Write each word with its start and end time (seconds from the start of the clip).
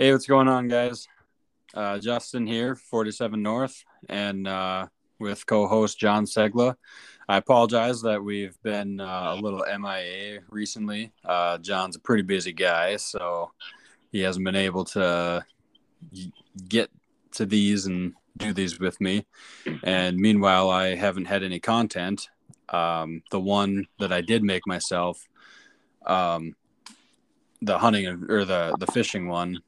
Hey, 0.00 0.12
what's 0.12 0.26
going 0.26 0.46
on, 0.46 0.68
guys? 0.68 1.08
Uh, 1.74 1.98
Justin 1.98 2.46
here, 2.46 2.76
47 2.76 3.42
North, 3.42 3.82
and 4.08 4.46
uh, 4.46 4.86
with 5.18 5.44
co 5.44 5.66
host 5.66 5.98
John 5.98 6.24
Segla. 6.24 6.76
I 7.28 7.36
apologize 7.36 8.02
that 8.02 8.22
we've 8.22 8.56
been 8.62 9.00
uh, 9.00 9.34
a 9.36 9.40
little 9.42 9.64
MIA 9.66 10.42
recently. 10.50 11.10
Uh, 11.24 11.58
John's 11.58 11.96
a 11.96 11.98
pretty 11.98 12.22
busy 12.22 12.52
guy, 12.52 12.94
so 12.94 13.50
he 14.12 14.20
hasn't 14.20 14.44
been 14.44 14.54
able 14.54 14.84
to 14.84 15.44
get 16.68 16.90
to 17.32 17.44
these 17.44 17.86
and 17.86 18.12
do 18.36 18.52
these 18.52 18.78
with 18.78 19.00
me. 19.00 19.26
And 19.82 20.16
meanwhile, 20.16 20.70
I 20.70 20.94
haven't 20.94 21.24
had 21.24 21.42
any 21.42 21.58
content. 21.58 22.28
Um, 22.68 23.24
the 23.32 23.40
one 23.40 23.88
that 23.98 24.12
I 24.12 24.20
did 24.20 24.44
make 24.44 24.64
myself, 24.64 25.26
um, 26.06 26.54
the 27.60 27.80
hunting 27.80 28.06
or 28.06 28.44
the 28.44 28.76
the 28.78 28.86
fishing 28.86 29.26
one, 29.26 29.58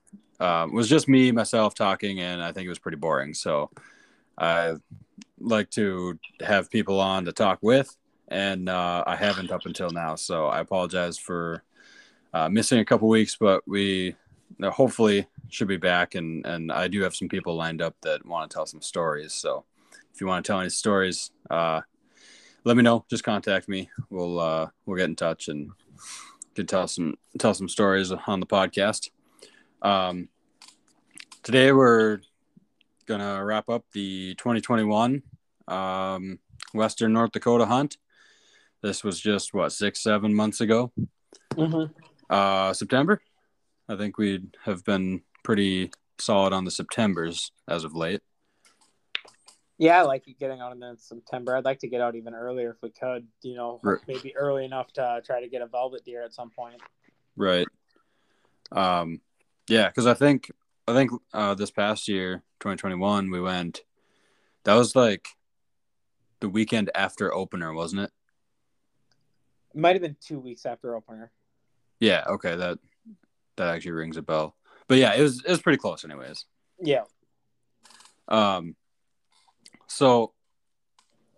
uh, 0.40 0.66
was 0.72 0.88
just 0.88 1.08
me 1.08 1.30
myself 1.32 1.74
talking, 1.74 2.20
and 2.20 2.42
I 2.42 2.52
think 2.52 2.66
it 2.66 2.70
was 2.70 2.78
pretty 2.78 2.96
boring. 2.96 3.34
So 3.34 3.70
I 4.38 4.74
like 5.38 5.70
to 5.70 6.18
have 6.40 6.70
people 6.70 7.00
on 7.00 7.26
to 7.26 7.32
talk 7.32 7.58
with, 7.60 7.94
and 8.28 8.68
uh, 8.68 9.04
I 9.06 9.16
haven't 9.16 9.52
up 9.52 9.66
until 9.66 9.90
now. 9.90 10.14
So 10.16 10.46
I 10.46 10.60
apologize 10.60 11.18
for 11.18 11.62
uh, 12.32 12.48
missing 12.48 12.78
a 12.78 12.84
couple 12.84 13.08
weeks, 13.08 13.36
but 13.38 13.62
we 13.66 14.16
hopefully 14.62 15.26
should 15.48 15.68
be 15.68 15.76
back, 15.76 16.14
and 16.14 16.44
and 16.46 16.72
I 16.72 16.88
do 16.88 17.02
have 17.02 17.14
some 17.14 17.28
people 17.28 17.54
lined 17.54 17.82
up 17.82 17.96
that 18.02 18.24
want 18.24 18.50
to 18.50 18.54
tell 18.54 18.66
some 18.66 18.82
stories. 18.82 19.34
So 19.34 19.64
if 20.14 20.20
you 20.20 20.26
want 20.26 20.44
to 20.44 20.50
tell 20.50 20.60
any 20.60 20.70
stories, 20.70 21.30
uh, 21.50 21.82
let 22.64 22.76
me 22.76 22.82
know. 22.82 23.04
Just 23.10 23.24
contact 23.24 23.68
me. 23.68 23.90
We'll 24.08 24.40
uh, 24.40 24.68
we'll 24.86 24.96
get 24.96 25.08
in 25.08 25.16
touch 25.16 25.48
and 25.48 25.70
can 26.54 26.66
tell 26.66 26.88
some 26.88 27.16
tell 27.38 27.52
some 27.52 27.68
stories 27.68 28.10
on 28.10 28.40
the 28.40 28.46
podcast. 28.46 29.10
Um, 29.82 30.28
today 31.42 31.72
we're 31.72 32.20
gonna 33.06 33.44
wrap 33.44 33.68
up 33.68 33.84
the 33.92 34.34
2021 34.36 35.22
um, 35.68 36.38
Western 36.74 37.12
North 37.12 37.32
Dakota 37.32 37.66
hunt. 37.66 37.96
This 38.82 39.04
was 39.04 39.20
just 39.20 39.54
what 39.54 39.72
six 39.72 40.02
seven 40.02 40.34
months 40.34 40.60
ago. 40.60 40.92
Mm-hmm. 41.52 41.92
Uh, 42.28 42.72
September. 42.72 43.20
I 43.88 43.96
think 43.96 44.18
we 44.18 44.44
have 44.64 44.84
been 44.84 45.22
pretty 45.42 45.90
solid 46.18 46.52
on 46.52 46.64
the 46.64 46.70
Septembers 46.70 47.50
as 47.68 47.84
of 47.84 47.94
late. 47.94 48.20
Yeah, 49.78 50.00
I 50.00 50.02
like 50.02 50.24
getting 50.38 50.60
out 50.60 50.72
in 50.72 50.80
the 50.80 50.94
September. 50.98 51.56
I'd 51.56 51.64
like 51.64 51.80
to 51.80 51.88
get 51.88 52.02
out 52.02 52.14
even 52.14 52.34
earlier 52.34 52.70
if 52.70 52.76
we 52.82 52.90
could. 52.90 53.26
You 53.42 53.54
know, 53.54 53.80
Right. 53.82 53.98
maybe 54.06 54.36
early 54.36 54.64
enough 54.66 54.92
to 54.92 55.22
try 55.24 55.40
to 55.40 55.48
get 55.48 55.62
a 55.62 55.66
velvet 55.66 56.04
deer 56.04 56.22
at 56.22 56.34
some 56.34 56.50
point. 56.50 56.80
Right. 57.34 57.66
Um, 58.72 59.20
yeah, 59.70 59.88
because 59.88 60.06
I 60.06 60.14
think 60.14 60.50
I 60.88 60.92
think 60.92 61.12
uh, 61.32 61.54
this 61.54 61.70
past 61.70 62.08
year, 62.08 62.42
2021, 62.60 63.30
we 63.30 63.40
went. 63.40 63.82
That 64.64 64.74
was 64.74 64.94
like 64.94 65.28
the 66.40 66.48
weekend 66.48 66.90
after 66.94 67.32
opener, 67.32 67.72
wasn't 67.72 68.02
it? 68.02 68.10
It 69.74 69.80
might 69.80 69.94
have 69.94 70.02
been 70.02 70.16
two 70.20 70.40
weeks 70.40 70.66
after 70.66 70.96
opener. 70.96 71.30
Yeah. 72.00 72.24
Okay. 72.26 72.56
That 72.56 72.78
that 73.56 73.74
actually 73.74 73.92
rings 73.92 74.16
a 74.16 74.22
bell. 74.22 74.56
But 74.88 74.98
yeah, 74.98 75.14
it 75.14 75.22
was 75.22 75.44
it 75.44 75.50
was 75.50 75.62
pretty 75.62 75.78
close, 75.78 76.04
anyways. 76.04 76.44
Yeah. 76.80 77.04
Um, 78.28 78.74
so 79.86 80.32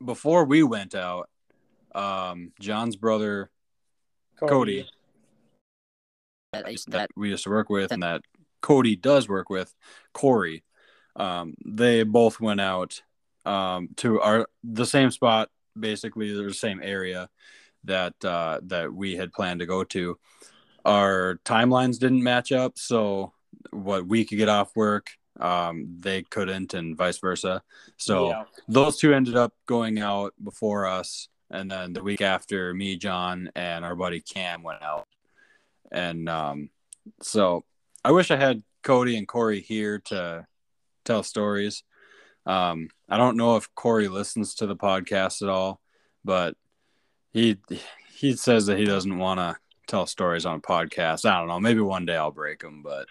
before 0.04 0.44
we 0.44 0.62
went 0.62 0.94
out, 0.94 1.28
um, 1.94 2.52
John's 2.58 2.96
brother 2.96 3.50
Cody, 4.36 4.88
that, 6.52 6.70
used- 6.70 6.92
that 6.92 7.10
we 7.16 7.30
used 7.30 7.44
to 7.44 7.50
work 7.50 7.68
with 7.68 7.92
and 7.92 8.02
that 8.02 8.22
Cody 8.60 8.94
does 8.94 9.28
work 9.28 9.50
with, 9.50 9.74
Corey. 10.12 10.62
Um, 11.16 11.54
they 11.66 12.04
both 12.04 12.40
went 12.40 12.60
out 12.60 13.02
um, 13.44 13.88
to 13.96 14.20
our 14.20 14.46
the 14.62 14.86
same 14.86 15.10
spot, 15.10 15.50
basically 15.78 16.32
the 16.32 16.54
same 16.54 16.80
area 16.82 17.28
that 17.84 18.14
uh, 18.24 18.60
that 18.64 18.94
we 18.94 19.16
had 19.16 19.32
planned 19.32 19.60
to 19.60 19.66
go 19.66 19.82
to. 19.84 20.18
Our 20.84 21.40
timelines 21.44 21.98
didn't 21.98 22.22
match 22.22 22.52
up, 22.52 22.78
so 22.78 23.32
what 23.70 24.06
we 24.06 24.24
could 24.24 24.38
get 24.38 24.48
off 24.48 24.74
work, 24.76 25.10
um, 25.40 25.96
they 25.98 26.22
couldn't, 26.22 26.72
and 26.72 26.96
vice 26.96 27.18
versa. 27.18 27.62
So 27.96 28.28
Yeah. 28.28 28.44
those 28.68 28.96
two 28.98 29.12
ended 29.12 29.36
up 29.36 29.54
going 29.66 29.98
out 29.98 30.34
before 30.42 30.86
us 30.86 31.28
and 31.50 31.70
then 31.70 31.92
the 31.92 32.02
week 32.02 32.22
after 32.22 32.72
me 32.72 32.96
john 32.96 33.50
and 33.54 33.84
our 33.84 33.94
buddy 33.94 34.20
cam 34.20 34.62
went 34.62 34.82
out 34.82 35.06
and 35.92 36.28
um, 36.28 36.70
so 37.20 37.64
i 38.04 38.10
wish 38.10 38.30
i 38.30 38.36
had 38.36 38.62
cody 38.82 39.16
and 39.16 39.28
corey 39.28 39.60
here 39.60 39.98
to 40.00 40.46
tell 41.04 41.22
stories 41.22 41.84
um, 42.46 42.88
i 43.08 43.16
don't 43.16 43.36
know 43.36 43.56
if 43.56 43.72
corey 43.74 44.08
listens 44.08 44.54
to 44.56 44.66
the 44.66 44.76
podcast 44.76 45.42
at 45.42 45.48
all 45.48 45.80
but 46.24 46.56
he 47.32 47.56
he 48.14 48.34
says 48.34 48.66
that 48.66 48.78
he 48.78 48.84
doesn't 48.84 49.18
want 49.18 49.38
to 49.38 49.56
tell 49.86 50.06
stories 50.06 50.46
on 50.46 50.56
a 50.56 50.60
podcast 50.60 51.24
i 51.28 51.38
don't 51.38 51.48
know 51.48 51.60
maybe 51.60 51.80
one 51.80 52.06
day 52.06 52.16
i'll 52.16 52.30
break 52.30 52.62
him 52.62 52.82
but 52.82 53.06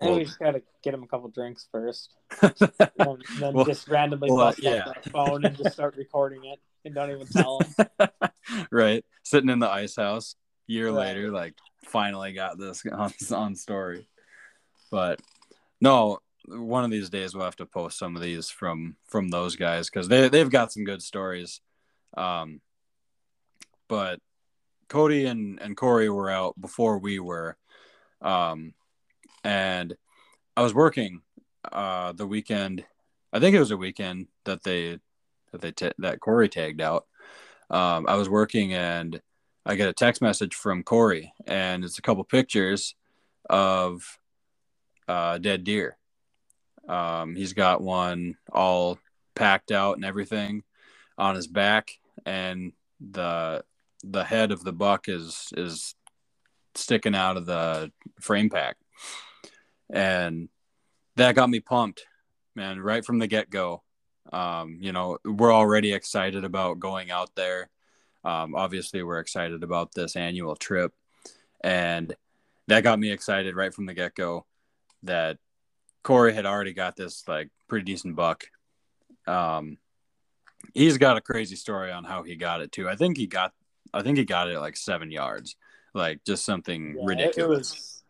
we 0.00 0.24
just 0.24 0.38
gotta 0.40 0.60
get 0.82 0.92
him 0.94 1.04
a 1.04 1.06
couple 1.06 1.28
drinks 1.28 1.68
first, 1.70 2.12
and 2.42 2.52
then, 2.96 3.18
then 3.38 3.54
Well- 3.54 3.64
just 3.64 3.86
randomly 3.86 4.32
well, 4.32 4.46
bust 4.46 4.58
yeah. 4.60 4.78
out 4.88 4.94
that 4.96 5.04
phone 5.12 5.44
and 5.44 5.56
just 5.56 5.74
start 5.74 5.94
recording 5.96 6.44
it, 6.44 6.58
and 6.84 6.92
don't 6.92 7.08
even 7.12 7.28
tell 7.28 7.60
him. 7.60 8.08
right 8.72 9.04
sitting 9.22 9.48
in 9.48 9.60
the 9.60 9.70
ice 9.70 9.94
house 9.94 10.34
year 10.66 10.88
Right. 10.88 11.14
later 11.14 11.30
like 11.30 11.54
finally 11.84 12.32
got 12.32 12.58
this 12.58 12.84
on, 12.92 13.12
on 13.32 13.54
story. 13.54 14.06
But 14.90 15.20
no 15.80 16.18
one 16.46 16.84
of 16.84 16.90
these 16.90 17.08
days 17.08 17.34
we'll 17.34 17.44
have 17.44 17.56
to 17.56 17.66
post 17.66 17.98
some 17.98 18.16
of 18.16 18.22
these 18.22 18.50
from 18.50 18.96
from 19.06 19.28
those 19.28 19.54
guys 19.56 19.88
because 19.88 20.08
they, 20.08 20.28
they've 20.28 20.50
got 20.50 20.72
some 20.72 20.84
good 20.84 21.02
stories. 21.02 21.60
Um 22.16 22.60
but 23.88 24.20
cody 24.88 25.26
and 25.26 25.60
and 25.60 25.76
corey 25.76 26.08
were 26.08 26.30
out 26.30 26.60
before 26.60 26.98
we 26.98 27.18
were. 27.18 27.56
Um 28.20 28.74
and 29.44 29.96
i 30.56 30.62
was 30.62 30.74
working 30.74 31.20
uh 31.72 32.12
the 32.12 32.26
weekend 32.26 32.84
i 33.32 33.40
think 33.40 33.56
it 33.56 33.58
was 33.58 33.72
a 33.72 33.76
weekend 33.76 34.28
that 34.44 34.62
they 34.62 34.98
that 35.52 35.76
they 35.76 35.90
that 35.98 36.20
corey 36.20 36.48
tagged 36.48 36.80
out. 36.80 37.06
Um, 37.70 38.06
I 38.08 38.16
was 38.16 38.28
working 38.28 38.74
and 38.74 39.20
I 39.64 39.76
get 39.76 39.88
a 39.88 39.92
text 39.92 40.20
message 40.22 40.54
from 40.54 40.82
Corey, 40.82 41.32
and 41.46 41.84
it's 41.84 41.98
a 41.98 42.02
couple 42.02 42.24
pictures 42.24 42.94
of 43.48 44.18
uh, 45.08 45.38
dead 45.38 45.64
deer. 45.64 45.96
Um, 46.88 47.36
he's 47.36 47.52
got 47.52 47.80
one 47.80 48.36
all 48.52 48.98
packed 49.34 49.70
out 49.70 49.96
and 49.96 50.04
everything 50.04 50.64
on 51.16 51.36
his 51.36 51.46
back, 51.46 51.90
and 52.26 52.72
the 53.00 53.64
the 54.04 54.24
head 54.24 54.50
of 54.50 54.64
the 54.64 54.72
buck 54.72 55.08
is 55.08 55.52
is 55.56 55.94
sticking 56.74 57.14
out 57.14 57.36
of 57.36 57.46
the 57.46 57.92
frame 58.20 58.50
pack, 58.50 58.76
and 59.90 60.48
that 61.16 61.36
got 61.36 61.50
me 61.50 61.60
pumped, 61.60 62.04
man, 62.56 62.80
right 62.80 63.04
from 63.04 63.18
the 63.18 63.28
get 63.28 63.48
go 63.48 63.82
um, 64.32 64.78
you 64.80 64.92
know 64.92 65.18
we're 65.24 65.52
already 65.52 65.92
excited 65.92 66.44
about 66.44 66.78
going 66.78 67.10
out 67.10 67.34
there 67.34 67.68
um, 68.24 68.54
obviously 68.54 69.02
we're 69.02 69.18
excited 69.18 69.62
about 69.62 69.92
this 69.94 70.16
annual 70.16 70.56
trip. 70.56 70.92
And 71.62 72.14
that 72.68 72.82
got 72.82 72.98
me 72.98 73.10
excited 73.10 73.54
right 73.56 73.72
from 73.72 73.86
the 73.86 73.94
get-go 73.94 74.46
that 75.04 75.38
corey 76.02 76.32
had 76.32 76.46
already 76.46 76.72
got 76.72 76.96
this 76.96 77.26
like 77.28 77.50
pretty 77.68 77.84
decent 77.84 78.16
buck. 78.16 78.44
Um, 79.26 79.78
he's 80.74 80.98
got 80.98 81.16
a 81.16 81.20
crazy 81.20 81.56
story 81.56 81.92
on 81.92 82.04
how 82.04 82.22
he 82.22 82.36
got 82.36 82.60
it 82.60 82.72
too. 82.72 82.88
I 82.88 82.96
think 82.96 83.16
he 83.16 83.26
got 83.26 83.52
i 83.94 84.00
think 84.00 84.16
he 84.16 84.24
got 84.24 84.48
it 84.48 84.58
like 84.58 84.76
seven 84.76 85.10
yards 85.10 85.56
like 85.94 86.24
just 86.24 86.44
something 86.44 86.96
Yeah, 86.96 87.04
ridiculous. 87.04 87.48
It, 87.48 87.48
was 87.48 88.02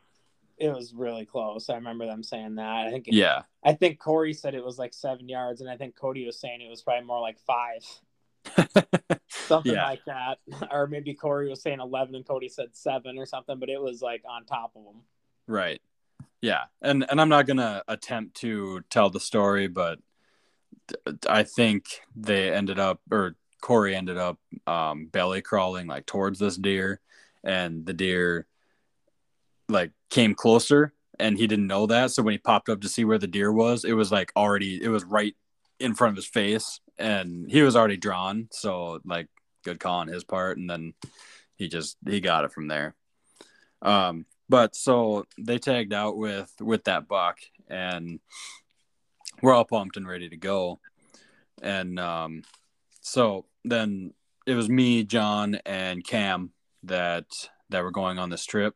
it 0.58 0.68
was 0.68 0.94
really 0.94 1.24
close. 1.24 1.68
I 1.68 1.74
remember 1.74 2.06
them 2.06 2.22
saying 2.22 2.56
that. 2.56 2.86
I 2.86 2.90
think 2.90 3.06
yeah. 3.08 3.42
I 3.64 3.72
think 3.72 3.98
Corey 3.98 4.32
said 4.32 4.54
it 4.54 4.64
was 4.64 4.78
like 4.78 4.94
seven 4.94 5.28
yards, 5.28 5.60
and 5.60 5.70
I 5.70 5.76
think 5.76 5.96
Cody 5.96 6.24
was 6.24 6.38
saying 6.38 6.60
it 6.60 6.70
was 6.70 6.82
probably 6.82 7.06
more 7.06 7.20
like 7.20 7.38
five, 7.40 7.84
something 9.28 9.72
Yeah. 9.72 9.84
like 9.86 10.04
that. 10.06 10.38
Or 10.72 10.86
maybe 10.86 11.14
Corey 11.14 11.48
was 11.48 11.62
saying 11.62 11.80
eleven, 11.80 12.14
and 12.14 12.26
Cody 12.26 12.48
said 12.48 12.68
seven 12.72 13.18
or 13.18 13.26
something. 13.26 13.58
But 13.58 13.68
it 13.68 13.80
was 13.80 14.02
like 14.02 14.22
on 14.28 14.44
top 14.44 14.72
of 14.76 14.84
them. 14.84 15.02
Right. 15.46 15.80
Yeah. 16.40 16.64
And 16.80 17.04
and 17.10 17.20
I'm 17.20 17.28
not 17.28 17.46
going 17.46 17.58
to 17.58 17.82
attempt 17.88 18.36
to 18.38 18.82
tell 18.90 19.10
the 19.10 19.20
story, 19.20 19.68
but 19.68 19.98
I 21.28 21.42
think 21.44 21.84
they 22.16 22.52
ended 22.52 22.78
up 22.78 23.00
or 23.10 23.36
Corey 23.60 23.94
ended 23.94 24.16
up 24.16 24.38
um, 24.66 25.06
belly 25.06 25.40
crawling 25.42 25.86
like 25.86 26.06
towards 26.06 26.38
this 26.40 26.56
deer 26.56 27.00
and 27.44 27.86
the 27.86 27.92
deer 27.92 28.46
like 29.68 29.92
came 30.10 30.34
closer 30.34 30.92
and 31.20 31.38
he 31.38 31.46
didn't 31.46 31.68
know 31.68 31.86
that. 31.86 32.10
So 32.10 32.22
when 32.22 32.32
he 32.32 32.38
popped 32.38 32.68
up 32.68 32.80
to 32.80 32.88
see 32.88 33.04
where 33.04 33.18
the 33.18 33.28
deer 33.28 33.52
was, 33.52 33.84
it 33.84 33.92
was 33.92 34.10
like 34.10 34.32
already 34.36 34.82
it 34.82 34.88
was 34.88 35.04
right 35.04 35.36
in 35.78 35.94
front 35.94 36.12
of 36.12 36.16
his 36.16 36.26
face 36.26 36.80
and 36.98 37.50
he 37.50 37.62
was 37.62 37.76
already 37.76 37.96
drawn. 37.96 38.48
So 38.50 39.00
like 39.04 39.28
good 39.64 39.80
call 39.80 40.00
on 40.00 40.08
his 40.08 40.24
part. 40.24 40.58
And 40.58 40.68
then 40.68 40.94
he 41.56 41.68
just 41.68 41.96
he 42.06 42.20
got 42.20 42.44
it 42.44 42.52
from 42.52 42.68
there. 42.68 42.94
Um, 43.80 44.26
but 44.48 44.76
so 44.76 45.24
they 45.38 45.58
tagged 45.58 45.92
out 45.92 46.16
with 46.16 46.52
with 46.60 46.84
that 46.84 47.08
buck, 47.08 47.38
and 47.68 48.20
we're 49.40 49.54
all 49.54 49.64
pumped 49.64 49.96
and 49.96 50.06
ready 50.06 50.28
to 50.28 50.36
go. 50.36 50.78
And 51.62 51.98
um, 51.98 52.42
so 53.00 53.46
then 53.64 54.12
it 54.46 54.54
was 54.54 54.68
me, 54.68 55.04
John, 55.04 55.58
and 55.64 56.04
Cam 56.04 56.52
that 56.84 57.26
that 57.70 57.82
were 57.82 57.90
going 57.90 58.18
on 58.18 58.30
this 58.30 58.44
trip, 58.44 58.74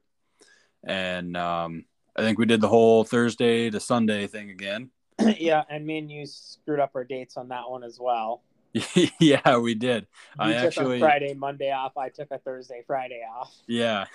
and 0.85 1.37
um, 1.37 1.85
I 2.17 2.23
think 2.23 2.39
we 2.39 2.47
did 2.47 2.61
the 2.61 2.69
whole 2.69 3.05
Thursday 3.05 3.69
to 3.69 3.81
Sunday 3.81 4.27
thing 4.27 4.51
again. 4.51 4.91
yeah, 5.39 5.65
and 5.69 5.87
me 5.87 5.99
and 5.99 6.11
you 6.11 6.27
screwed 6.27 6.81
up 6.81 6.93
our 6.95 7.05
dates 7.05 7.37
on 7.37 7.49
that 7.49 7.69
one 7.71 7.85
as 7.85 7.99
well. 8.01 8.43
yeah, 9.21 9.57
we 9.59 9.75
did. 9.75 10.07
You 10.39 10.45
I 10.45 10.53
took 10.55 10.65
actually 10.65 10.97
a 10.97 11.01
Friday, 11.01 11.35
Monday 11.35 11.71
off. 11.73 11.97
I 11.97 12.09
took 12.09 12.31
a 12.31 12.39
Thursday, 12.39 12.83
Friday 12.87 13.23
off. 13.23 13.55
Yeah. 13.67 14.07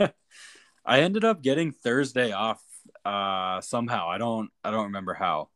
I 0.84 1.00
ended 1.00 1.24
up 1.24 1.42
getting 1.42 1.72
Thursday 1.72 2.32
off 2.32 2.62
uh 3.04 3.60
somehow. 3.60 4.08
I 4.08 4.18
don't 4.18 4.50
I 4.64 4.70
don't 4.70 4.86
remember 4.86 5.14
how. 5.14 5.50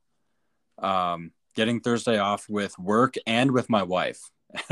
Um 0.78 1.32
getting 1.54 1.80
Thursday 1.80 2.18
off 2.18 2.48
with 2.48 2.78
work 2.78 3.14
and 3.26 3.50
with 3.50 3.68
my 3.68 3.82
wife. 3.82 4.30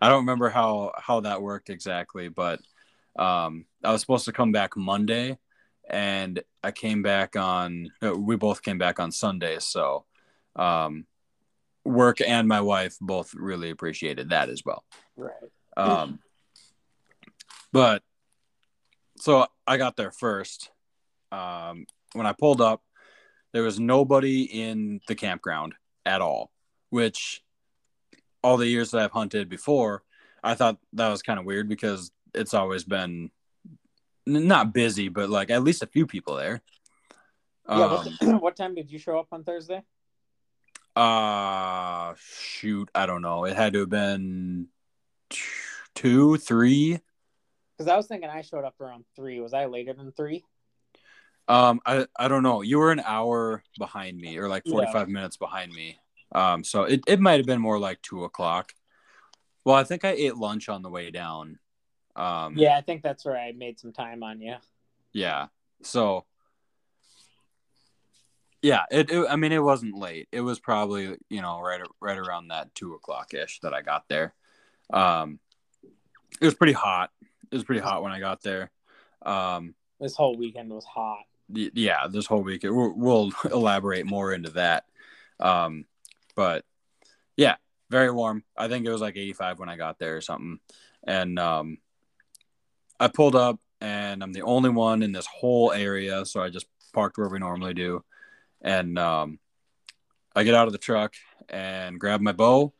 I 0.00 0.08
don't 0.08 0.20
remember 0.20 0.48
how 0.48 0.92
how 0.96 1.20
that 1.20 1.42
worked 1.42 1.70
exactly, 1.70 2.28
but 2.28 2.60
um 3.18 3.66
I 3.84 3.92
was 3.92 4.00
supposed 4.00 4.24
to 4.24 4.32
come 4.32 4.52
back 4.52 4.76
Monday 4.76 5.38
and 5.88 6.42
I 6.62 6.70
came 6.70 7.02
back 7.02 7.36
on 7.36 7.90
we 8.02 8.36
both 8.36 8.62
came 8.62 8.78
back 8.78 9.00
on 9.00 9.12
Sunday, 9.12 9.58
so 9.58 10.04
um 10.56 11.06
work 11.84 12.20
and 12.20 12.46
my 12.46 12.60
wife 12.60 12.96
both 13.00 13.34
really 13.34 13.70
appreciated 13.70 14.30
that 14.30 14.48
as 14.48 14.64
well. 14.64 14.84
Right. 15.16 15.32
Um, 15.76 16.18
but 17.72 18.02
so 19.16 19.46
I 19.66 19.76
got 19.76 19.96
there 19.96 20.12
first. 20.12 20.70
Um, 21.32 21.86
when 22.12 22.26
I 22.26 22.32
pulled 22.32 22.60
up, 22.60 22.82
there 23.52 23.62
was 23.62 23.80
nobody 23.80 24.42
in 24.42 25.00
the 25.08 25.14
campground 25.14 25.74
at 26.04 26.20
all, 26.20 26.50
which 26.90 27.42
all 28.42 28.56
the 28.56 28.68
years 28.68 28.90
that 28.90 29.02
I've 29.02 29.12
hunted 29.12 29.48
before, 29.48 30.02
I 30.42 30.54
thought 30.54 30.78
that 30.92 31.08
was 31.08 31.22
kind 31.22 31.38
of 31.38 31.44
weird 31.44 31.68
because 31.68 32.10
it's 32.34 32.54
always 32.54 32.84
been 32.84 33.30
not 34.28 34.72
busy, 34.72 35.08
but 35.08 35.30
like 35.30 35.50
at 35.50 35.62
least 35.62 35.82
a 35.82 35.86
few 35.86 36.06
people 36.06 36.36
there. 36.36 36.60
Yeah. 37.68 37.84
Um, 37.84 38.16
What, 38.20 38.42
what 38.42 38.56
time 38.56 38.74
did 38.74 38.90
you 38.90 38.98
show 38.98 39.18
up 39.18 39.28
on 39.32 39.44
Thursday? 39.44 39.82
uh, 40.96 42.14
shoot, 42.18 42.90
I 42.94 43.06
don't 43.06 43.22
know. 43.22 43.44
It 43.44 43.56
had 43.56 43.72
to 43.74 43.80
have 43.80 43.88
been 43.90 44.66
two, 45.94 46.36
three. 46.38 46.98
Because 47.76 47.88
I 47.88 47.96
was 47.96 48.08
thinking 48.08 48.28
I 48.28 48.42
showed 48.42 48.64
up 48.64 48.74
around 48.80 49.04
three. 49.14 49.40
Was 49.40 49.54
I 49.54 49.66
later 49.66 49.92
than 49.92 50.10
three? 50.12 50.44
Um, 51.46 51.80
I 51.86 52.06
I 52.18 52.28
don't 52.28 52.42
know. 52.42 52.62
You 52.62 52.78
were 52.78 52.90
an 52.92 53.00
hour 53.00 53.62
behind 53.78 54.18
me, 54.20 54.36
or 54.38 54.48
like 54.48 54.64
Yeah. 54.66 54.72
forty 54.72 54.92
five 54.92 55.08
minutes 55.08 55.36
behind 55.36 55.72
me. 55.72 55.98
Um, 56.32 56.62
so 56.64 56.82
it, 56.82 57.00
it 57.06 57.20
might 57.20 57.38
have 57.38 57.46
been 57.46 57.60
more 57.60 57.78
like 57.78 58.02
two 58.02 58.24
o'clock. 58.24 58.74
Well, 59.64 59.76
I 59.76 59.84
think 59.84 60.04
I 60.04 60.10
ate 60.10 60.36
lunch 60.36 60.68
on 60.68 60.82
the 60.82 60.90
way 60.90 61.10
down. 61.10 61.58
Um, 62.18 62.56
Yeah, 62.58 62.76
I 62.76 62.80
think 62.80 63.02
that's 63.02 63.24
where 63.24 63.36
I 63.36 63.52
made 63.52 63.78
some 63.78 63.92
time 63.92 64.22
on 64.22 64.40
you. 64.40 64.56
yeah. 65.12 65.46
So 65.82 66.24
yeah, 68.60 68.82
it, 68.90 69.10
it. 69.10 69.26
I 69.30 69.36
mean, 69.36 69.52
it 69.52 69.62
wasn't 69.62 69.96
late. 69.96 70.26
It 70.32 70.40
was 70.40 70.58
probably 70.58 71.16
you 71.30 71.40
know 71.42 71.60
right 71.60 71.80
right 72.00 72.18
around 72.18 72.48
that 72.48 72.74
two 72.74 72.94
o'clock 72.94 73.32
ish 73.34 73.60
that 73.60 73.72
I 73.72 73.82
got 73.82 74.08
there. 74.08 74.34
Um, 74.92 75.38
it 76.40 76.44
was 76.44 76.54
pretty 76.54 76.72
hot. 76.72 77.10
It 77.50 77.54
was 77.54 77.64
pretty 77.64 77.80
hot 77.80 78.02
when 78.02 78.10
I 78.12 78.18
got 78.20 78.42
there. 78.42 78.70
Um, 79.22 79.74
This 80.00 80.16
whole 80.16 80.36
weekend 80.36 80.70
was 80.70 80.84
hot. 80.84 81.20
y- 81.48 81.70
yeah, 81.74 82.08
this 82.10 82.26
whole 82.26 82.42
weekend. 82.42 82.74
we'll, 82.76 82.92
we'll 82.96 83.32
elaborate 83.52 84.06
more 84.06 84.32
into 84.32 84.50
that. 84.50 84.84
Um, 85.40 85.84
but 86.34 86.64
yeah, 87.36 87.56
very 87.90 88.10
warm. 88.10 88.42
I 88.56 88.66
think 88.68 88.84
it 88.86 88.90
was 88.92 89.00
like 89.00 89.16
85 89.16 89.58
when 89.60 89.68
I 89.68 89.76
got 89.76 89.98
there 89.98 90.16
or 90.16 90.20
something. 90.20 90.58
And 91.06 91.38
um, 91.38 91.78
I 93.00 93.08
pulled 93.08 93.36
up, 93.36 93.58
and 93.80 94.22
I'm 94.22 94.32
the 94.32 94.42
only 94.42 94.70
one 94.70 95.02
in 95.02 95.12
this 95.12 95.26
whole 95.26 95.72
area, 95.72 96.24
so 96.24 96.42
I 96.42 96.50
just 96.50 96.66
parked 96.92 97.18
where 97.18 97.28
we 97.28 97.38
normally 97.38 97.74
do. 97.74 98.04
And 98.60 98.98
um, 98.98 99.38
I 100.34 100.42
get 100.44 100.54
out 100.54 100.66
of 100.66 100.72
the 100.72 100.78
truck 100.78 101.14
and 101.48 102.00
grab 102.00 102.20
my 102.20 102.32
bow, 102.32 102.72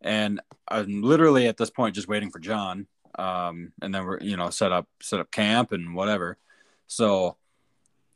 and 0.00 0.40
I'm 0.68 1.02
literally 1.02 1.46
at 1.48 1.56
this 1.56 1.70
point 1.70 1.94
just 1.94 2.08
waiting 2.08 2.30
for 2.30 2.38
John. 2.38 2.86
Um, 3.18 3.72
and 3.80 3.94
then 3.94 4.04
we're 4.04 4.20
you 4.20 4.36
know 4.36 4.50
set 4.50 4.72
up 4.72 4.86
set 5.00 5.20
up 5.20 5.30
camp 5.30 5.72
and 5.72 5.94
whatever. 5.94 6.38
So 6.86 7.36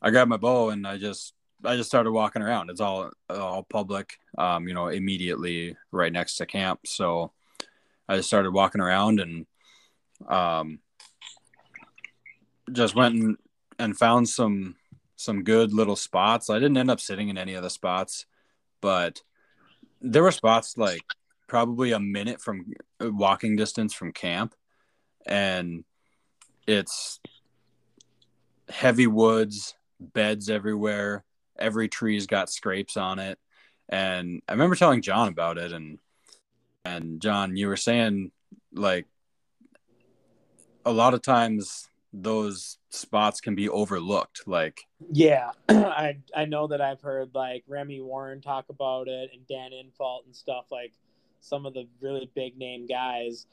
I 0.02 0.10
grabbed 0.10 0.30
my 0.30 0.36
bow 0.36 0.70
and 0.70 0.86
I 0.86 0.98
just 0.98 1.34
I 1.64 1.76
just 1.76 1.88
started 1.88 2.12
walking 2.12 2.42
around. 2.42 2.70
It's 2.70 2.80
all 2.80 3.10
all 3.28 3.62
public, 3.62 4.18
um, 4.38 4.66
you 4.68 4.74
know, 4.74 4.88
immediately 4.88 5.76
right 5.92 6.12
next 6.12 6.36
to 6.36 6.46
camp. 6.46 6.80
So 6.86 7.32
I 8.08 8.16
just 8.16 8.28
started 8.28 8.52
walking 8.52 8.80
around 8.80 9.20
and 9.20 9.46
um, 10.28 10.80
just 12.72 12.94
went 12.94 13.14
and, 13.14 13.36
and 13.78 13.96
found 13.96 14.28
some 14.28 14.76
some 15.16 15.42
good 15.44 15.72
little 15.72 15.96
spots. 15.96 16.48
I 16.48 16.54
didn't 16.54 16.78
end 16.78 16.90
up 16.90 17.00
sitting 17.00 17.28
in 17.28 17.36
any 17.36 17.54
of 17.54 17.62
the 17.62 17.70
spots, 17.70 18.24
but 18.80 19.22
there 20.00 20.22
were 20.22 20.32
spots 20.32 20.78
like 20.78 21.02
probably 21.46 21.92
a 21.92 22.00
minute 22.00 22.40
from 22.40 22.72
uh, 23.00 23.10
walking 23.10 23.56
distance 23.56 23.92
from 23.92 24.12
camp, 24.12 24.54
and 25.26 25.84
it's 26.66 27.20
heavy 28.70 29.06
woods, 29.06 29.74
beds 30.00 30.48
everywhere. 30.48 31.24
Every 31.58 31.88
tree's 31.88 32.26
got 32.26 32.50
scrapes 32.50 32.96
on 32.96 33.18
it. 33.18 33.38
And 33.88 34.40
I 34.48 34.52
remember 34.52 34.76
telling 34.76 35.02
John 35.02 35.28
about 35.28 35.58
it 35.58 35.72
and 35.72 35.98
and 36.84 37.20
John, 37.20 37.56
you 37.56 37.68
were 37.68 37.76
saying 37.76 38.30
like 38.72 39.06
a 40.86 40.92
lot 40.92 41.12
of 41.12 41.20
times 41.20 41.89
those 42.12 42.78
spots 42.90 43.40
can 43.40 43.54
be 43.54 43.68
overlooked. 43.68 44.42
Like 44.46 44.80
Yeah, 45.12 45.52
I 45.68 46.18
I 46.34 46.44
know 46.44 46.66
that 46.68 46.80
I've 46.80 47.00
heard 47.00 47.30
like 47.34 47.64
Remy 47.66 48.00
Warren 48.00 48.40
talk 48.40 48.66
about 48.68 49.08
it 49.08 49.30
and 49.32 49.46
Dan 49.46 49.70
Infalt 49.72 50.26
and 50.26 50.34
stuff 50.34 50.66
like 50.70 50.92
some 51.40 51.66
of 51.66 51.74
the 51.74 51.86
really 52.00 52.30
big 52.34 52.58
name 52.58 52.86
guys 52.86 53.46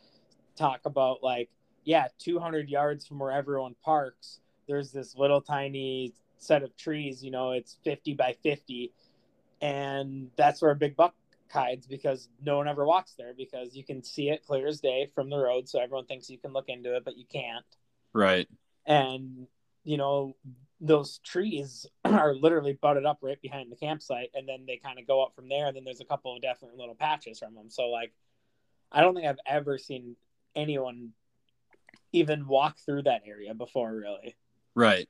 talk 0.56 0.82
about 0.86 1.24
like 1.24 1.50
yeah, 1.84 2.08
200 2.20 2.70
yards 2.70 3.08
from 3.08 3.20
where 3.20 3.32
everyone 3.32 3.74
parks, 3.82 4.42
there's 4.68 4.92
this 4.92 5.16
little 5.16 5.40
tiny 5.40 6.14
set 6.38 6.62
of 6.62 6.76
trees, 6.76 7.24
you 7.24 7.32
know, 7.32 7.52
it's 7.52 7.78
50 7.86 8.14
by 8.14 8.36
50 8.44 8.92
and 9.62 10.30
that's 10.36 10.62
where 10.62 10.72
a 10.72 10.76
big 10.76 10.96
buck 10.96 11.16
hides 11.52 11.88
because 11.88 12.30
no 12.44 12.58
one 12.58 12.68
ever 12.68 12.86
walks 12.86 13.14
there 13.18 13.34
because 13.36 13.76
you 13.76 13.84
can 13.84 14.04
see 14.04 14.30
it 14.30 14.46
clear 14.46 14.68
as 14.68 14.82
day 14.82 15.10
from 15.16 15.30
the 15.30 15.38
road 15.38 15.68
so 15.68 15.80
everyone 15.80 16.06
thinks 16.06 16.30
you 16.30 16.38
can 16.38 16.52
look 16.52 16.68
into 16.68 16.96
it 16.96 17.06
but 17.06 17.18
you 17.18 17.26
can't 17.32 17.66
right. 18.14 18.48
and 18.86 19.48
you 19.84 19.98
know 19.98 20.36
those 20.80 21.20
trees 21.20 21.88
are 22.06 22.36
literally 22.36 22.78
butted 22.82 23.06
up 23.06 23.18
right 23.22 23.42
behind 23.42 23.72
the 23.72 23.76
campsite 23.76 24.30
and 24.36 24.48
then 24.48 24.66
they 24.68 24.78
kind 24.78 25.00
of 25.00 25.08
go 25.08 25.24
up 25.24 25.34
from 25.36 25.50
there 25.50 25.68
and 25.68 25.76
then 25.76 25.84
there's 25.84 26.02
a 26.02 26.06
couple 26.06 26.36
of 26.36 26.42
different 26.42 26.78
little 26.78 26.96
patches 26.96 27.40
from 27.40 27.56
them 27.56 27.70
so 27.70 27.88
like 27.88 28.14
i 28.92 29.02
don't 29.02 29.16
think 29.16 29.28
i've 29.28 29.40
ever 29.46 29.78
seen 29.78 30.16
anyone 30.56 31.10
even 32.14 32.48
walk 32.48 32.78
through 32.86 33.02
that 33.02 33.24
area 33.26 33.54
before 33.54 33.94
really 33.94 34.36
Right. 34.78 35.10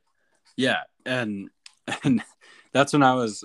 Yeah. 0.55 0.83
And 1.05 1.49
and 2.03 2.23
that's 2.71 2.93
when 2.93 3.03
I 3.03 3.13
was 3.15 3.43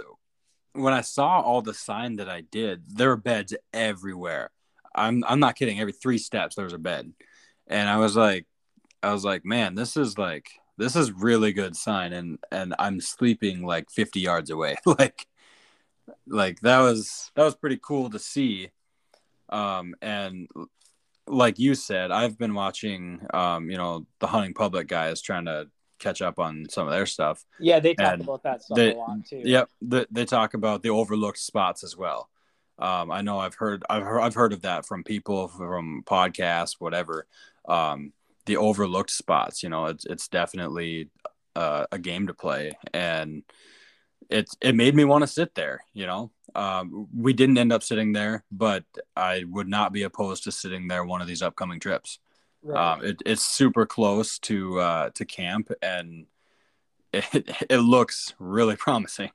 when 0.72 0.94
I 0.94 1.00
saw 1.00 1.40
all 1.40 1.60
the 1.60 1.74
sign 1.74 2.16
that 2.16 2.28
I 2.28 2.42
did, 2.42 2.84
there 2.86 3.08
were 3.08 3.16
beds 3.16 3.54
everywhere. 3.72 4.50
I'm 4.94 5.24
I'm 5.26 5.40
not 5.40 5.56
kidding. 5.56 5.80
Every 5.80 5.92
three 5.92 6.18
steps 6.18 6.54
there 6.54 6.64
was 6.64 6.74
a 6.74 6.78
bed. 6.78 7.12
And 7.66 7.90
I 7.90 7.96
was 7.96 8.16
like 8.16 8.46
I 9.02 9.12
was 9.12 9.24
like, 9.24 9.44
man, 9.44 9.74
this 9.74 9.96
is 9.96 10.18
like 10.18 10.50
this 10.78 10.96
is 10.96 11.12
really 11.12 11.52
good 11.52 11.76
sign 11.76 12.12
and 12.12 12.38
and 12.50 12.74
I'm 12.78 13.00
sleeping 13.00 13.64
like 13.64 13.90
50 13.90 14.20
yards 14.20 14.50
away. 14.50 14.76
like 14.86 15.26
like 16.26 16.60
that 16.60 16.80
was 16.80 17.30
that 17.34 17.44
was 17.44 17.54
pretty 17.54 17.78
cool 17.82 18.10
to 18.10 18.18
see. 18.18 18.70
Um 19.48 19.94
and 20.02 20.48
like 21.28 21.58
you 21.58 21.74
said, 21.74 22.10
I've 22.10 22.36
been 22.36 22.54
watching 22.54 23.20
um, 23.32 23.70
you 23.70 23.76
know, 23.76 24.06
the 24.18 24.26
hunting 24.26 24.54
public 24.54 24.88
guys 24.88 25.20
trying 25.22 25.44
to 25.44 25.68
catch 26.00 26.20
up 26.20 26.38
on 26.40 26.66
some 26.68 26.86
of 26.88 26.92
their 26.92 27.06
stuff. 27.06 27.44
yeah 27.60 27.78
they 27.78 27.94
talk 27.94 28.14
And 28.14 28.22
about 28.22 28.42
that 28.42 28.62
stuff 28.62 28.76
they- 28.76 28.92
a 28.92 28.96
lot 28.96 29.24
too 29.24 29.40
Yep, 29.44 29.70
the, 29.82 30.06
they 30.10 30.24
talk 30.24 30.54
about 30.54 30.82
the 30.82 30.90
overlooked 30.90 31.38
spots 31.38 31.84
as 31.84 31.96
well. 31.96 32.28
Um, 32.78 33.12
I 33.12 33.20
know 33.20 33.38
I've 33.38 33.54
heard 33.54 33.84
I've 33.88 34.02
heard 34.02 34.20
I've 34.20 34.34
heard 34.34 34.52
of 34.52 34.62
that 34.62 34.84
from 34.86 35.04
people 35.04 35.46
from 35.46 36.02
podcasts, 36.04 36.76
whatever. 36.80 37.26
Um, 37.68 38.12
the 38.46 38.56
overlooked 38.56 39.10
spots, 39.10 39.62
you 39.62 39.68
know, 39.68 39.86
it's 39.86 40.04
it's 40.04 40.28
definitely 40.28 41.10
uh, 41.54 41.86
a 41.92 41.98
game 41.98 42.26
to 42.26 42.34
play, 42.34 42.72
and 42.92 43.42
it 44.30 44.48
it 44.60 44.74
made 44.74 44.94
me 44.94 45.04
want 45.04 45.22
to 45.22 45.28
sit 45.28 45.54
there. 45.54 45.84
You 45.92 46.06
know, 46.06 46.30
um, 46.54 47.08
we 47.16 47.32
didn't 47.32 47.58
end 47.58 47.72
up 47.72 47.82
sitting 47.82 48.12
there, 48.12 48.44
but 48.50 48.84
I 49.16 49.44
would 49.48 49.68
not 49.68 49.92
be 49.92 50.02
opposed 50.02 50.44
to 50.44 50.52
sitting 50.52 50.88
there 50.88 51.04
one 51.04 51.20
of 51.20 51.28
these 51.28 51.42
upcoming 51.42 51.80
trips. 51.80 52.18
Right. 52.62 52.92
Um, 52.92 53.04
it, 53.04 53.22
it's 53.26 53.44
super 53.44 53.86
close 53.86 54.38
to 54.40 54.80
uh, 54.80 55.10
to 55.10 55.24
camp, 55.24 55.70
and 55.82 56.26
it, 57.12 57.26
it 57.70 57.78
looks 57.78 58.34
really 58.38 58.76
promising. 58.76 59.30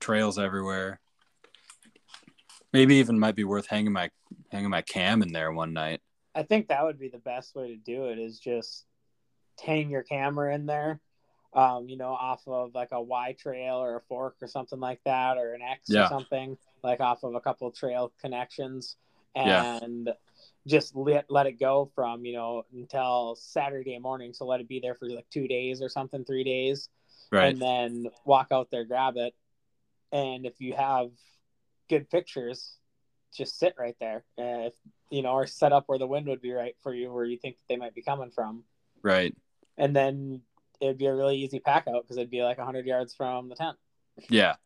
Trails 0.00 0.38
everywhere. 0.38 1.00
Maybe 2.72 2.96
even 2.96 3.18
might 3.18 3.34
be 3.34 3.44
worth 3.44 3.66
hanging 3.66 3.92
my 3.92 4.10
hanging 4.50 4.70
my 4.70 4.82
cam 4.82 5.22
in 5.22 5.32
there 5.32 5.52
one 5.52 5.72
night. 5.72 6.00
I 6.34 6.42
think 6.44 6.68
that 6.68 6.84
would 6.84 6.98
be 6.98 7.08
the 7.08 7.18
best 7.18 7.54
way 7.54 7.68
to 7.68 7.76
do 7.76 8.06
it 8.06 8.18
is 8.18 8.38
just 8.38 8.86
hang 9.64 9.90
your 9.90 10.02
camera 10.02 10.54
in 10.54 10.66
there, 10.66 11.00
um, 11.54 11.88
you 11.88 11.96
know, 11.96 12.12
off 12.12 12.42
of 12.46 12.74
like 12.74 12.92
a 12.92 13.02
Y 13.02 13.34
trail 13.38 13.76
or 13.76 13.96
a 13.96 14.00
fork 14.02 14.36
or 14.40 14.46
something 14.46 14.80
like 14.80 15.00
that, 15.04 15.38
or 15.38 15.54
an 15.54 15.62
X 15.62 15.90
Yeah. 15.90 16.04
or 16.04 16.06
something, 16.08 16.56
like 16.82 17.00
off 17.00 17.24
of 17.24 17.34
a 17.34 17.40
couple 17.40 17.70
trail 17.72 18.12
connections, 18.20 18.96
Yeah. 19.34 19.78
and 19.82 20.10
just 20.66 20.94
let, 20.94 21.30
let 21.30 21.46
it 21.46 21.58
go 21.58 21.90
from, 21.94 22.24
you 22.24 22.34
know, 22.34 22.64
until 22.72 23.34
Saturday 23.34 23.98
morning. 23.98 24.32
So 24.32 24.46
let 24.46 24.60
it 24.60 24.68
be 24.68 24.80
there 24.80 24.94
for 24.94 25.08
like 25.08 25.28
two 25.30 25.48
days 25.48 25.82
or 25.82 25.88
something, 25.88 26.24
three 26.24 26.44
days, 26.44 26.88
Right. 27.32 27.52
and 27.52 27.60
then 27.60 28.06
walk 28.24 28.48
out 28.52 28.70
there, 28.70 28.84
grab 28.84 29.16
it. 29.16 29.34
And 30.12 30.46
if 30.46 30.60
you 30.60 30.74
have 30.74 31.10
good 31.88 32.08
pictures, 32.10 32.76
just 33.32 33.58
sit 33.58 33.74
right 33.78 33.96
there. 34.00 34.24
Uh, 34.38 34.68
if, 34.68 34.74
you 35.10 35.22
know, 35.22 35.32
or 35.32 35.46
set 35.46 35.72
up 35.72 35.84
where 35.86 35.98
the 35.98 36.06
wind 36.06 36.26
would 36.26 36.40
be 36.40 36.52
right 36.52 36.76
for 36.82 36.94
you, 36.94 37.12
where 37.12 37.24
you 37.24 37.36
think 37.36 37.56
they 37.68 37.76
might 37.76 37.94
be 37.94 38.02
coming 38.02 38.30
from. 38.30 38.64
right. 39.02 39.34
And 39.76 39.96
then 39.96 40.42
it'd 40.80 40.98
be 40.98 41.06
a 41.06 41.14
really 41.14 41.36
easy 41.36 41.58
pack 41.58 41.86
out 41.88 42.02
because 42.02 42.16
it'd 42.16 42.30
be 42.30 42.42
like 42.42 42.58
100 42.58 42.86
yards 42.86 43.14
from 43.14 43.48
the 43.48 43.54
tent. 43.54 43.76
Yeah. 44.28 44.56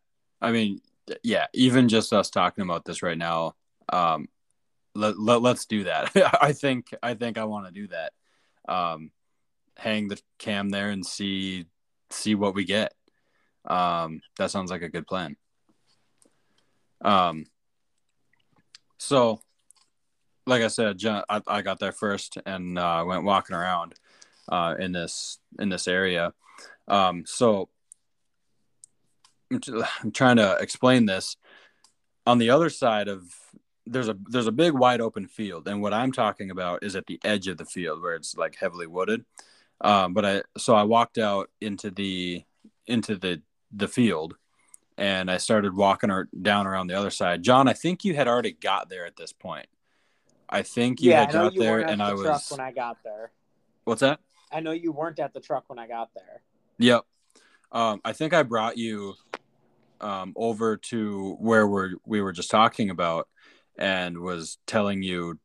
I 0.41 0.51
mean, 0.51 0.81
yeah, 1.23 1.47
even 1.53 1.87
just 1.87 2.11
us 2.11 2.29
talking 2.29 2.63
about 2.63 2.85
this 2.85 3.01
right 3.01 3.17
now, 3.17 3.55
um, 3.91 4.27
let, 4.93 5.17
let, 5.19 5.41
let's 5.41 5.65
do 5.65 5.85
that. 5.85 6.11
I 6.41 6.51
think, 6.51 6.93
I 7.01 7.13
think 7.13 7.37
I 7.37 7.45
want 7.45 7.67
to 7.67 7.71
do 7.71 7.87
that. 7.87 8.13
Um, 8.67 9.11
hang 9.77 10.07
the 10.07 10.19
cam 10.37 10.69
there 10.69 10.89
and 10.89 11.05
see, 11.05 11.65
see 12.09 12.35
what 12.35 12.55
we 12.55 12.65
get. 12.65 12.93
Um, 13.65 14.21
that 14.37 14.51
sounds 14.51 14.71
like 14.71 14.81
a 14.81 14.89
good 14.89 15.07
plan. 15.07 15.37
Um, 17.01 17.45
so 18.97 19.41
like 20.45 20.61
I 20.61 20.67
said, 20.67 20.97
John, 20.97 21.23
I, 21.29 21.41
I 21.47 21.61
got 21.61 21.79
there 21.79 21.91
first 21.91 22.37
and, 22.45 22.77
uh, 22.77 23.03
went 23.05 23.23
walking 23.23 23.55
around, 23.55 23.95
uh, 24.49 24.75
in 24.79 24.91
this, 24.91 25.39
in 25.59 25.69
this 25.69 25.87
area. 25.87 26.33
Um, 26.87 27.23
so 27.25 27.69
I'm 29.51 29.59
t- 29.59 29.83
I'm 30.01 30.11
trying 30.11 30.37
to 30.37 30.57
explain 30.59 31.05
this. 31.05 31.37
On 32.25 32.37
the 32.37 32.49
other 32.49 32.69
side 32.69 33.07
of 33.07 33.23
there's 33.85 34.09
a 34.09 34.17
there's 34.29 34.47
a 34.47 34.51
big 34.51 34.73
wide 34.73 35.01
open 35.01 35.27
field, 35.27 35.67
and 35.67 35.81
what 35.81 35.93
I'm 35.93 36.11
talking 36.11 36.49
about 36.49 36.83
is 36.83 36.95
at 36.95 37.05
the 37.05 37.19
edge 37.23 37.47
of 37.47 37.57
the 37.57 37.65
field 37.65 38.01
where 38.01 38.15
it's 38.15 38.35
like 38.35 38.55
heavily 38.55 38.87
wooded. 38.87 39.25
Um, 39.81 40.13
but 40.13 40.25
I 40.25 40.41
so 40.57 40.75
I 40.75 40.83
walked 40.83 41.17
out 41.17 41.49
into 41.61 41.91
the 41.91 42.43
into 42.87 43.15
the 43.15 43.41
the 43.71 43.87
field, 43.87 44.35
and 44.97 45.29
I 45.29 45.37
started 45.37 45.75
walking 45.75 46.09
ar- 46.09 46.29
down 46.41 46.65
around 46.65 46.87
the 46.87 46.97
other 46.97 47.11
side. 47.11 47.43
John, 47.43 47.67
I 47.67 47.73
think 47.73 48.03
you 48.03 48.15
had 48.15 48.27
already 48.27 48.53
got 48.53 48.89
there 48.89 49.05
at 49.05 49.17
this 49.17 49.33
point. 49.33 49.67
I 50.49 50.61
think 50.61 51.01
you 51.01 51.11
yeah, 51.11 51.21
had 51.21 51.31
got 51.31 51.53
you 51.53 51.61
there, 51.61 51.83
at 51.83 51.89
and 51.89 52.01
the 52.01 52.05
I 52.05 52.09
truck 52.11 52.23
was. 52.25 52.51
when 52.51 52.59
I 52.59 52.71
got 52.71 52.97
there. 53.03 53.31
What's 53.83 54.01
that? 54.01 54.19
I 54.51 54.59
know 54.59 54.71
you 54.71 54.91
weren't 54.91 55.19
at 55.19 55.33
the 55.33 55.39
truck 55.39 55.65
when 55.67 55.79
I 55.79 55.87
got 55.87 56.09
there. 56.15 56.41
Yep. 56.77 57.03
Um, 57.71 58.01
I 58.05 58.13
think 58.13 58.33
I 58.33 58.43
brought 58.43 58.77
you 58.77 59.15
um, 60.01 60.33
over 60.35 60.77
to 60.77 61.35
where 61.39 61.67
we're, 61.67 61.93
we 62.05 62.21
were 62.21 62.31
just 62.31 62.51
talking 62.51 62.89
about 62.89 63.27
and 63.77 64.19
was 64.19 64.57
telling 64.65 65.03
you 65.03 65.39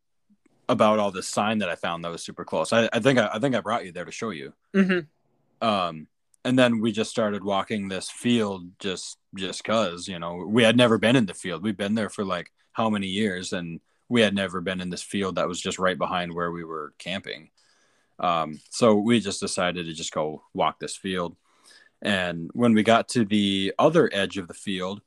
about 0.68 0.98
all 0.98 1.10
this 1.10 1.26
sign 1.28 1.58
that 1.58 1.68
I 1.68 1.74
found 1.74 2.04
that 2.04 2.12
was 2.12 2.22
super 2.22 2.44
close. 2.44 2.72
I, 2.72 2.88
I 2.92 3.00
think 3.00 3.18
I, 3.18 3.30
I 3.34 3.38
think 3.40 3.54
I 3.54 3.60
brought 3.60 3.84
you 3.84 3.92
there 3.92 4.04
to 4.04 4.12
show 4.12 4.30
you. 4.30 4.52
Mm-hmm. 4.74 5.66
Um, 5.66 6.06
and 6.44 6.58
then 6.58 6.80
we 6.80 6.92
just 6.92 7.10
started 7.10 7.44
walking 7.44 7.88
this 7.88 8.10
field 8.10 8.70
just 8.78 9.18
just 9.34 9.62
cause 9.62 10.08
you 10.08 10.18
know 10.18 10.44
we 10.46 10.62
had 10.62 10.76
never 10.76 10.96
been 10.96 11.16
in 11.16 11.26
the 11.26 11.34
field. 11.34 11.62
We've 11.62 11.76
been 11.76 11.94
there 11.94 12.08
for 12.08 12.24
like 12.24 12.50
how 12.72 12.88
many 12.88 13.08
years, 13.08 13.52
and 13.52 13.80
we 14.10 14.20
had 14.20 14.34
never 14.34 14.60
been 14.60 14.80
in 14.80 14.90
this 14.90 15.02
field 15.02 15.36
that 15.36 15.48
was 15.48 15.60
just 15.60 15.78
right 15.78 15.96
behind 15.96 16.34
where 16.34 16.50
we 16.50 16.64
were 16.64 16.92
camping. 16.98 17.48
Um, 18.18 18.60
so 18.68 18.96
we 18.96 19.20
just 19.20 19.40
decided 19.40 19.86
to 19.86 19.94
just 19.94 20.12
go 20.12 20.42
walk 20.52 20.80
this 20.80 20.96
field. 20.96 21.36
And 22.02 22.50
when 22.52 22.74
we 22.74 22.82
got 22.82 23.08
to 23.10 23.24
the 23.24 23.72
other 23.78 24.10
edge 24.12 24.36
of 24.36 24.48
the 24.48 24.54
field, 24.54 25.00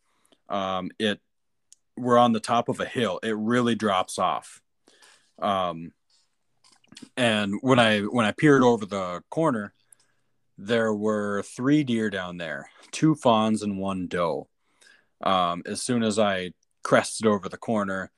um, 0.49 0.89
it 0.97 1.19
we're 1.95 2.17
on 2.17 2.31
the 2.31 2.39
top 2.39 2.69
of 2.69 2.79
a 2.79 2.85
hill. 2.85 3.19
It 3.21 3.35
really 3.35 3.75
drops 3.75 4.17
off. 4.17 4.61
Um, 5.39 5.91
and 7.17 7.55
when 7.61 7.79
I 7.79 7.99
when 8.01 8.25
I 8.25 8.31
peered 8.31 8.63
over 8.63 8.85
the 8.85 9.21
corner, 9.29 9.73
there 10.57 10.93
were 10.93 11.43
three 11.43 11.83
deer 11.83 12.09
down 12.09 12.37
there, 12.37 12.69
two 12.91 13.15
fawns 13.15 13.63
and 13.63 13.77
one 13.77 14.07
doe. 14.07 14.47
Um, 15.21 15.61
as 15.65 15.81
soon 15.81 16.03
as 16.03 16.17
I 16.17 16.53
crested 16.83 17.27
over 17.27 17.49
the 17.49 17.57
corner, 17.57 18.11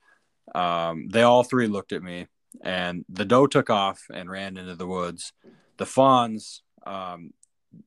um, 0.54 1.08
they 1.08 1.22
all 1.22 1.42
three 1.42 1.66
looked 1.66 1.92
at 1.92 2.02
me, 2.02 2.26
and 2.62 3.04
the 3.08 3.24
doe 3.24 3.46
took 3.46 3.70
off 3.70 4.02
and 4.12 4.30
ran 4.30 4.56
into 4.56 4.74
the 4.74 4.86
woods. 4.86 5.32
The 5.76 5.86
fawns 5.86 6.62
um, 6.86 7.32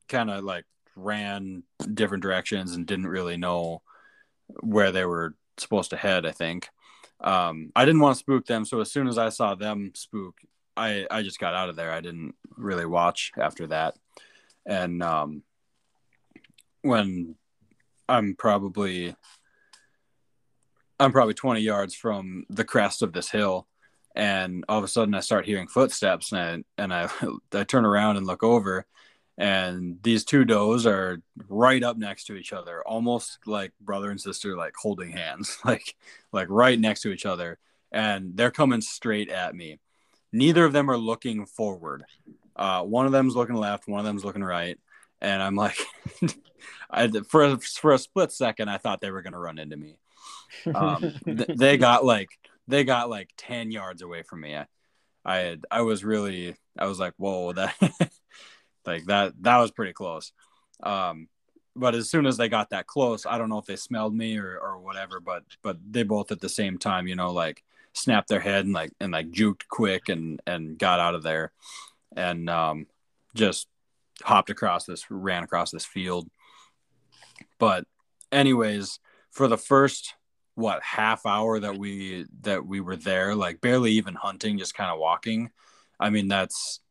kind 0.08 0.30
of 0.30 0.44
like 0.44 0.66
ran 0.96 1.63
different 1.94 2.24
directions 2.24 2.74
and 2.74 2.86
didn't 2.86 3.08
really 3.08 3.38
know 3.38 3.82
where 4.62 4.92
they 4.92 5.06
were 5.06 5.36
supposed 5.58 5.92
to 5.92 5.98
head. 5.98 6.25
I 6.25 6.32
think 6.32 6.68
um, 7.22 7.72
I 7.75 7.86
didn't 7.86 8.01
want 8.01 8.16
to 8.16 8.20
spook 8.20 8.46
them, 8.46 8.66
so 8.66 8.82
as 8.82 8.92
soon 8.92 9.08
as 9.08 9.18
I 9.18 9.30
saw 9.30 9.56
them 9.56 9.92
spook, 9.96 10.38
I 10.78 11.06
I 11.10 11.22
just 11.24 11.39
got 11.39 11.54
out 11.56 11.70
of 11.70 11.75
there. 11.75 11.92
I 11.92 12.01
didn't 12.01 12.36
really 12.56 12.86
watch 12.86 13.32
after 13.38 13.68
that, 13.68 13.96
and 14.66 15.01
um, 15.04 15.44
when 16.82 17.36
I'm 18.08 18.36
probably 18.36 19.16
I'm 21.00 21.12
probably 21.12 21.34
20 21.34 21.62
yards 21.62 21.96
from 21.96 22.46
the 22.50 22.65
crest 22.65 23.01
of 23.01 23.13
this 23.13 23.29
hill 23.29 23.68
and 24.15 24.65
all 24.68 24.77
of 24.77 24.84
a 24.84 24.88
sudden 24.88 25.13
I 25.15 25.22
start 25.22 25.46
hearing 25.46 25.68
footsteps 25.68 26.32
and 26.32 26.65
I, 26.77 26.82
and 26.84 26.94
I 26.94 27.10
I 27.53 27.63
turn 27.63 27.86
around 27.86 28.18
and 28.18 28.27
look 28.27 28.44
over 28.44 28.86
and 29.38 29.98
these 30.03 30.25
two 30.25 30.44
does 30.44 30.86
are 30.86 31.22
right 31.48 31.82
up 31.82 31.98
next 31.98 32.25
to 32.25 32.36
each 32.36 32.51
other 32.51 32.84
almost 32.86 33.39
like 33.46 33.72
brother 33.79 34.12
and 34.12 34.20
sister 34.20 34.58
like 34.58 34.74
holding 34.79 35.12
hands 35.12 35.58
like 35.65 35.96
like 36.34 36.48
right 36.50 36.79
next 36.79 37.01
to 37.01 37.12
each 37.12 37.25
other 37.25 37.58
and 37.91 38.36
they're 38.36 38.51
coming 38.51 38.82
straight 38.82 39.29
at 39.29 39.56
me. 39.56 39.79
Neither 40.32 40.63
of 40.63 40.74
them 40.74 40.91
are 40.91 40.98
looking 40.98 41.48
forward. 41.48 42.03
Uh, 42.56 42.84
one 42.84 43.08
of 43.08 43.12
them's 43.12 43.36
looking 43.36 43.56
left 43.56 43.88
one 43.88 44.00
of 44.00 44.06
them's 44.06 44.25
looking 44.25 44.44
right 44.44 44.77
and 45.22 45.41
i'm 45.41 45.56
like 45.56 45.77
I, 46.91 47.08
for, 47.29 47.58
for 47.58 47.94
a 47.94 47.98
split 47.98 48.34
second 48.34 48.70
i 48.70 48.77
thought 48.77 49.00
they 49.00 49.12
were 49.12 49.22
going 49.22 49.34
to 49.34 49.39
run 49.39 49.58
into 49.58 49.77
me 49.77 49.98
um, 50.74 51.13
th- 51.25 51.50
they 51.56 51.77
got 51.77 52.03
like 52.06 52.29
they 52.68 52.84
got 52.84 53.10
like 53.10 53.29
10 53.38 53.72
yards 53.72 54.01
away 54.01 54.24
from 54.24 54.41
me. 54.41 54.56
I 54.56 54.68
i 55.25 55.38
had 55.39 55.65
i 55.70 55.82
was 55.82 56.06
really 56.06 56.56
i 56.77 56.86
was 56.86 56.98
like 56.98 57.13
whoa 57.18 57.51
that 57.51 57.75
like 58.86 59.03
that 59.08 59.34
that 59.41 59.58
was 59.58 59.72
pretty 59.72 59.94
close. 59.94 60.32
Um 60.82 61.27
but 61.75 61.94
as 61.94 62.10
soon 62.10 62.25
as 62.25 62.38
they 62.38 62.50
got 62.50 62.70
that 62.72 62.88
close 62.88 63.25
i 63.25 63.38
don't 63.38 63.50
know 63.50 63.58
if 63.58 63.65
they 63.65 63.75
smelled 63.75 64.15
me 64.15 64.38
or 64.38 64.58
or 64.58 64.79
whatever 64.79 65.20
but 65.20 65.44
but 65.62 65.77
they 65.89 66.03
both 66.03 66.32
at 66.32 66.39
the 66.39 66.50
same 66.50 66.77
time 66.77 67.06
you 67.06 67.15
know 67.15 67.32
like 67.32 67.63
snapped 67.94 68.29
their 68.29 68.39
head 68.39 68.65
and 68.65 68.74
like 68.74 68.91
and 69.00 69.12
like 69.12 69.32
juked 69.32 69.68
quick 69.68 70.10
and 70.10 70.41
and 70.46 70.77
got 70.77 71.00
out 71.00 71.15
of 71.15 71.24
there. 71.24 71.51
And 72.15 72.50
um 72.50 72.88
just 73.36 73.68
hopped 74.24 74.50
across 74.50 74.86
this 74.86 75.10
ran 75.10 75.44
across 75.44 75.72
this 75.72 75.86
field. 75.86 76.29
But 77.60 77.86
anyways 78.32 79.00
for 79.32 79.48
the 79.48 79.58
first 79.58 80.15
what 80.56 80.82
half 80.84 81.25
hour 81.25 81.60
that 81.60 81.77
we 81.77 82.25
that 82.41 82.65
we 82.65 82.79
were 82.82 82.96
there 82.98 83.34
like 83.36 83.62
barely 83.62 83.91
even 83.91 84.13
hunting 84.15 84.58
just 84.58 84.74
kind 84.74 84.91
of 84.91 85.00
walking 85.00 85.50
i 86.00 86.10
mean 86.10 86.27
that's 86.27 86.82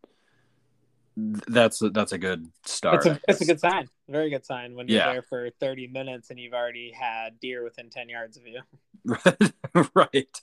that's 1.16 1.82
a, 1.82 1.90
that's 1.90 2.12
a 2.12 2.18
good 2.18 2.46
start 2.64 3.04
It's 3.04 3.06
a, 3.06 3.20
it's 3.26 3.40
a 3.40 3.44
good 3.44 3.58
sign. 3.58 3.88
Very 4.08 4.30
good 4.30 4.46
sign 4.46 4.76
when 4.76 4.86
you're 4.86 4.98
Yeah. 4.98 5.12
there 5.12 5.22
for 5.22 5.50
30 5.58 5.88
minutes 5.88 6.30
and 6.30 6.38
you've 6.38 6.52
already 6.54 6.92
had 6.92 7.40
deer 7.40 7.64
within 7.64 7.90
10 7.90 8.08
yards 8.08 8.36
of 8.36 8.44
you. 8.46 8.62
right 9.94 10.40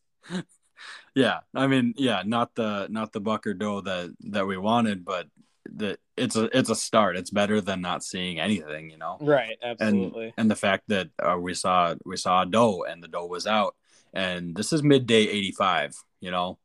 yeah 1.15 1.39
i 1.53 1.65
mean 1.67 1.93
yeah 1.98 2.24
not 2.25 2.53
the 2.55 2.88
not 2.89 3.13
the 3.13 3.22
buck 3.22 3.48
or 3.48 3.53
doe 3.53 3.79
that 3.81 4.13
that 4.19 4.45
we 4.48 4.57
wanted 4.57 5.05
but 5.05 5.27
the 5.74 5.98
it's 6.15 6.36
a 6.36 6.57
it's 6.57 6.69
a 6.69 6.75
start. 6.75 7.17
It's 7.17 7.29
better 7.29 7.62
than 7.62 7.81
not 7.81 8.03
seeing 8.03 8.39
anything 8.39 8.89
you 8.89 8.98
know? 8.98 9.17
Right. 9.19 9.57
and 9.62 9.79
Absolutely. 9.81 10.34
and 10.38 10.50
the 10.50 10.55
fact 10.55 10.84
that 10.88 11.10
uh, 11.22 11.38
we 11.39 11.53
saw 11.53 11.95
we 12.05 12.17
saw 12.17 12.43
a 12.43 12.45
doe 12.45 12.84
and 12.84 13.03
the 13.03 13.07
doe 13.07 13.25
was 13.25 13.48
out. 13.48 13.75
And 14.13 14.55
this 14.55 14.72
is 14.72 14.84
midday 14.84 15.27
85 15.27 15.95
you 16.22 16.31
know? 16.31 16.57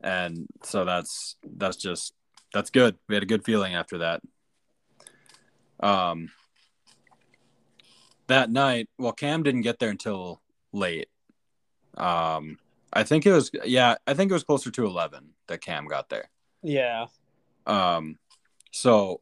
And 0.00 0.46
so 0.64 0.84
that's 0.84 1.36
that's 1.44 1.76
just 1.76 2.14
that's 2.52 2.70
good. 2.70 2.96
We 3.08 3.14
had 3.14 3.22
a 3.22 3.26
good 3.26 3.44
feeling 3.44 3.74
after 3.74 3.98
that. 3.98 4.22
Um 5.80 6.30
that 8.26 8.50
night 8.50 8.88
well 8.98 9.12
cam 9.12 9.42
didn't 9.42 9.62
get 9.62 9.78
there 9.78 9.90
until 9.90 10.40
late. 10.72 11.08
Um 11.96 12.58
i 12.94 13.02
think 13.04 13.24
it 13.24 13.32
was 13.32 13.50
yeah 13.64 13.94
i 14.06 14.12
think 14.12 14.30
it 14.30 14.34
was 14.34 14.44
closer 14.44 14.70
to 14.70 14.84
11 14.84 15.30
that 15.48 15.60
cam 15.60 15.86
got 15.86 16.08
there. 16.08 16.30
Yeah. 16.62 17.06
Um, 17.66 18.18
so 18.70 19.20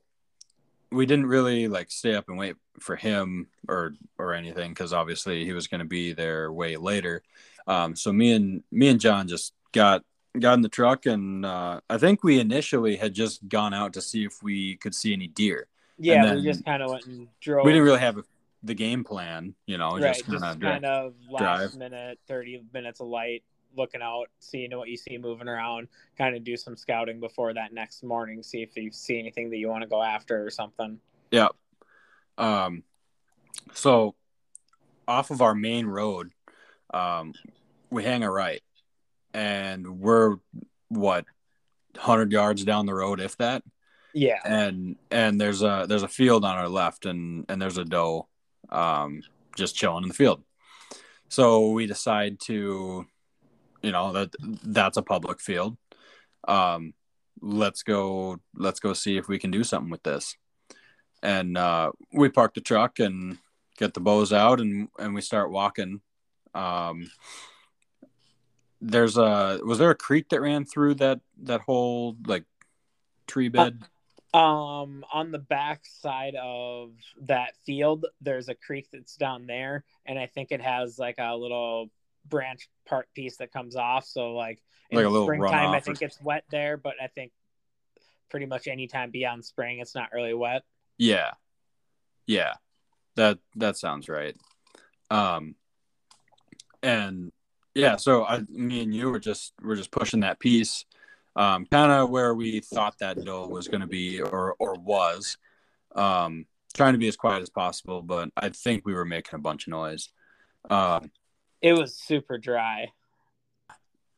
we 0.93 1.07
didn't 1.07 1.27
really 1.27 1.69
like 1.69 1.91
stay 1.91 2.15
up 2.15 2.29
and 2.29 2.39
wait 2.39 2.57
for 2.81 2.97
him 2.97 3.47
or 3.69 3.95
or 4.19 4.35
anything 4.35 4.71
because 4.71 4.93
obviously 4.93 5.45
he 5.45 5.53
was 5.53 5.67
going 5.67 5.81
to 5.81 5.87
be 5.87 6.13
there 6.13 6.53
way 6.53 6.77
later. 6.77 7.23
Um, 7.67 7.95
so 7.95 8.13
me 8.13 8.33
and 8.33 8.63
me 8.71 8.89
and 8.89 9.01
John 9.01 9.29
just 9.29 9.53
got 9.73 10.03
got 10.39 10.55
in 10.55 10.63
the 10.63 10.69
truck 10.69 11.07
and 11.07 11.45
uh, 11.45 11.81
I 11.89 11.99
think 11.99 12.23
we 12.23 12.41
initially 12.41 12.97
had 12.97 13.15
just 13.15 13.49
gone 13.49 13.75
out 13.75 13.93
to 13.95 14.03
see 14.03 14.25
if 14.25 14.43
we 14.43 14.77
could 14.77 14.95
see 14.95 15.13
any 15.13 15.27
deer. 15.27 15.67
Yeah, 15.99 16.35
we 16.35 16.43
just 16.43 16.65
kind 16.65 16.83
of 16.83 16.91
went 16.91 17.07
and 17.07 17.29
drove. 17.41 17.65
We 17.65 17.73
didn't 17.73 17.85
really 17.85 18.01
have 18.01 18.17
a, 18.17 18.25
the 18.63 18.75
game 18.75 19.05
plan, 19.05 19.55
you 19.67 19.77
know, 19.77 19.99
right, 19.99 20.15
just 20.15 20.27
just 20.31 20.61
kind 20.61 20.85
of 20.85 21.07
of 21.07 21.15
last 21.31 21.77
minute, 21.77 22.19
thirty 22.27 22.63
minutes 22.73 23.01
of 23.01 23.09
light, 23.09 23.43
looking 23.77 24.03
out, 24.03 24.27
seeing 24.39 24.77
what 24.77 24.89
you 24.89 24.97
see 24.97 25.19
moving 25.19 25.49
around, 25.49 25.89
kind 26.17 26.37
of 26.37 26.45
do 26.45 26.57
some 26.57 26.77
scouting 26.77 27.21
before 27.21 27.55
that 27.55 27.73
next 27.73 28.03
morning, 28.03 28.43
see 28.43 28.63
if 28.63 28.77
you 28.77 28.91
see 28.91 29.19
anything 29.19 29.51
that 29.51 29.59
you 29.59 29.69
want 29.69 29.83
to 29.83 29.89
go 29.89 30.03
after 30.03 30.45
or 30.45 30.51
something. 30.51 30.99
Yeah. 31.31 31.49
Um, 32.39 32.83
so 33.75 34.15
off 35.07 35.31
of 35.31 35.43
our 35.43 35.55
main 35.55 35.87
road, 35.87 36.31
um, 36.93 37.35
we 37.91 38.05
hang 38.05 38.23
a 38.23 38.31
right, 38.31 38.63
and 39.35 40.01
we're 40.01 40.37
what 40.89 41.25
hundred 41.97 42.33
yards 42.33 42.65
down 42.65 42.87
the 42.87 42.95
road, 42.95 43.21
if 43.21 43.37
that. 43.39 43.63
Yeah, 44.13 44.41
And 44.45 44.97
and 45.11 45.41
there's 45.41 45.63
a 45.63 45.87
there's 45.89 46.03
a 46.03 46.09
field 46.09 46.45
on 46.45 46.57
our 46.57 46.69
left, 46.69 47.07
and 47.07 47.45
and 47.49 47.63
there's 47.63 47.79
a 47.79 47.85
doe, 47.85 48.27
um, 48.69 49.23
just 49.57 49.77
chilling 49.77 50.03
in 50.03 50.09
the 50.09 50.15
field. 50.15 50.43
So 51.29 51.71
we 51.71 51.87
decide 51.87 52.41
to, 52.47 53.07
you 53.83 53.93
know, 53.93 54.13
that 54.13 54.35
that's 54.41 54.97
a 54.97 55.03
public 55.03 55.41
field. 55.41 55.77
Um, 56.47 56.95
let's 57.41 57.83
go 57.83 58.39
let's 58.55 58.81
go 58.81 58.93
see 58.93 59.17
if 59.17 59.29
we 59.29 59.39
can 59.39 59.51
do 59.51 59.65
something 59.65 59.91
with 59.91 60.03
this. 60.03 60.37
And 61.23 61.57
uh, 61.59 61.93
we 62.13 62.29
park 62.29 62.55
the 62.55 62.61
truck 62.61 62.99
and 62.99 63.39
get 63.77 63.95
the 63.95 64.01
bows 64.01 64.33
out 64.33 64.61
and 64.61 64.89
and 64.99 65.15
we 65.15 65.21
start 65.21 65.51
walking. 65.51 66.01
Um 66.55 67.11
there's 68.81 69.17
a 69.17 69.61
was 69.63 69.79
there 69.79 69.91
a 69.91 69.95
creek 69.95 70.29
that 70.31 70.41
ran 70.41 70.65
through 70.65 70.95
that 70.95 71.21
that 71.43 71.61
whole 71.61 72.17
like 72.27 72.45
tree 73.27 73.49
bed? 73.49 73.83
Um, 74.33 75.05
on 75.13 75.33
the 75.33 75.41
back 75.41 75.83
side 75.85 76.37
of 76.41 76.93
that 77.23 77.57
field, 77.67 78.07
there's 78.21 78.49
a 78.49 78.55
creek 78.55 78.87
that's 78.93 79.17
down 79.17 79.47
there, 79.47 79.85
and 80.07 80.19
I 80.19 80.27
think 80.27 80.53
it 80.53 80.61
has 80.61 80.99
like 80.99 81.17
a 81.19 81.37
little 81.37 81.91
branch 82.27 82.69
part 82.87 83.09
piece 83.15 83.37
that 83.39 83.53
comes 83.53 83.77
off. 83.77 84.05
So 84.07 84.33
like 84.35 84.63
in 84.91 84.97
Like 84.97 85.07
a 85.07 85.09
little 85.09 85.27
springtime, 85.27 85.71
I 85.71 85.79
or- 85.79 85.81
think 85.81 86.03
it's 86.03 86.21
wet 86.23 86.45
there, 86.51 86.77
but 86.77 86.95
I 87.03 87.07
think 87.09 87.33
pretty 88.31 88.47
much 88.47 88.67
anytime 88.69 89.11
beyond 89.11 89.45
spring, 89.45 89.79
it's 89.81 89.95
not 89.95 90.11
really 90.13 90.35
wet. 90.35 90.63
yeah. 90.99 91.33
Yeah. 92.27 92.55
That 93.17 93.39
that 93.57 93.77
sounds 93.77 94.09
right. 94.09 94.37
Um 95.11 95.57
and 96.83 97.33
yeah 97.75 97.97
so 97.97 98.25
i 98.25 98.41
me 98.49 98.83
and 98.83 98.95
you 98.95 99.11
were 99.11 99.19
just 99.19 99.53
we're 99.63 99.77
just 99.77 99.91
pushing 99.91 100.21
that 100.21 100.41
piece 100.41 100.85
um 101.37 101.67
kind 101.67 101.93
of 101.93 102.11
where 102.11 102.35
we 102.35 102.61
thought 102.61 102.99
that 102.99 103.23
doe 103.25 103.47
was 103.47 103.69
going 103.69 103.81
to 103.83 103.87
be 103.87 104.21
or 104.21 104.57
or 104.59 104.75
was 104.75 105.37
um 105.95 106.47
trying 106.75 106.93
to 106.95 106.99
be 106.99 107.07
as 107.09 107.17
quiet 107.17 107.43
as 107.43 107.51
possible 107.51 108.01
but 108.03 108.31
i 108.37 108.49
think 108.49 108.85
we 108.87 108.95
were 108.95 109.05
making 109.05 109.35
a 109.35 109.43
bunch 109.43 109.67
of 109.67 109.71
noise. 109.73 110.09
Um 110.69 111.11
It 111.63 111.75
was 111.75 111.95
super 111.97 112.39
dry. 112.39 112.93
I 113.71 113.75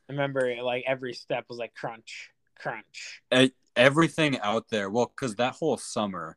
remember 0.09 0.55
like 0.63 0.85
every 0.87 1.15
step 1.15 1.47
was 1.49 1.59
like 1.59 1.75
crunch, 1.75 2.31
crunch. 2.59 3.23
everything 3.75 4.39
out 4.41 4.69
there 4.69 4.91
well 4.91 5.07
because 5.07 5.37
that 5.37 5.55
whole 5.55 5.79
summer 5.79 6.37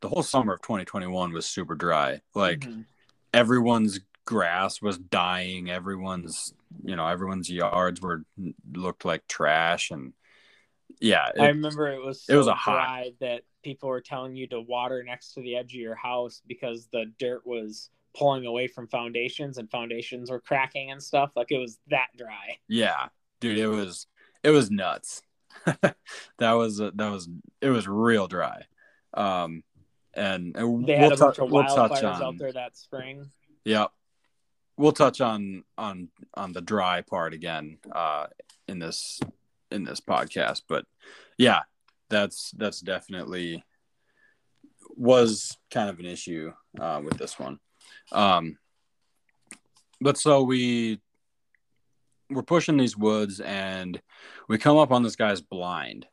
the 0.00 0.08
whole 0.08 0.24
summer 0.24 0.54
of 0.54 0.62
2021 0.62 1.32
was 1.32 1.46
super 1.46 1.76
dry 1.76 2.20
like 2.34 2.60
Mhm. 2.60 2.84
everyone's 3.32 4.00
grass 4.24 4.82
was 4.82 4.98
dying 4.98 5.70
everyone's 5.70 6.52
you 6.82 6.96
know 6.96 7.06
everyone's 7.06 7.48
yards 7.48 8.00
were 8.00 8.24
looked 8.72 9.04
like 9.04 9.24
trash 9.28 9.92
and 9.92 10.14
yeah 11.00 11.30
I 11.38 11.46
remember 11.48 11.92
it 11.92 12.04
was 12.04 12.24
it 12.28 12.34
was 12.34 12.48
a 12.48 12.54
hot- 12.54 13.12
that 13.20 13.42
people 13.62 13.88
were 13.88 14.00
telling 14.00 14.34
you 14.34 14.48
to 14.48 14.60
water 14.60 15.04
next 15.04 15.34
to 15.34 15.40
the 15.42 15.54
edge 15.54 15.74
of 15.74 15.80
your 15.80 15.94
house 15.94 16.42
because 16.48 16.88
the 16.88 17.06
dirt 17.20 17.46
was 17.46 17.88
pulling 18.16 18.46
away 18.46 18.66
from 18.66 18.86
foundations 18.86 19.58
and 19.58 19.70
foundations 19.70 20.30
were 20.30 20.40
cracking 20.40 20.90
and 20.90 21.02
stuff. 21.02 21.30
Like 21.36 21.50
it 21.50 21.58
was 21.58 21.78
that 21.88 22.08
dry. 22.16 22.58
yeah 22.68 23.08
dude 23.40 23.58
it 23.58 23.66
was 23.66 24.06
it 24.42 24.50
was 24.50 24.70
nuts 24.70 25.22
that 26.38 26.52
was 26.52 26.78
that 26.78 26.94
was 26.96 27.28
it 27.60 27.68
was 27.70 27.86
real 27.86 28.26
dry 28.26 28.62
um 29.14 29.62
and, 30.14 30.56
and 30.56 30.86
They 30.86 30.96
had 30.96 31.10
we'll, 31.10 31.12
a 31.12 31.16
bunch 31.16 31.36
tou- 31.36 31.44
of 31.44 31.50
we'll 31.50 31.64
touch 31.64 32.02
on 32.04 32.22
out 32.22 32.38
there 32.38 32.52
that 32.52 32.76
spring. 32.76 33.30
Yep. 33.64 33.90
We'll 34.76 34.92
touch 34.92 35.20
on 35.20 35.64
on 35.76 36.08
on 36.34 36.52
the 36.52 36.60
dry 36.60 37.00
part 37.02 37.34
again 37.34 37.78
uh 37.92 38.26
in 38.68 38.78
this 38.78 39.20
in 39.70 39.84
this 39.84 40.00
podcast, 40.00 40.62
but 40.68 40.84
yeah, 41.36 41.62
that's 42.10 42.52
that's 42.52 42.80
definitely 42.80 43.64
was 44.96 45.56
kind 45.70 45.90
of 45.90 45.98
an 45.98 46.06
issue 46.06 46.52
uh 46.80 47.00
with 47.04 47.18
this 47.18 47.38
one. 47.38 47.58
Um 48.12 48.58
but 50.00 50.18
so 50.18 50.42
we 50.42 51.00
we're 52.30 52.42
pushing 52.42 52.76
these 52.76 52.96
woods 52.96 53.40
and 53.40 54.00
we 54.48 54.58
come 54.58 54.76
up 54.76 54.90
on 54.90 55.02
this 55.02 55.16
guy's 55.16 55.40
blind. 55.40 56.06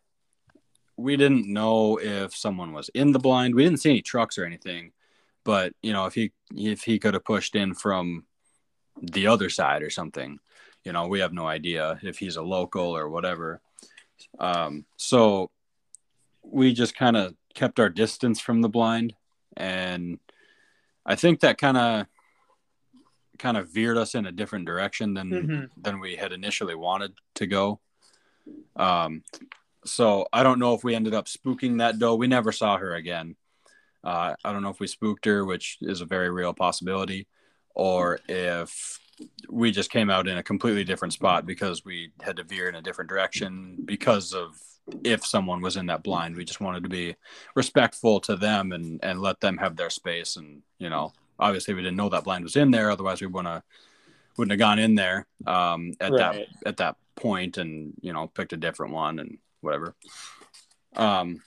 We 0.98 1.18
didn't 1.18 1.52
know 1.52 1.98
if 1.98 2.36
someone 2.36 2.74
was 2.74 2.90
in 2.90 3.12
the 3.12 3.20
blind. 3.20 3.56
We 3.56 3.64
didn't 3.64 3.80
see 3.80 3.90
any 3.90 4.02
trucks 4.02 4.38
or 4.38 4.46
anything 4.46 4.92
but 5.44 5.74
you 5.82 5.94
know 5.94 6.06
if 6.06 6.14
he 6.14 6.32
if 6.56 6.84
he 6.84 7.00
could 7.00 7.14
have 7.14 7.26
pushed 7.26 7.56
in 7.56 7.74
from 7.74 8.26
the 9.02 9.28
other 9.28 9.50
side 9.50 9.82
or 9.82 9.90
something 9.90 10.40
you 10.84 10.92
know 10.92 11.08
we 11.08 11.20
have 11.20 11.34
no 11.34 11.48
idea 11.48 12.00
if 12.04 12.18
he's 12.18 12.36
a 12.36 12.42
local 12.42 12.96
or 12.96 13.10
whatever 13.10 13.62
um 14.40 14.86
so 14.98 15.50
we 16.44 16.74
just 16.74 16.96
kind 16.96 17.18
of 17.18 17.34
kept 17.54 17.80
our 17.80 17.90
distance 17.90 18.40
from 18.40 18.62
the 18.62 18.70
blind 18.70 19.14
and 19.58 20.20
i 21.06 21.16
think 21.16 21.40
that 21.40 21.58
kind 21.58 21.78
of 21.78 22.06
kind 23.40 23.58
of 23.58 23.70
veered 23.74 23.98
us 23.98 24.14
in 24.16 24.26
a 24.26 24.32
different 24.32 24.66
direction 24.66 25.14
than 25.14 25.30
Mhm. 25.32 25.70
than 25.78 26.00
we 26.00 26.16
had 26.16 26.32
initially 26.32 26.76
wanted 26.76 27.14
to 27.36 27.48
go. 27.48 27.80
Um 28.76 29.24
so 29.84 30.28
i 30.32 30.44
don't 30.44 30.60
know 30.60 30.74
if 30.76 30.84
we 30.84 30.94
ended 30.94 31.14
up 31.16 31.26
spooking 31.26 31.80
that 31.80 31.98
doe. 31.98 32.16
We 32.16 32.28
never 32.28 32.52
saw 32.52 32.78
her 32.78 32.94
again. 32.96 33.36
Uh, 34.04 34.36
I 34.44 34.52
don't 34.52 34.62
know 34.64 34.70
if 34.70 34.80
we 34.80 34.88
spooked 34.88 35.26
her, 35.26 35.46
which 35.46 35.78
is 35.82 36.02
a 36.02 36.06
very 36.06 36.30
real 36.32 36.54
possibility, 36.54 37.28
or 37.76 38.20
if 38.28 39.00
we 39.50 39.72
just 39.72 39.92
came 39.92 40.10
out 40.10 40.28
in 40.28 40.38
a 40.38 40.44
completely 40.44 40.84
different 40.84 41.14
spot 41.14 41.46
because 41.46 41.86
we 41.86 42.12
had 42.22 42.36
to 42.38 42.44
veer 42.44 42.68
in 42.68 42.74
a 42.76 42.82
different 42.82 43.10
direction 43.10 43.78
because 43.86 44.34
of 44.34 44.60
if 45.04 45.26
someone 45.26 45.62
was 45.62 45.78
in 45.78 45.86
that 45.88 46.04
blind. 46.04 46.36
We 46.36 46.46
just 46.46 46.62
wanted 46.62 46.84
to 46.84 46.90
be 46.90 47.16
respectful 47.56 48.20
to 48.22 48.36
them 48.36 48.72
and 48.72 49.00
and 49.04 49.22
let 49.22 49.40
them 49.40 49.58
have 49.58 49.76
their 49.76 49.90
space. 49.90 50.36
And 50.36 50.62
you 50.80 50.90
know, 50.90 51.14
obviously, 51.40 51.74
we 51.74 51.82
didn't 51.82 51.98
know 51.98 52.10
that 52.10 52.24
blind 52.24 52.44
was 52.44 52.56
in 52.56 52.72
there. 52.72 52.92
Otherwise, 52.92 53.22
we 53.22 53.28
wouldn't 53.28 53.54
have 53.54 53.64
wouldn't 54.38 54.52
have 54.52 54.60
gone 54.60 54.80
in 54.80 54.96
there 54.96 55.28
um, 55.46 55.94
at 56.00 56.12
Right. 56.12 56.20
that 56.20 56.48
at 56.66 56.78
that 56.78 56.96
point 57.16 57.58
and 57.58 57.94
you 58.02 58.14
know 58.14 58.28
picked 58.28 58.54
a 58.54 58.58
different 58.58 58.94
one 58.94 59.20
and 59.20 59.38
whatever. 59.62 59.96
Um, 60.96 61.42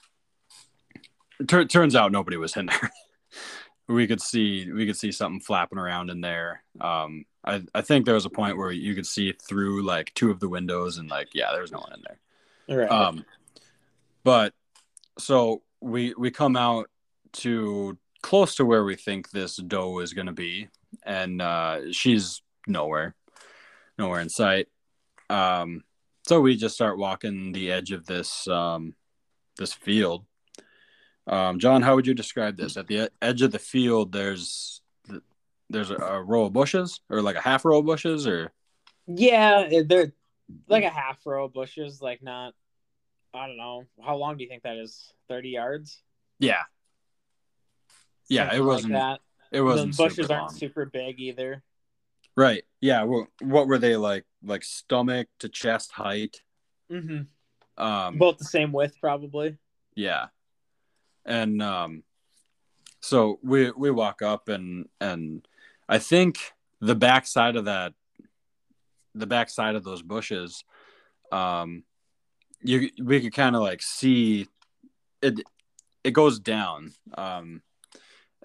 tur- 1.49 1.65
turns 1.65 1.97
out 1.97 2.13
nobody 2.13 2.37
was 2.37 2.57
in 2.57 2.67
there. 2.67 2.91
we 3.89 4.07
could 4.07 4.21
see 4.21 4.71
we 4.73 4.87
could 4.87 4.97
see 4.97 5.13
something 5.13 5.41
flapping 5.41 5.79
around 5.79 6.11
in 6.11 6.21
there. 6.21 6.63
Um, 6.81 7.25
I 7.45 7.63
I 7.75 7.81
think 7.83 8.05
there 8.05 8.15
was 8.15 8.25
a 8.27 8.31
point 8.31 8.57
where 8.57 8.71
you 8.73 8.95
could 8.95 9.07
see 9.07 9.33
through 9.33 9.83
like 9.83 10.13
two 10.15 10.31
of 10.31 10.41
the 10.41 10.49
windows 10.49 10.99
and 10.99 11.09
like 11.11 11.29
yeah, 11.35 11.51
there 11.53 11.61
was 11.63 11.73
no 11.73 11.81
one 11.81 11.93
in 11.95 12.03
there. 12.07 12.19
Right. 12.69 12.91
Um, 12.91 13.25
but 14.23 14.53
so 15.19 15.63
we 15.81 16.15
we 16.17 16.31
come 16.31 16.57
out 16.57 16.89
to 17.35 17.99
close 18.23 18.55
to 18.57 18.65
where 18.65 18.85
we 18.85 18.97
think 18.97 19.31
this 19.31 19.57
doe 19.57 19.99
is 19.99 20.13
going 20.15 20.27
to 20.27 20.33
be, 20.33 20.69
and 21.05 21.43
uh, 21.43 21.93
she's 21.93 22.43
nowhere, 22.67 23.15
nowhere 23.99 24.21
in 24.21 24.29
sight. 24.29 24.69
Um, 25.29 25.83
so 26.27 26.41
we 26.41 26.57
just 26.57 26.75
start 26.75 26.97
walking 26.99 27.53
the 27.53 27.71
edge 27.71 27.93
of 27.93 28.07
this 28.07 28.49
um, 28.49 28.95
this 29.59 29.73
field. 29.73 30.25
Um, 31.27 31.59
John, 31.59 31.83
how 31.83 31.95
would 31.95 32.07
you 32.07 32.15
describe 32.15 32.57
this? 32.57 32.77
At 32.77 32.87
the 32.87 33.11
edge 33.23 33.43
of 33.43 33.51
the 33.51 33.59
field, 33.59 34.13
there's 34.13 34.81
there's 35.71 35.91
a, 35.91 35.97
a 35.97 36.23
row 36.23 36.45
of 36.47 36.53
bushes, 36.53 37.01
or 37.11 37.21
like 37.23 37.37
a 37.37 37.41
half 37.41 37.65
row 37.65 37.79
of 37.79 37.87
bushes, 37.87 38.27
or 38.27 38.53
yeah, 39.07 39.61
it- 39.61 39.89
they're 39.89 40.13
like 40.69 40.85
a 40.85 40.91
half 40.91 41.19
row 41.27 41.45
of 41.47 41.53
bushes, 41.53 42.01
like 42.03 42.23
not 42.23 42.55
I 43.33 43.47
don't 43.49 43.57
know. 43.57 43.85
How 44.05 44.17
long 44.17 44.37
do 44.37 44.45
you 44.45 44.49
think 44.49 44.63
that 44.63 44.77
is? 44.77 45.13
30 45.29 45.49
yards? 45.51 46.01
yeah, 46.39 46.63
yeah. 48.29 48.45
Something 48.45 48.59
It 48.59 48.65
wasn't. 48.65 48.93
that. 48.95 49.21
it 49.53 49.61
wasn't. 49.63 49.97
the 49.97 50.03
bushes 50.05 50.27
super 50.27 50.35
aren't 50.35 50.53
super 50.53 50.85
big 50.87 51.21
either. 51.21 51.63
Right. 52.37 52.65
Yeah. 52.81 53.05
Well, 53.05 53.29
what 53.41 53.67
were 53.69 53.79
they 53.79 53.97
like? 53.97 54.25
Like 54.43 54.65
stomach 54.65 55.29
to 55.41 55.49
chest 55.49 55.93
height. 55.93 56.43
Mm-hmm. 56.91 57.83
Um. 57.83 58.19
Both 58.19 58.39
the 58.39 58.45
same 58.45 58.73
width, 58.73 58.97
probably. 59.01 59.57
yeah. 59.97 60.27
and 61.25 61.61
um, 61.63 62.03
so 63.01 63.39
we 63.43 63.71
we 63.73 63.91
walk 63.91 64.23
up 64.23 64.49
and 64.49 64.89
and 65.01 65.47
I 65.89 65.99
think 65.99 66.39
the 66.81 66.95
back 66.95 67.27
side 67.27 67.57
of 67.57 67.65
that, 67.67 67.95
the 69.15 69.27
back 69.27 69.51
side 69.51 69.75
of 69.75 69.85
those 69.85 70.03
bushes, 70.03 70.65
um, 71.33 71.85
you 72.61 72.91
we 73.03 73.21
could 73.21 73.35
kind 73.35 73.57
of 73.57 73.63
like 73.63 73.83
see 73.83 74.49
it. 75.23 75.41
It 76.03 76.13
goes 76.13 76.39
down, 76.39 76.93
um, 77.17 77.63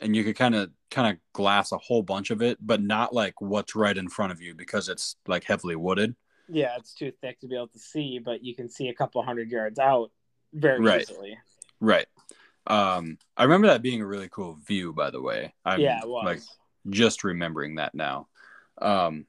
and 0.01 0.15
you 0.15 0.23
could 0.23 0.35
kind 0.35 0.55
of 0.55 0.71
kind 0.91 1.13
of 1.13 1.21
glass 1.33 1.71
a 1.71 1.77
whole 1.77 2.03
bunch 2.03 2.31
of 2.31 2.41
it, 2.41 2.57
but 2.61 2.81
not 2.81 3.13
like 3.13 3.39
what's 3.41 3.75
right 3.75 3.97
in 3.97 4.09
front 4.09 4.31
of 4.31 4.41
you 4.41 4.55
because 4.55 4.89
it's 4.89 5.15
like 5.27 5.43
heavily 5.43 5.75
wooded. 5.75 6.15
Yeah, 6.47 6.75
it's 6.77 6.93
too 6.93 7.11
thick 7.21 7.39
to 7.41 7.47
be 7.47 7.55
able 7.55 7.67
to 7.67 7.79
see, 7.79 8.19
but 8.19 8.43
you 8.43 8.55
can 8.55 8.69
see 8.69 8.87
a 8.89 8.93
couple 8.93 9.21
hundred 9.21 9.51
yards 9.51 9.77
out 9.77 10.11
very 10.53 10.79
Right. 10.79 11.01
easily. 11.01 11.37
Right. 11.79 12.07
Um, 12.65 13.17
I 13.37 13.43
remember 13.43 13.67
that 13.67 13.81
being 13.81 14.01
a 14.01 14.05
really 14.05 14.29
cool 14.29 14.57
view, 14.65 14.93
by 14.93 15.11
the 15.11 15.21
way. 15.21 15.53
I'm 15.63 15.79
yeah, 15.79 16.01
it 16.01 16.07
was. 16.07 16.25
like 16.25 16.41
just 16.89 17.23
remembering 17.23 17.75
that 17.75 17.93
now. 17.93 18.27
Um, 18.81 19.25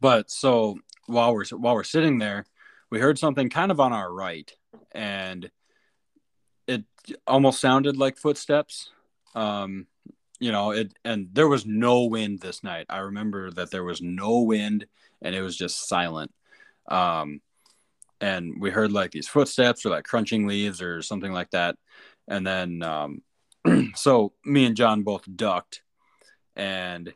but 0.00 0.30
so 0.30 0.78
while 1.06 1.34
we're 1.34 1.44
while 1.52 1.74
we're 1.74 1.84
sitting 1.84 2.18
there, 2.18 2.44
we 2.90 3.00
heard 3.00 3.18
something 3.18 3.50
kind 3.50 3.70
of 3.70 3.80
on 3.80 3.92
our 3.92 4.12
right, 4.12 4.50
and 4.92 5.50
it 6.66 6.84
almost 7.26 7.60
sounded 7.60 7.96
like 7.96 8.16
footsteps. 8.16 8.90
Um, 9.34 9.86
you 10.40 10.52
know, 10.52 10.72
it 10.72 10.92
and 11.04 11.28
there 11.32 11.48
was 11.48 11.66
no 11.66 12.04
wind 12.04 12.40
this 12.40 12.62
night. 12.62 12.86
I 12.88 12.98
remember 12.98 13.50
that 13.52 13.70
there 13.70 13.84
was 13.84 14.02
no 14.02 14.40
wind 14.40 14.86
and 15.22 15.34
it 15.34 15.42
was 15.42 15.56
just 15.56 15.88
silent. 15.88 16.32
Um, 16.88 17.40
and 18.20 18.60
we 18.60 18.70
heard 18.70 18.92
like 18.92 19.10
these 19.10 19.28
footsteps 19.28 19.84
or 19.84 19.90
like 19.90 20.04
crunching 20.04 20.46
leaves 20.46 20.80
or 20.82 21.02
something 21.02 21.32
like 21.32 21.50
that. 21.50 21.76
And 22.28 22.46
then, 22.46 22.82
um, 22.82 23.22
so 23.94 24.32
me 24.44 24.66
and 24.66 24.76
John 24.76 25.02
both 25.02 25.24
ducked 25.34 25.82
and 26.54 27.12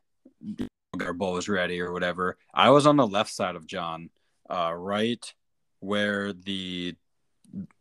our 0.94 1.12
bow 1.12 1.34
was 1.34 1.48
ready 1.48 1.80
or 1.80 1.92
whatever. 1.92 2.36
I 2.52 2.70
was 2.70 2.86
on 2.86 2.96
the 2.96 3.06
left 3.06 3.30
side 3.30 3.56
of 3.56 3.66
John, 3.66 4.10
uh, 4.48 4.72
right 4.74 5.32
where 5.80 6.32
the 6.32 6.96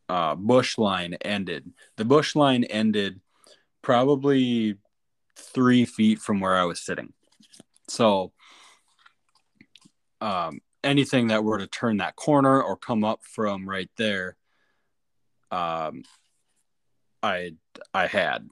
uh, 0.10 0.36
bush 0.36 0.78
line 0.78 1.16
ended. 1.22 1.72
The 1.96 2.06
bush 2.06 2.36
line 2.36 2.64
ended 2.66 3.20
probably 3.82 4.76
three 5.36 5.86
feet 5.86 6.20
from 6.20 6.40
where 6.40 6.56
I 6.56 6.66
was 6.66 6.82
sitting. 6.82 7.14
So, 7.88 8.34
um, 10.20 10.60
anything 10.84 11.28
that 11.28 11.44
were 11.44 11.60
to 11.60 11.68
turn 11.68 11.98
that 11.98 12.16
corner 12.16 12.62
or 12.62 12.76
come 12.76 13.04
up 13.04 13.22
from 13.24 13.68
right 13.68 13.90
there, 13.98 14.36
um, 15.52 16.04
I 17.24 17.54
I 17.94 18.08
had, 18.08 18.48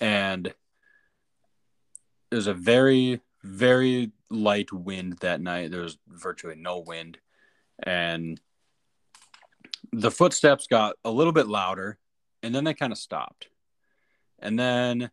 and 0.00 0.46
it 0.46 2.34
was 2.34 2.46
a 2.46 2.54
very 2.54 3.20
very 3.42 4.12
light 4.30 4.72
wind 4.72 5.18
that 5.20 5.40
night. 5.40 5.70
There 5.70 5.82
was 5.82 5.98
virtually 6.08 6.56
no 6.56 6.78
wind, 6.78 7.18
and 7.82 8.40
the 9.92 10.10
footsteps 10.10 10.66
got 10.66 10.96
a 11.04 11.10
little 11.10 11.32
bit 11.32 11.48
louder, 11.48 11.98
and 12.42 12.54
then 12.54 12.64
they 12.64 12.74
kind 12.74 12.92
of 12.92 12.98
stopped, 12.98 13.48
and 14.38 14.58
then 14.58 15.10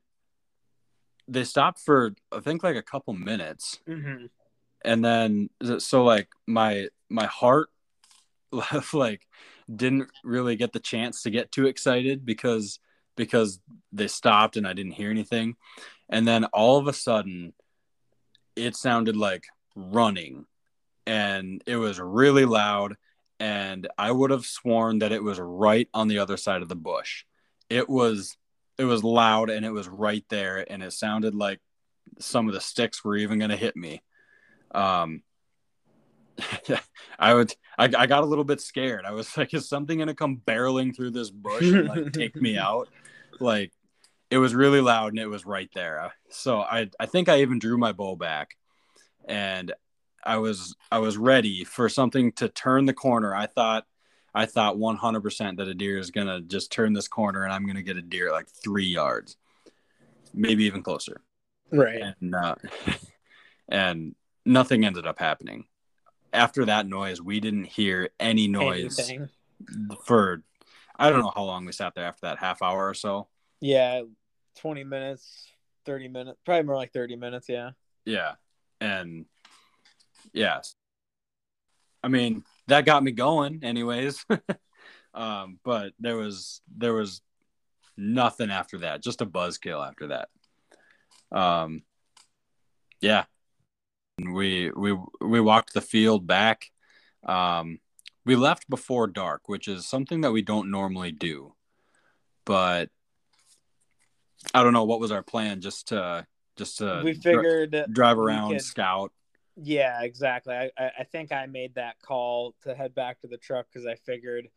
they 1.28 1.44
stopped 1.44 1.80
for 1.80 2.14
I 2.32 2.40
think 2.40 2.64
like 2.64 2.76
a 2.76 2.82
couple 2.82 3.14
minutes, 3.14 3.80
hmm 3.86 4.26
and 4.84 5.04
then 5.04 5.50
so 5.80 6.04
like 6.04 6.30
my 6.48 6.88
my 7.10 7.26
heart 7.26 7.70
like 8.94 9.28
didn't 9.74 10.10
really 10.24 10.56
get 10.56 10.74
the 10.74 10.80
chance 10.80 11.22
to 11.24 11.30
get 11.30 11.52
too 11.52 11.68
excited 11.68 12.26
because 12.26 12.80
because 13.16 13.60
they 13.92 14.08
stopped 14.08 14.58
and 14.58 14.66
I 14.66 14.74
didn't 14.74 14.94
hear 14.94 15.12
anything. 15.12 15.56
And 16.10 16.28
then 16.28 16.46
all 16.46 16.78
of 16.78 16.88
a 16.88 16.94
sudden 16.94 17.54
it 18.60 18.76
sounded 18.76 19.16
like 19.16 19.46
running 19.76 20.46
and 21.06 21.64
it 21.66 21.78
was 21.78 22.00
really 22.00 22.46
loud 22.46 22.96
and 23.40 23.88
I 23.98 24.12
would 24.12 24.32
have 24.32 24.46
sworn 24.46 25.00
that 25.00 25.12
it 25.12 25.24
was 25.24 25.40
right 25.40 25.88
on 25.94 26.08
the 26.08 26.20
other 26.20 26.38
side 26.38 26.62
of 26.62 26.68
the 26.68 26.76
bush. 26.76 27.24
It 27.70 27.90
was 27.90 28.38
it 28.78 28.84
was 28.84 29.04
loud 29.04 29.50
and 29.50 29.66
it 29.66 29.72
was 29.72 29.88
right 29.88 30.24
there 30.30 30.66
and 30.70 30.84
it 30.84 30.94
sounded 30.94 31.36
like 31.36 31.60
some 32.20 32.48
of 32.48 32.54
the 32.54 32.62
sticks 32.62 33.04
were 33.04 33.18
even 33.18 33.40
going 33.40 33.52
to 33.52 33.58
hit 33.58 33.76
me. 33.76 34.02
Um 34.72 35.24
i 37.20 37.34
would 37.34 37.54
I, 37.78 37.86
I 37.86 38.08
got 38.08 38.24
a 38.24 38.26
little 38.26 38.46
bit 38.46 38.62
scared. 38.62 39.06
I 39.06 39.12
was 39.12 39.36
like 39.38 39.54
is 39.54 39.68
something 39.68 40.00
gonna 40.00 40.14
come 40.14 40.42
barreling 40.46 40.96
through 40.96 41.12
this 41.12 41.30
bush 41.30 41.64
and 41.64 41.88
like 41.88 42.14
take 42.14 42.36
me 42.36 42.58
out? 42.70 42.90
Like 43.40 43.72
it 44.32 44.38
was 44.38 44.54
really 44.54 44.82
loud 44.82 45.12
and 45.12 45.20
it 45.20 45.28
was 45.28 45.46
right 45.46 45.70
there 45.74 46.12
so 46.30 46.60
i 46.60 46.90
i 47.00 47.06
think 47.06 47.30
i 47.30 47.42
even 47.42 47.60
drew 47.60 47.78
my 47.78 47.92
bow 47.92 48.16
back 48.16 48.58
and 49.28 49.74
i 50.24 50.38
was 50.38 50.76
i 50.92 51.00
was 51.00 51.18
ready 51.18 51.64
for 51.64 51.90
something 51.90 52.32
to 52.32 52.48
turn 52.50 52.86
the 52.86 52.94
corner 52.94 53.34
i 53.36 53.46
thought 53.46 53.86
i 54.36 54.46
thought 54.46 54.78
100% 54.78 55.58
that 55.58 55.68
a 55.68 55.74
deer 55.74 55.98
is 55.98 56.12
gonna 56.12 56.42
just 56.42 56.72
turn 56.72 56.94
this 56.94 57.08
corner 57.08 57.44
and 57.44 57.54
i'm 57.54 57.66
gonna 57.66 57.82
get 57.82 57.98
a 57.98 58.02
deer 58.02 58.32
like 58.32 58.48
three 58.50 58.88
yards 58.88 59.38
maybe 60.34 60.66
even 60.66 60.84
closer 60.84 61.22
Right. 61.72 62.02
and 62.22 62.36
uh, 62.36 62.56
and 63.70 64.16
nothing 64.46 64.86
ended 64.86 65.06
up 65.06 65.20
happening. 65.20 65.66
After 66.34 66.66
that 66.66 66.88
noise, 66.88 67.22
we 67.22 67.40
didn't 67.40 67.66
hear 67.66 68.10
any 68.20 68.48
noise 68.48 68.98
Anything. 69.00 69.30
for 70.06 70.42
I 70.98 71.10
don't 71.10 71.20
know 71.22 71.32
how 71.34 71.44
long 71.44 71.66
we 71.66 71.72
sat 71.72 71.96
there 71.96 72.06
after 72.06 72.22
that 72.28 72.40
half 72.40 72.62
hour 72.62 72.88
or 72.88 72.94
so. 72.94 73.28
Yeah, 73.62 74.02
twenty 74.56 74.84
minutes, 74.84 75.48
thirty 75.86 76.08
minutes, 76.08 76.40
probably 76.46 76.64
more 76.64 76.76
like 76.76 76.94
thirty 76.94 77.16
minutes. 77.16 77.48
Yeah. 77.50 77.72
Yeah, 78.06 78.34
and 78.82 79.26
yes, 80.34 80.76
I 82.04 82.08
mean 82.08 82.44
that 82.68 82.86
got 82.86 83.04
me 83.04 83.12
going, 83.12 83.60
anyways. 83.64 84.26
um, 85.14 85.60
but 85.64 85.94
there 86.00 86.18
was 86.18 86.62
there 86.76 86.94
was 86.94 87.22
nothing 87.98 88.50
after 88.50 88.80
that, 88.80 89.04
just 89.04 89.22
a 89.22 89.26
buzzkill 89.26 89.86
after 89.88 90.08
that. 90.08 90.30
Um, 91.32 91.84
yeah, 93.02 93.26
we 94.18 94.72
we 94.72 94.98
we 95.22 95.40
walked 95.40 95.74
the 95.74 95.82
field 95.82 96.26
back. 96.26 96.72
Um, 97.24 97.80
we 98.26 98.36
left 98.36 98.70
before 98.70 99.08
dark, 99.08 99.48
which 99.48 99.68
is 99.68 99.88
something 99.88 100.22
that 100.22 100.32
we 100.32 100.42
don't 100.42 100.72
normally 100.72 101.12
do, 101.12 101.54
but 102.46 102.90
I 104.54 104.64
don't 104.64 104.74
know 104.74 104.86
what 104.86 105.00
was 105.00 105.12
our 105.12 105.24
plan. 105.24 105.62
Just 105.62 105.90
to 105.90 106.26
just 106.56 106.78
to 106.80 107.02
we 107.04 107.14
figured 107.14 107.86
drive 107.92 108.18
around, 108.18 108.54
could- 108.54 108.62
scout. 108.62 109.12
Yeah, 109.62 110.04
exactly. 110.04 110.56
I, 110.56 110.72
I 110.78 110.92
I 111.00 111.04
think 111.04 111.32
I 111.32 111.46
made 111.46 111.76
that 111.76 111.96
call 112.02 112.56
to 112.64 112.74
head 112.74 112.96
back 112.96 113.20
to 113.22 113.28
the 113.28 113.38
truck 113.38 113.68
because 113.72 113.86
I 113.86 113.96
figured 113.96 114.48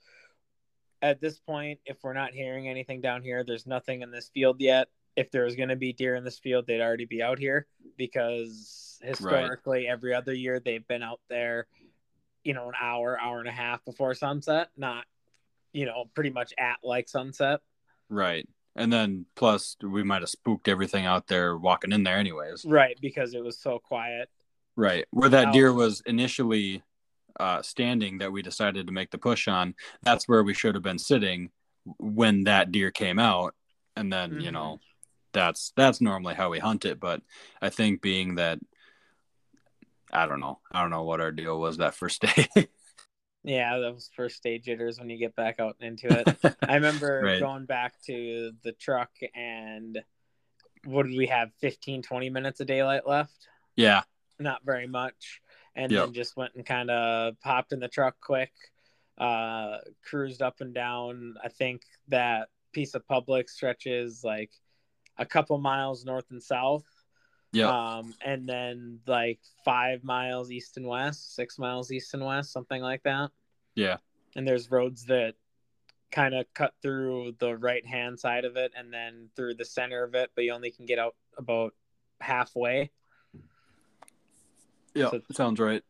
at 1.02 1.20
this 1.20 1.38
point, 1.40 1.80
if 1.84 1.98
we're 2.02 2.12
not 2.12 2.32
hearing 2.32 2.68
anything 2.68 3.00
down 3.00 3.22
here, 3.22 3.42
there's 3.44 3.66
nothing 3.66 4.02
in 4.02 4.12
this 4.12 4.30
field 4.32 4.60
yet. 4.60 4.88
If 5.16 5.30
there 5.30 5.44
was 5.44 5.56
going 5.56 5.68
to 5.68 5.76
be 5.76 5.92
deer 5.92 6.14
in 6.14 6.24
this 6.24 6.38
field, 6.38 6.66
they'd 6.66 6.80
already 6.80 7.04
be 7.04 7.22
out 7.22 7.38
here 7.38 7.66
because 7.98 8.98
historically, 9.02 9.86
every 9.88 10.14
other 10.14 10.32
year 10.32 10.60
they've 10.60 10.86
been 10.86 11.02
out 11.02 11.20
there, 11.28 11.66
you 12.44 12.54
know, 12.54 12.68
an 12.68 12.74
hour, 12.80 13.20
hour 13.20 13.40
and 13.40 13.48
a 13.48 13.52
half 13.52 13.84
before 13.84 14.14
sunset, 14.14 14.68
not, 14.76 15.04
you 15.72 15.84
know, 15.84 16.04
pretty 16.14 16.30
much 16.30 16.54
at 16.56 16.76
like 16.82 17.08
sunset. 17.08 17.60
Right. 18.08 18.48
And 18.74 18.92
then 18.92 19.26
plus 19.34 19.76
we 19.82 20.02
might 20.02 20.22
have 20.22 20.30
spooked 20.30 20.68
everything 20.68 21.04
out 21.04 21.26
there 21.26 21.56
walking 21.56 21.92
in 21.92 22.04
there 22.04 22.16
anyways. 22.16 22.64
Right, 22.64 22.98
because 23.00 23.34
it 23.34 23.44
was 23.44 23.58
so 23.60 23.78
quiet. 23.78 24.30
Right. 24.76 25.04
Where 25.10 25.28
that 25.28 25.52
deer 25.52 25.72
was 25.72 26.02
initially 26.06 26.82
uh, 27.38 27.60
standing 27.62 28.18
that 28.18 28.32
we 28.32 28.42
decided 28.42 28.86
to 28.86 28.92
make 28.92 29.10
the 29.10 29.18
push 29.18 29.48
on, 29.48 29.74
that's 30.02 30.26
where 30.26 30.42
we 30.42 30.54
should 30.54 30.74
have 30.74 30.82
been 30.84 30.98
sitting 30.98 31.50
when 31.98 32.44
that 32.44 32.72
deer 32.72 32.90
came 32.90 33.18
out. 33.18 33.54
And 33.96 34.10
then, 34.12 34.40
you 34.40 34.48
Mhm. 34.48 34.52
know, 34.52 34.80
that's 35.32 35.72
that's 35.76 36.00
normally 36.00 36.34
how 36.34 36.50
we 36.50 36.58
hunt 36.58 36.84
it. 36.86 36.98
But 37.00 37.22
I 37.60 37.68
think 37.68 38.00
being 38.00 38.36
that 38.36 38.58
I 40.12 40.26
don't 40.26 40.40
know. 40.40 40.60
I 40.70 40.82
don't 40.82 40.90
know 40.90 41.04
what 41.04 41.20
our 41.20 41.32
deal 41.32 41.58
was 41.58 41.78
that 41.78 41.94
first 41.94 42.20
day. 42.22 42.68
Yeah, 43.44 43.78
those 43.78 44.08
first 44.14 44.42
day 44.42 44.58
jitters 44.58 44.98
when 44.98 45.10
you 45.10 45.18
get 45.18 45.34
back 45.34 45.58
out 45.58 45.76
into 45.80 46.08
it. 46.10 46.28
I 46.68 46.76
remember 46.76 47.22
Right. 47.22 47.40
going 47.40 47.66
back 47.66 47.94
to 48.06 48.52
the 48.62 48.72
truck 48.72 49.10
and 49.34 50.00
what 50.84 51.06
did 51.06 51.16
we 51.16 51.26
have 51.26 51.50
15 51.60 52.02
20 52.02 52.30
minutes 52.30 52.60
of 52.60 52.66
daylight 52.66 53.06
left? 53.06 53.48
yeah. 53.76 54.02
Not 54.38 54.64
very 54.64 54.86
much. 54.88 55.40
And 55.76 55.92
Yep. 55.92 56.06
then 56.06 56.14
just 56.14 56.36
went 56.36 56.54
and 56.54 56.66
kind 56.66 56.90
of 56.90 57.38
popped 57.40 57.72
in 57.72 57.80
the 57.80 57.88
truck 57.88 58.16
quick. 58.20 58.52
Uh 59.18 59.78
cruised 60.04 60.42
up 60.42 60.60
and 60.60 60.74
down. 60.74 61.34
I 61.44 61.48
think 61.48 61.82
that 62.08 62.48
piece 62.72 62.94
of 62.94 63.06
public 63.06 63.48
stretches 63.48 64.24
like 64.24 64.50
a 65.18 65.26
couple 65.26 65.58
miles 65.58 66.04
north 66.04 66.30
and 66.30 66.42
south. 66.42 66.84
Yeah. 67.52 67.68
Um 67.70 68.14
and 68.24 68.48
then 68.48 69.00
like 69.06 69.40
5 69.64 70.04
miles 70.04 70.50
east 70.50 70.76
and 70.76 70.86
west, 70.86 71.34
6 71.36 71.58
miles 71.58 71.92
east 71.92 72.14
and 72.14 72.24
west, 72.24 72.52
something 72.52 72.82
like 72.82 73.02
that 73.02 73.30
yeah. 73.74 73.96
and 74.36 74.46
there's 74.46 74.70
roads 74.70 75.04
that 75.06 75.34
kind 76.10 76.34
of 76.34 76.46
cut 76.54 76.74
through 76.82 77.34
the 77.38 77.56
right 77.56 77.86
hand 77.86 78.18
side 78.20 78.44
of 78.44 78.56
it 78.56 78.72
and 78.76 78.92
then 78.92 79.30
through 79.34 79.54
the 79.54 79.64
center 79.64 80.04
of 80.04 80.14
it, 80.14 80.30
but 80.34 80.44
you 80.44 80.52
only 80.52 80.70
can 80.70 80.84
get 80.84 80.98
out 80.98 81.14
about 81.38 81.74
halfway. 82.20 82.90
Yeah, 84.94 85.10
So- 85.10 85.22
sounds 85.32 85.58
right. 85.58 85.82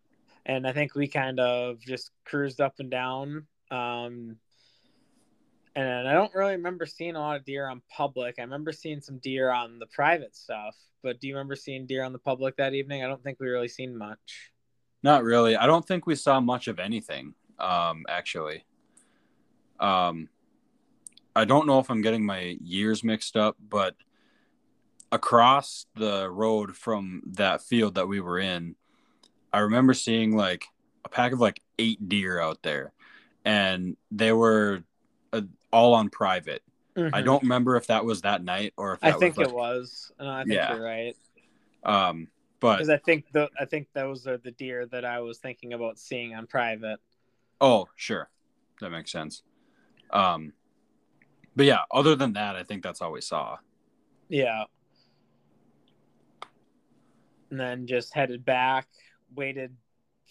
And 0.46 0.66
I 0.66 0.72
think 0.72 0.94
we 0.94 1.07
kind 1.07 1.38
of 1.38 1.79
just 1.81 2.11
cruised 2.25 2.61
up 2.61 2.81
and 2.81 2.90
down. 2.90 3.46
Um, 3.70 4.38
and 5.74 6.08
I 6.08 6.12
don't 6.12 6.35
really 6.35 6.52
remember 6.52 6.87
seeing 6.87 7.16
a 7.16 7.20
lot 7.20 7.37
of 7.37 7.44
deer 7.44 7.68
on 7.68 7.82
public. 7.90 8.37
I 8.38 8.42
remember 8.42 8.72
seeing 8.72 9.00
some 9.00 9.18
deer 9.18 9.50
on 9.50 9.78
the 9.78 9.87
private 9.87 10.37
stuff, 10.37 10.76
but 11.02 11.20
do 11.20 11.28
you 11.28 11.35
remember 11.35 11.56
seeing 11.56 11.87
deer 11.87 12.04
on 12.04 12.12
the 12.12 12.18
public 12.18 12.56
that 12.56 12.74
evening? 12.74 13.02
I 13.02 13.08
don't 13.08 13.22
think 13.22 13.40
we 13.40 13.48
really 13.48 13.68
seen 13.68 13.96
much. 13.96 14.52
Not 15.02 15.24
really. 15.24 15.56
I 15.56 15.66
don't 15.66 15.87
think 15.87 16.06
we 16.06 16.14
saw 16.14 16.40
much 16.40 16.68
of 16.68 16.78
anything. 16.78 17.35
Um, 17.58 18.04
actually. 18.08 18.64
Um, 19.80 20.28
I 21.35 21.44
don't 21.44 21.66
know 21.66 21.78
if 21.78 21.90
I'm 21.90 22.02
getting 22.02 22.24
my 22.24 22.56
years 22.62 23.02
mixed 23.02 23.37
up, 23.37 23.56
but 23.68 23.96
across 25.11 25.87
the 25.94 26.30
road 26.30 26.76
from 26.76 27.22
that 27.32 27.62
field 27.62 27.94
that 27.94 28.08
we 28.08 28.20
were 28.20 28.38
in, 28.38 28.76
I 29.52 29.61
remember 29.61 29.94
seeing 29.94 30.37
like 30.37 30.66
a 31.04 31.08
pack 31.08 31.32
of 31.32 31.40
like 31.40 31.61
eight 31.78 32.08
deer 32.08 32.40
out 32.40 32.62
there, 32.62 32.92
and 33.44 33.96
they 34.11 34.32
were 34.32 34.85
uh, 35.32 35.42
all 35.72 35.94
on 35.94 36.11
private. 36.11 36.62
I 37.12 37.22
don't 37.22 37.42
remember 37.42 37.76
if 37.76 37.87
that 37.87 38.04
was 38.04 38.20
that 38.20 38.44
night 38.44 38.74
or 38.76 38.92
if 38.92 38.98
I 39.02 39.12
think 39.12 39.38
was 39.38 39.48
it 39.48 39.54
was. 39.54 40.12
No, 40.20 40.28
I 40.28 40.42
think 40.44 40.54
Yeah. 40.54 40.74
you're 40.74 40.85
right. 40.85 41.16
um, 41.85 42.28
but 42.61 42.76
Because 42.76 42.90
I 42.90 42.98
think 42.98 43.32
the 43.32 43.48
I 43.58 43.64
think 43.64 43.88
those 43.94 44.26
are 44.26 44.37
the 44.37 44.50
deer 44.50 44.87
that 44.87 45.04
I 45.04 45.20
was 45.20 45.38
thinking 45.38 45.72
about 45.72 45.98
seeing 45.98 46.35
on 46.35 46.46
private. 46.46 47.00
Oh, 47.61 47.88
sure. 47.96 48.28
That 48.80 48.90
makes 48.90 49.11
sense. 49.11 49.42
Um 50.11 50.52
but 51.56 51.66
yeah, 51.66 51.80
other 51.90 52.14
than 52.14 52.35
that, 52.35 52.56
I 52.56 52.62
think 52.62 52.82
that's 52.82 53.00
all 53.02 53.12
we 53.12 53.20
saw. 53.22 53.56
Yeah. 54.28 54.64
And 57.50 57.58
then 57.61 57.87
just 57.87 58.14
headed 58.14 58.44
back, 58.44 58.87
waited 59.35 59.74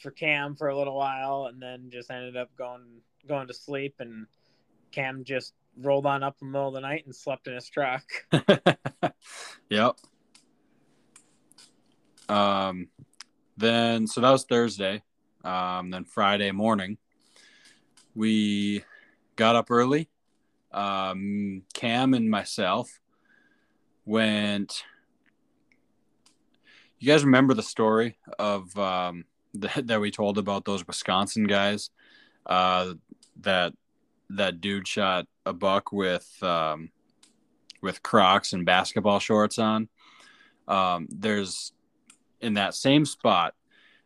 for 0.02 0.12
Cam 0.12 0.56
for 0.56 0.70
a 0.70 0.78
little 0.78 0.96
while, 0.98 1.46
and 1.48 1.62
then 1.62 1.90
just 1.92 2.10
ended 2.12 2.38
up 2.38 2.50
going 2.56 3.02
going 3.28 3.48
to 3.48 3.54
sleep. 3.54 3.96
And 4.00 4.26
Cam 4.92 5.24
just 5.24 5.54
rolled 5.78 6.06
on 6.06 6.24
up 6.24 6.36
in 6.42 6.48
the 6.48 6.52
middle 6.52 6.68
of 6.68 6.74
the 6.74 6.82
night 6.82 7.06
and 7.06 7.16
slept 7.16 7.48
in 7.48 7.56
his 7.56 7.70
truck. 7.70 8.04
yep. 9.70 9.96
Um 12.28 12.90
then 13.58 14.08
so 14.08 14.22
that 14.22 14.32
was 14.32 14.44
Thursday. 14.44 15.02
Um 15.44 15.90
then 15.90 16.06
Friday 16.06 16.52
morning 16.52 16.98
we 18.16 18.84
got 19.36 19.56
up 19.56 19.72
early. 19.72 20.10
Um 20.72 21.64
Cam 21.74 22.14
and 22.14 22.30
myself 22.30 23.00
went 24.06 24.84
You 27.00 27.08
guys 27.08 27.24
remember 27.24 27.54
the 27.54 27.64
story 27.64 28.18
of 28.38 28.78
um 28.78 29.26
that, 29.54 29.88
that 29.88 30.02
we 30.02 30.12
told 30.12 30.38
about 30.38 30.66
those 30.66 30.86
Wisconsin 30.86 31.46
guys 31.46 31.90
uh 32.46 32.94
that 33.42 33.74
that 34.36 34.62
dude 34.62 34.88
shot 34.88 35.28
a 35.46 35.54
buck 35.54 35.92
with 35.92 36.42
um 36.44 36.92
with 37.82 38.04
Crocs 38.04 38.54
and 38.54 38.66
basketball 38.66 39.20
shorts 39.20 39.58
on. 39.58 39.90
Um, 40.68 41.08
there's 41.10 41.74
in 42.40 42.56
that 42.56 42.76
same 42.76 43.06
spot, 43.06 43.56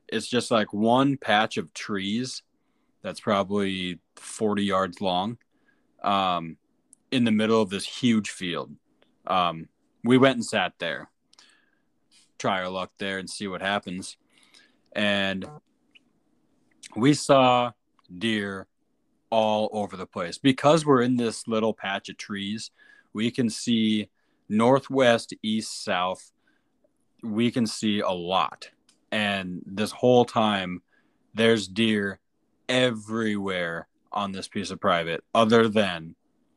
it's 0.08 0.28
just 0.28 0.52
like 0.52 0.74
one 0.74 1.18
patch 1.18 1.58
of 1.58 1.74
trees 1.74 2.44
that's 3.02 3.20
probably 3.20 4.00
40 4.16 4.64
yards 4.64 5.02
long 5.02 5.38
um, 6.04 6.58
in 7.12 7.24
the 7.24 7.32
middle 7.32 7.62
of 7.62 7.70
this 7.70 7.86
huge 7.86 8.30
field. 8.30 8.72
Um, 9.28 9.70
we 10.04 10.18
went 10.18 10.36
and 10.36 10.46
sat 10.46 10.74
there, 10.80 11.10
try 12.38 12.62
our 12.62 12.70
luck 12.70 12.92
there 12.98 13.18
and 13.18 13.30
see 13.30 13.48
what 13.48 13.62
happens. 13.62 14.18
And 14.92 15.46
we 16.96 17.14
saw 17.14 17.72
deer 18.16 18.68
all 19.30 19.70
over 19.72 19.98
the 19.98 20.06
place 20.06 20.38
because 20.38 20.86
we're 20.86 21.02
in 21.02 21.18
this 21.18 21.48
little 21.48 21.74
patch 21.74 22.10
of 22.10 22.18
trees 22.18 22.72
we 23.16 23.32
can 23.32 23.50
see 23.50 24.10
northwest, 24.50 25.34
east, 25.42 25.86
south. 25.86 26.34
We 27.24 27.50
can 27.50 27.66
see 27.66 28.02
a 28.02 28.12
lot. 28.12 28.70
And 29.10 29.62
this 29.66 29.92
whole 29.92 30.26
time, 30.26 30.82
there's 31.34 31.70
deer 31.70 32.20
everywhere 32.68 33.88
on 34.12 34.34
this 34.34 34.50
piece 34.50 34.70
of 34.70 34.82
private, 34.82 35.24
other 35.34 35.70
than 35.70 36.16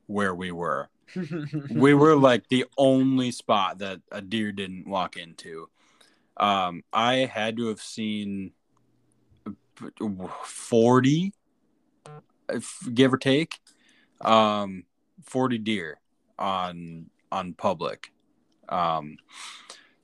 where 0.08 0.34
we 0.34 0.50
were. 0.50 0.90
We 1.70 1.94
were 1.94 2.16
like 2.16 2.48
the 2.48 2.66
only 2.76 3.30
spot 3.30 3.78
that 3.78 4.00
a 4.10 4.20
deer 4.20 4.50
didn't 4.50 4.88
walk 4.88 5.16
into. 5.16 5.68
Um, 6.36 6.82
I 6.92 7.30
had 7.32 7.56
to 7.58 7.68
have 7.68 7.80
seen 7.80 8.52
40, 10.44 11.32
give 12.92 13.12
or 13.12 13.18
take, 13.18 13.58
um, 14.20 14.84
40 15.24 15.58
deer 15.58 16.00
on 16.38 17.06
on 17.30 17.54
public. 17.54 18.12
Um, 18.68 19.18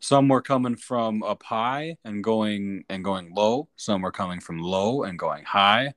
some 0.00 0.28
were 0.28 0.42
coming 0.42 0.76
from 0.76 1.22
up 1.22 1.42
high 1.42 1.96
and 2.04 2.22
going 2.22 2.85
and 2.90 3.04
going 3.04 3.35
low. 3.35 3.68
Some 3.76 4.02
were 4.02 4.12
coming 4.12 4.40
from 4.40 4.59
low 4.59 5.04
and 5.04 5.18
going 5.18 5.44
high. 5.44 5.94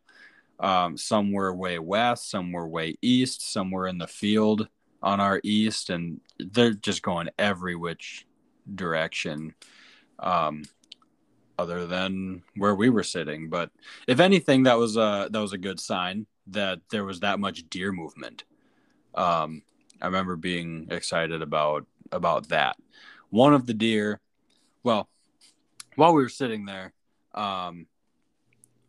Um, 0.59 0.97
some 0.97 1.31
were 1.31 1.53
way 1.53 1.77
west. 1.79 2.29
Some 2.29 2.51
were 2.51 2.67
way 2.67 2.95
east. 3.01 3.51
Some 3.51 3.71
were 3.71 3.87
in 3.87 3.97
the 3.97 4.07
field 4.07 4.69
on 5.03 5.19
our 5.19 5.39
east, 5.43 5.89
and 5.89 6.21
they're 6.39 6.73
just 6.73 7.01
going 7.01 7.29
every 7.37 7.75
which 7.75 8.25
direction. 8.73 9.53
Um, 10.19 10.63
other 11.59 11.87
than 11.87 12.43
where 12.55 12.75
we 12.75 12.89
were 12.89 13.03
sitting, 13.03 13.49
but 13.49 13.71
if 14.07 14.19
anything, 14.19 14.63
that 14.63 14.77
was 14.77 14.95
a 14.95 15.27
that 15.31 15.39
was 15.39 15.53
a 15.53 15.57
good 15.57 15.79
sign 15.79 16.27
that 16.49 16.79
there 16.89 17.03
was 17.03 17.19
that 17.21 17.39
much 17.39 17.69
deer 17.69 17.91
movement. 17.91 18.43
Um, 19.15 19.63
I 20.01 20.05
remember 20.05 20.35
being 20.35 20.87
excited 20.91 21.41
about 21.41 21.85
about 22.11 22.49
that. 22.49 22.77
One 23.29 23.53
of 23.53 23.65
the 23.65 23.73
deer, 23.73 24.19
well, 24.83 25.09
while 25.95 26.13
we 26.13 26.21
were 26.21 26.29
sitting 26.29 26.65
there, 26.65 26.93
um, 27.33 27.87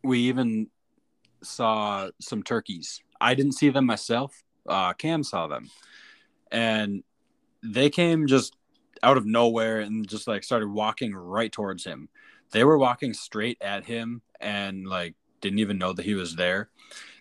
we 0.03 0.19
even 0.21 0.67
saw 1.43 2.09
some 2.19 2.43
turkeys. 2.43 3.01
I 3.19 3.33
didn't 3.33 3.53
see 3.53 3.69
them 3.69 3.85
myself. 3.85 4.43
Uh, 4.67 4.93
Cam 4.93 5.23
saw 5.23 5.47
them, 5.47 5.69
and 6.51 7.03
they 7.63 7.89
came 7.89 8.27
just 8.27 8.55
out 9.03 9.17
of 9.17 9.25
nowhere 9.25 9.79
and 9.79 10.07
just 10.07 10.27
like 10.27 10.43
started 10.43 10.69
walking 10.69 11.13
right 11.13 11.51
towards 11.51 11.83
him. 11.83 12.09
They 12.51 12.63
were 12.63 12.77
walking 12.77 13.13
straight 13.13 13.57
at 13.61 13.85
him 13.85 14.21
and 14.39 14.87
like 14.87 15.15
didn't 15.41 15.59
even 15.59 15.77
know 15.77 15.93
that 15.93 16.05
he 16.05 16.15
was 16.15 16.35
there. 16.35 16.69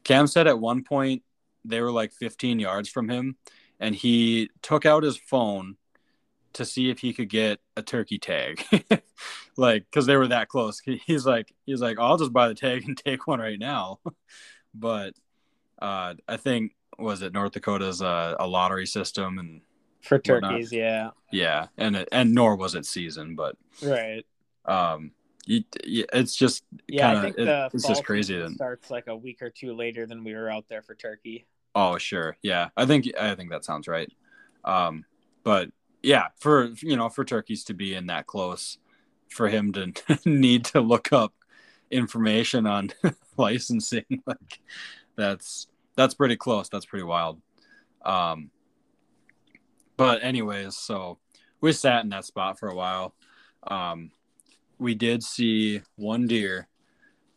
Cam 0.04 0.26
said 0.26 0.46
at 0.46 0.58
one 0.58 0.84
point 0.84 1.22
they 1.64 1.80
were 1.80 1.92
like 1.92 2.12
15 2.12 2.58
yards 2.58 2.88
from 2.88 3.08
him 3.08 3.36
and 3.80 3.94
he 3.94 4.50
took 4.62 4.86
out 4.86 5.02
his 5.02 5.16
phone 5.16 5.76
to 6.54 6.64
see 6.64 6.88
if 6.90 6.98
he 7.00 7.12
could 7.12 7.28
get 7.28 7.60
a 7.76 7.82
turkey 7.82 8.18
tag 8.18 8.64
like 9.56 9.84
because 9.90 10.06
they 10.06 10.16
were 10.16 10.28
that 10.28 10.48
close 10.48 10.80
he's 10.80 11.26
like 11.26 11.52
he's 11.66 11.80
like 11.82 11.98
i'll 11.98 12.16
just 12.16 12.32
buy 12.32 12.48
the 12.48 12.54
tag 12.54 12.84
and 12.86 12.96
take 13.04 13.26
one 13.26 13.38
right 13.38 13.58
now 13.58 13.98
but 14.74 15.14
uh 15.82 16.14
i 16.26 16.36
think 16.36 16.72
was 16.98 17.20
it 17.22 17.34
north 17.34 17.52
dakota's 17.52 18.00
uh, 18.00 18.34
a 18.40 18.46
lottery 18.46 18.86
system 18.86 19.38
and 19.38 19.60
For 20.00 20.16
Whatnot. 20.18 20.52
turkeys, 20.52 20.72
yeah. 20.72 21.10
yeah 21.30 21.66
and 21.76 21.96
it, 21.96 22.08
and 22.10 22.34
nor 22.34 22.56
was 22.56 22.74
it 22.74 22.86
season 22.86 23.36
but 23.36 23.56
Right. 23.82 24.24
um 24.64 25.12
you, 25.50 26.04
it's 26.12 26.36
just 26.36 26.64
Yeah, 26.88 27.06
Kinda- 27.14 27.18
I 27.18 27.22
think 27.22 27.38
it- 27.38 27.70
it's 27.74 27.88
just 27.88 28.04
crazy 28.04 28.46
starts 28.54 28.90
like 28.90 29.06
a 29.06 29.16
week 29.16 29.40
or 29.40 29.48
two 29.50 29.72
later 29.74 30.06
than 30.06 30.22
we 30.22 30.34
were 30.34 30.50
out 30.50 30.66
there 30.68 30.82
for 30.82 30.94
turkey. 30.94 31.46
Oh, 31.74 31.96
sure. 31.96 32.36
Yeah. 32.42 32.68
I 32.76 32.84
think 32.86 33.06
I 33.18 33.34
think 33.34 33.50
that 33.50 33.64
sounds 33.64 33.88
right. 33.88 34.12
Um 34.64 35.04
but 35.44 35.70
yeah, 36.02 36.28
for 36.38 36.66
you 36.82 36.96
know, 36.96 37.08
for 37.08 37.24
turkeys 37.24 37.64
to 37.64 37.74
be 37.74 37.94
in 37.94 38.06
that 38.08 38.26
close 38.26 38.76
for 39.30 39.48
him 39.48 39.72
to 39.72 39.92
need 40.26 40.64
to 40.66 40.80
look 40.80 41.12
up 41.12 41.32
information 41.90 42.66
on 42.66 42.90
licensing 43.38 44.04
like 44.26 44.60
that's 45.16 45.66
that's 45.96 46.14
pretty 46.14 46.36
close. 46.36 46.68
That's 46.68 46.86
pretty 46.86 47.04
wild. 47.04 47.40
Um 48.04 48.50
but 49.96 50.22
anyways, 50.22 50.76
so 50.76 51.18
we 51.60 51.72
sat 51.72 52.04
in 52.04 52.10
that 52.10 52.24
spot 52.26 52.58
for 52.58 52.68
a 52.68 52.74
while. 52.74 53.14
Um 53.66 54.10
we 54.78 54.94
did 54.94 55.22
see 55.22 55.82
one 55.96 56.26
deer 56.26 56.68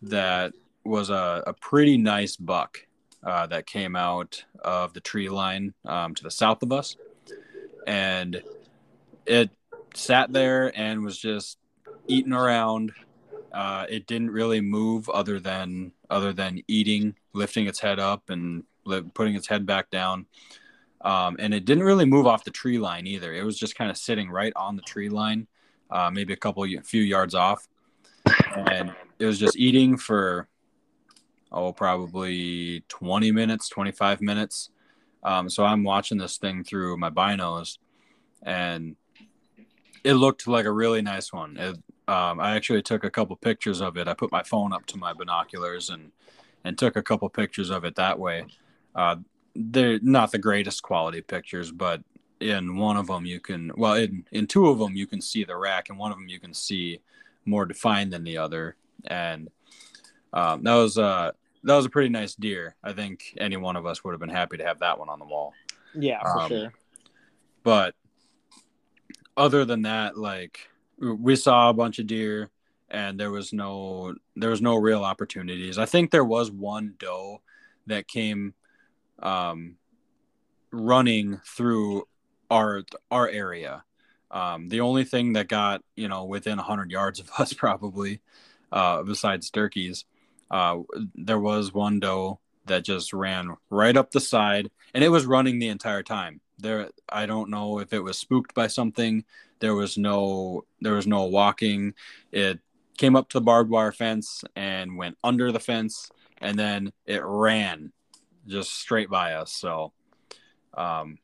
that 0.04 0.54
was 0.84 1.10
a, 1.10 1.44
a 1.48 1.54
pretty 1.54 1.98
nice 1.98 2.36
buck 2.36 2.86
uh, 3.24 3.48
that 3.48 3.66
came 3.66 3.96
out 3.96 4.44
of 4.64 4.94
the 4.94 5.00
tree 5.00 5.30
line 5.30 5.74
um, 5.86 6.16
to 6.16 6.24
the 6.24 6.32
south 6.32 6.64
of 6.64 6.72
us, 6.72 6.96
and 7.86 8.42
it 9.26 9.50
sat 9.94 10.32
there 10.32 10.72
and 10.78 11.04
was 11.04 11.18
just 11.18 11.58
eating 12.08 12.34
around. 12.34 12.92
Uh, 13.54 13.86
it 13.90 14.08
didn't 14.08 14.32
really 14.32 14.62
move 14.62 15.10
other 15.10 15.40
than 15.40 15.92
other 16.10 16.34
than 16.34 16.62
eating, 16.68 17.16
lifting 17.34 17.68
its 17.68 17.80
head 17.80 18.00
up 18.00 18.30
and 18.30 18.64
putting 19.14 19.36
its 19.36 19.48
head 19.48 19.66
back 19.66 19.90
down. 19.90 20.26
Um, 21.02 21.38
and 21.40 21.54
it 21.54 21.66
didn't 21.66 21.84
really 21.84 22.06
move 22.06 22.28
off 22.28 22.44
the 22.44 22.52
tree 22.52 22.78
line 22.78 23.08
either. 23.08 23.34
It 23.34 23.44
was 23.44 23.58
just 23.58 23.76
kind 23.76 23.90
of 23.90 23.98
sitting 23.98 24.30
right 24.30 24.54
on 24.56 24.76
the 24.76 24.82
tree 24.84 25.10
line, 25.10 25.48
uh, 25.92 26.10
maybe 26.12 26.34
a 26.34 26.38
couple, 26.38 26.66
few 26.84 27.02
yards 27.02 27.36
off, 27.36 27.68
and 28.56 28.94
it 29.20 29.26
was 29.26 29.40
just 29.40 29.58
eating 29.58 29.98
for 29.98 30.48
oh 31.52 31.74
probably 31.74 32.84
20 32.88 33.32
minutes, 33.32 33.70
25 33.70 34.22
minutes. 34.22 34.70
Um, 35.24 35.50
so 35.50 35.64
I'm 35.64 35.84
watching 35.84 36.18
this 36.18 36.38
thing 36.38 36.64
through 36.64 36.98
my 36.98 37.10
binos, 37.10 37.78
and 38.42 38.96
it 40.04 40.14
looked 40.14 40.48
like 40.48 40.66
a 40.66 40.72
really 40.72 41.02
nice 41.02 41.32
one. 41.32 41.58
It, 41.58 41.78
um, 42.08 42.40
I 42.40 42.56
actually 42.56 42.82
took 42.82 43.04
a 43.04 43.12
couple 43.12 43.36
pictures 43.36 43.82
of 43.82 43.98
it. 43.98 44.08
I 44.08 44.14
put 44.14 44.32
my 44.32 44.44
phone 44.44 44.74
up 44.74 44.86
to 44.88 44.98
my 44.98 45.14
binoculars 45.14 45.90
and 45.90 46.12
and 46.64 46.78
took 46.78 46.96
a 46.96 47.04
couple 47.04 47.28
pictures 47.30 47.70
of 47.70 47.86
it 47.86 47.96
that 47.96 48.20
way. 48.20 48.46
Uh, 48.96 49.18
they're 49.56 50.00
not 50.02 50.32
the 50.32 50.38
greatest 50.38 50.84
quality 50.84 51.22
pictures, 51.22 51.72
but 51.72 52.02
in 52.42 52.78
one 52.78 52.98
of 52.98 53.08
them 53.08 53.26
you 53.26 53.40
can 53.40 53.72
well 53.76 53.94
in 53.94 54.26
in 54.32 54.48
two 54.48 54.68
of 54.68 54.80
them 54.80 54.96
you 54.96 55.08
can 55.08 55.22
see 55.22 55.44
the 55.44 55.56
rack 55.56 55.90
and 55.90 55.98
one 55.98 56.12
of 56.12 56.18
them 56.18 56.28
you 56.28 56.40
can 56.40 56.54
see 56.54 57.00
more 57.46 57.66
defined 57.66 58.14
than 58.14 58.24
the 58.24 58.38
other. 58.38 58.76
And 59.06 59.50
um, 60.34 60.64
that 60.64 60.76
was 60.76 60.98
uh 60.98 61.32
that 61.64 61.76
was 61.76 61.86
a 61.86 61.90
pretty 61.90 62.10
nice 62.10 62.36
deer. 62.36 62.76
I 62.84 62.94
think 62.94 63.36
any 63.38 63.58
one 63.58 63.76
of 63.76 63.86
us 63.86 64.04
would 64.04 64.12
have 64.12 64.20
been 64.20 64.30
happy 64.30 64.58
to 64.58 64.66
have 64.66 64.80
that 64.80 65.00
one 65.00 65.10
on 65.10 65.20
the 65.20 65.26
wall. 65.26 65.54
Yeah 65.94 66.22
for 66.22 66.42
um, 66.42 66.50
sure. 66.50 66.74
but 67.64 67.96
other 69.36 69.66
than 69.66 69.82
that 69.84 70.18
like 70.18 70.70
we 70.98 71.36
saw 71.36 71.70
a 71.70 71.74
bunch 71.74 72.00
of 72.00 72.08
deer 72.08 72.50
and 72.92 73.20
there 73.20 73.32
was 73.32 73.54
no 73.54 74.14
there 74.36 74.50
was 74.50 74.62
no 74.62 74.76
real 74.76 75.04
opportunities. 75.04 75.78
I 75.78 75.86
think 75.86 76.12
there 76.12 76.26
was 76.26 76.52
one 76.52 76.96
doe 77.00 77.42
that 77.88 78.08
came 78.08 78.54
um, 79.20 79.76
running 80.72 81.40
through 81.46 82.08
our 82.52 82.84
our 83.10 83.28
area. 83.28 83.84
Um, 84.30 84.70
the 84.70 84.82
only 84.82 85.04
thing 85.04 85.34
that 85.34 85.48
got 85.48 85.82
you 85.96 86.08
know 86.08 86.26
within 86.26 86.58
100 86.58 86.92
yards 86.92 87.20
of 87.20 87.30
us 87.40 87.54
probably, 87.54 88.22
uh, 88.72 89.02
besides 89.04 89.50
turkeys, 89.50 90.06
uh, 90.52 90.80
there 91.16 91.40
was 91.40 91.74
one 91.74 92.00
doe 92.00 92.40
that 92.66 92.84
just 92.84 93.14
ran 93.14 93.56
right 93.70 93.98
up 93.98 94.12
the 94.12 94.20
side, 94.20 94.70
and 94.94 95.04
it 95.04 95.10
was 95.10 95.26
running 95.26 95.58
the 95.58 95.70
entire 95.70 96.04
time. 96.04 96.42
There, 96.60 96.90
I 97.10 97.26
don't 97.26 97.50
know 97.50 97.80
if 97.80 97.92
it 97.92 98.02
was 98.04 98.20
spooked 98.20 98.54
by 98.54 98.68
something. 98.68 99.24
There 99.60 99.74
was 99.74 99.98
no 99.98 100.66
there 100.82 100.94
was 100.94 101.08
no 101.08 101.24
walking. 101.24 101.94
It 102.32 102.60
came 102.98 103.16
up 103.16 103.30
to 103.30 103.40
the 103.40 103.46
barbed 103.46 103.72
wire 103.72 103.92
fence 103.92 104.44
and 104.56 104.98
went 104.98 105.18
under 105.24 105.52
the 105.52 105.60
fence, 105.60 106.12
and 106.40 106.60
then 106.60 106.92
it 107.06 107.22
ran 107.24 107.92
just 108.48 108.76
straight 108.76 109.10
by 109.10 109.34
us. 109.34 109.52
So 109.54 109.94
um, 110.76 111.18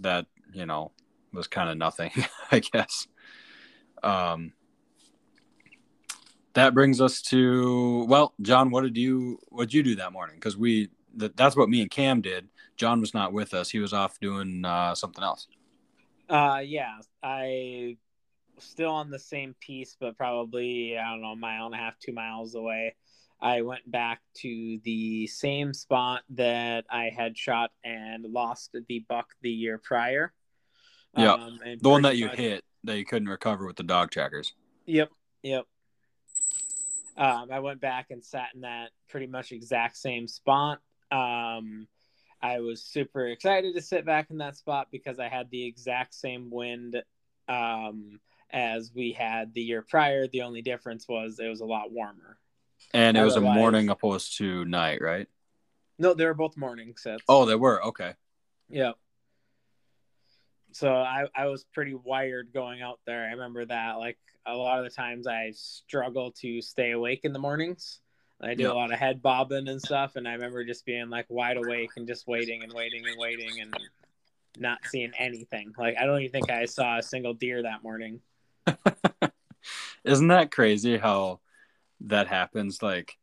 that 0.00 0.26
you 0.52 0.66
know 0.66 0.92
was 1.32 1.46
kind 1.46 1.70
of 1.70 1.76
nothing, 1.76 2.10
I 2.50 2.60
guess. 2.60 3.06
Um, 4.02 4.52
that 6.54 6.74
brings 6.74 7.00
us 7.00 7.20
to 7.22 8.04
well, 8.08 8.34
John. 8.40 8.70
What 8.70 8.82
did 8.82 8.96
you 8.96 9.38
what 9.48 9.64
did 9.64 9.74
you 9.74 9.82
do 9.82 9.96
that 9.96 10.12
morning? 10.12 10.36
Because 10.36 10.56
we 10.56 10.88
that, 11.16 11.36
that's 11.36 11.56
what 11.56 11.68
me 11.68 11.82
and 11.82 11.90
Cam 11.90 12.20
did. 12.20 12.48
John 12.76 13.00
was 13.00 13.14
not 13.14 13.32
with 13.32 13.54
us; 13.54 13.70
he 13.70 13.78
was 13.78 13.92
off 13.92 14.18
doing 14.20 14.64
uh, 14.64 14.94
something 14.94 15.22
else. 15.22 15.48
Uh, 16.28 16.60
yeah, 16.64 16.98
I 17.22 17.96
still 18.58 18.90
on 18.90 19.10
the 19.10 19.18
same 19.18 19.54
piece, 19.60 19.96
but 19.98 20.16
probably 20.16 20.98
I 20.98 21.10
don't 21.10 21.22
know, 21.22 21.32
a 21.32 21.36
mile 21.36 21.66
and 21.66 21.74
a 21.74 21.78
half, 21.78 21.98
two 21.98 22.12
miles 22.12 22.54
away. 22.54 22.94
I 23.40 23.62
went 23.62 23.90
back 23.90 24.20
to 24.38 24.80
the 24.82 25.26
same 25.26 25.74
spot 25.74 26.22
that 26.30 26.86
I 26.90 27.10
had 27.14 27.36
shot 27.36 27.70
and 27.84 28.24
lost 28.24 28.76
the 28.88 29.04
buck 29.08 29.28
the 29.42 29.50
year 29.50 29.78
prior. 29.78 30.32
Yeah, 31.16 31.34
um, 31.34 31.58
the 31.80 31.88
one 31.88 32.02
that 32.02 32.16
you 32.16 32.26
much... 32.26 32.36
hit 32.36 32.64
that 32.84 32.98
you 32.98 33.04
couldn't 33.04 33.28
recover 33.28 33.66
with 33.66 33.76
the 33.76 33.82
dog 33.82 34.10
trackers. 34.10 34.54
Yep, 34.86 35.10
yep. 35.42 35.64
Um, 37.16 37.48
I 37.50 37.60
went 37.60 37.80
back 37.80 38.10
and 38.10 38.24
sat 38.24 38.50
in 38.54 38.62
that 38.62 38.90
pretty 39.08 39.26
much 39.26 39.52
exact 39.52 39.96
same 39.96 40.28
spot. 40.28 40.80
Um, 41.10 41.88
I 42.42 42.60
was 42.60 42.82
super 42.82 43.26
excited 43.26 43.74
to 43.74 43.82
sit 43.82 44.04
back 44.04 44.30
in 44.30 44.38
that 44.38 44.56
spot 44.56 44.88
because 44.90 45.18
I 45.18 45.28
had 45.28 45.50
the 45.50 45.64
exact 45.64 46.14
same 46.14 46.50
wind 46.50 47.02
um, 47.48 48.20
as 48.50 48.92
we 48.94 49.12
had 49.12 49.54
the 49.54 49.62
year 49.62 49.82
prior. 49.82 50.26
The 50.28 50.42
only 50.42 50.62
difference 50.62 51.08
was 51.08 51.38
it 51.38 51.48
was 51.48 51.60
a 51.60 51.66
lot 51.66 51.90
warmer. 51.90 52.38
And 52.94 53.16
it 53.16 53.22
was 53.22 53.36
a 53.36 53.40
morning 53.40 53.88
opposed 53.88 54.38
to 54.38 54.64
night, 54.64 55.00
right? 55.02 55.28
No, 55.98 56.14
they 56.14 56.24
were 56.24 56.34
both 56.34 56.56
morning 56.56 56.94
sets. 56.96 57.22
Oh, 57.28 57.44
they 57.44 57.54
were 57.54 57.82
okay. 57.86 58.14
Yeah. 58.68 58.92
So 60.72 60.92
I 60.92 61.26
I 61.34 61.46
was 61.46 61.64
pretty 61.72 61.94
wired 61.94 62.52
going 62.52 62.82
out 62.82 63.00
there. 63.06 63.24
I 63.24 63.30
remember 63.30 63.64
that. 63.64 63.98
Like 63.98 64.18
a 64.44 64.54
lot 64.54 64.78
of 64.78 64.84
the 64.84 64.90
times, 64.90 65.26
I 65.26 65.52
struggle 65.54 66.32
to 66.40 66.60
stay 66.60 66.92
awake 66.92 67.20
in 67.24 67.32
the 67.32 67.38
mornings. 67.38 68.00
I 68.40 68.54
do 68.54 68.64
yep. 68.64 68.72
a 68.72 68.74
lot 68.74 68.92
of 68.92 68.98
head 68.98 69.22
bobbing 69.22 69.68
and 69.68 69.80
stuff, 69.80 70.16
and 70.16 70.28
I 70.28 70.32
remember 70.32 70.64
just 70.64 70.84
being 70.84 71.08
like 71.08 71.26
wide 71.30 71.56
awake 71.56 71.90
and 71.96 72.06
just 72.06 72.26
waiting 72.26 72.62
and 72.62 72.72
waiting 72.72 73.02
and 73.06 73.16
waiting 73.18 73.60
and 73.60 73.74
not 74.58 74.78
seeing 74.90 75.12
anything. 75.18 75.72
Like 75.78 75.96
I 75.98 76.04
don't 76.04 76.20
even 76.20 76.32
think 76.32 76.50
I 76.50 76.66
saw 76.66 76.98
a 76.98 77.02
single 77.02 77.32
deer 77.32 77.62
that 77.62 77.82
morning. 77.82 78.20
Isn't 80.04 80.28
that 80.28 80.50
crazy 80.50 80.98
how 80.98 81.40
that 82.00 82.26
happens 82.28 82.82
like 82.82 83.16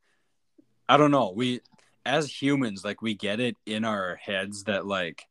i 0.89 0.97
don't 0.97 1.11
know. 1.11 1.31
We 1.35 1.61
as 2.05 2.29
humans 2.29 2.83
like 2.83 3.01
we 3.01 3.15
get 3.15 3.39
it 3.39 3.55
in 3.65 3.85
our 3.85 4.15
heads 4.15 4.65
that 4.65 4.85
like 4.85 5.25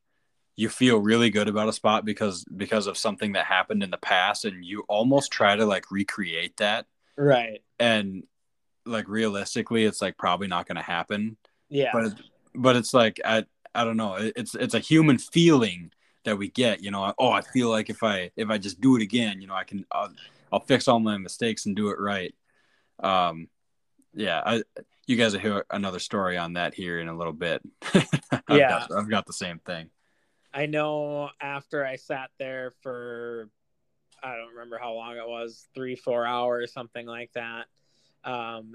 you 0.57 0.69
feel 0.69 0.99
really 0.99 1.31
good 1.31 1.49
about 1.49 1.69
a 1.69 1.73
spot 1.73 2.05
because 2.05 2.45
because 2.45 2.87
of 2.87 2.97
something 2.97 3.33
that 3.33 3.47
happened 3.47 3.83
in 3.83 3.91
the 3.91 3.99
past 3.99 4.45
and 4.45 4.65
you 4.65 4.85
almost 4.89 5.31
try 5.31 5.55
to 5.57 5.67
like 5.67 5.91
recreate 5.91 6.57
that. 6.59 6.87
Right. 7.17 7.63
And 7.79 8.25
like 8.85 9.09
realistically 9.09 9.85
it's 9.85 10.03
like 10.03 10.17
probably 10.17 10.49
not 10.49 10.67
going 10.67 10.77
to 10.77 10.83
happen. 10.83 11.37
Yeah. 11.69 11.91
But 11.93 12.15
but 12.55 12.77
it's 12.77 12.95
like 12.95 13.21
i 13.25 13.45
i 13.75 13.85
don't 13.85 13.97
know. 13.97 14.17
It's 14.19 14.55
it's 14.55 14.75
a 14.75 14.79
human 14.79 15.19
feeling 15.19 15.91
that 16.25 16.39
we 16.39 16.49
get 16.49 16.83
you 16.83 16.91
know 16.91 17.13
oh 17.19 17.31
i 17.31 17.41
feel 17.41 17.69
like 17.69 17.91
if 17.91 18.03
i 18.05 18.31
if 18.37 18.49
i 18.49 18.57
just 18.57 18.81
do 18.81 18.95
it 18.95 19.03
again 19.03 19.41
you 19.41 19.49
know 19.49 19.55
i 19.55 19.65
can 19.65 19.85
i'll, 19.91 20.13
I'll 20.53 20.61
fix 20.61 20.87
all 20.87 21.01
my 21.01 21.19
mistakes 21.19 21.67
and 21.67 21.75
do 21.75 21.89
it 21.89 21.99
right 21.99 22.33
um, 23.01 23.49
yeah, 24.15 24.43
I, 24.45 24.63
you 25.07 25.17
guys 25.17 25.33
will 25.33 25.41
hear 25.41 25.65
another 25.71 25.99
story 25.99 26.37
on 26.37 26.55
that 26.55 26.75
here 26.75 27.01
in 27.01 27.09
a 27.09 27.17
little 27.17 27.33
bit. 27.33 27.63
I've 27.95 28.07
yeah, 28.51 28.69
got, 28.69 28.93
I've 28.93 29.11
got 29.11 29.27
the 29.27 29.33
same 29.33 29.59
thing. 29.59 29.91
I 30.55 30.67
know 30.67 31.31
after 31.41 31.85
I 31.85 31.97
sat 31.97 32.31
there 32.39 32.73
for, 32.83 33.49
I 34.23 34.37
don't 34.37 34.51
remember 34.51 34.79
how 34.79 34.93
long 34.93 35.17
it 35.17 35.27
was, 35.27 35.67
three, 35.75 35.97
four 35.97 36.27
hours, 36.27 36.73
something 36.73 37.07
like 37.07 37.33
that. 37.35 37.67
Um, 38.25 38.75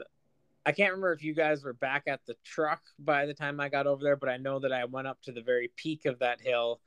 I 0.66 0.74
can't 0.74 0.92
remember 0.92 1.14
if 1.14 1.24
you 1.24 1.34
guys 1.34 1.64
were 1.64 1.74
back 1.74 2.04
at 2.08 2.26
the 2.26 2.36
truck 2.44 2.82
by 3.00 3.26
the 3.26 3.34
time 3.34 3.60
I 3.60 3.70
got 3.70 3.88
over 3.88 4.04
there, 4.04 4.18
but 4.18 4.28
I 4.30 4.38
know 4.38 4.60
that 4.60 4.74
I 4.74 4.86
went 4.86 5.08
up 5.08 5.22
to 5.24 5.32
the 5.32 5.42
very 5.42 5.72
peak 5.78 6.06
of 6.06 6.20
that 6.20 6.42
hill 6.42 6.82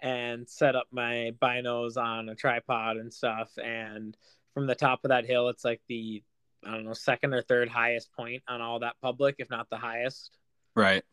and 0.00 0.48
set 0.48 0.76
up 0.76 0.86
my 0.90 1.32
binos 1.42 1.96
on 1.96 2.28
a 2.28 2.34
tripod 2.34 2.96
and 2.96 3.12
stuff. 3.12 3.50
And 3.62 4.16
from 4.54 4.66
the 4.66 4.74
top 4.74 5.00
of 5.04 5.10
that 5.10 5.26
hill, 5.26 5.48
it's 5.48 5.64
like 5.64 5.82
the 5.88 6.22
I 6.64 6.72
don't 6.72 6.84
know, 6.84 6.92
second 6.92 7.34
or 7.34 7.42
third 7.42 7.68
highest 7.68 8.12
point 8.12 8.42
on 8.48 8.60
all 8.60 8.80
that 8.80 8.96
public, 9.00 9.36
if 9.38 9.50
not 9.50 9.70
the 9.70 9.76
highest. 9.76 10.36
Right. 10.74 11.04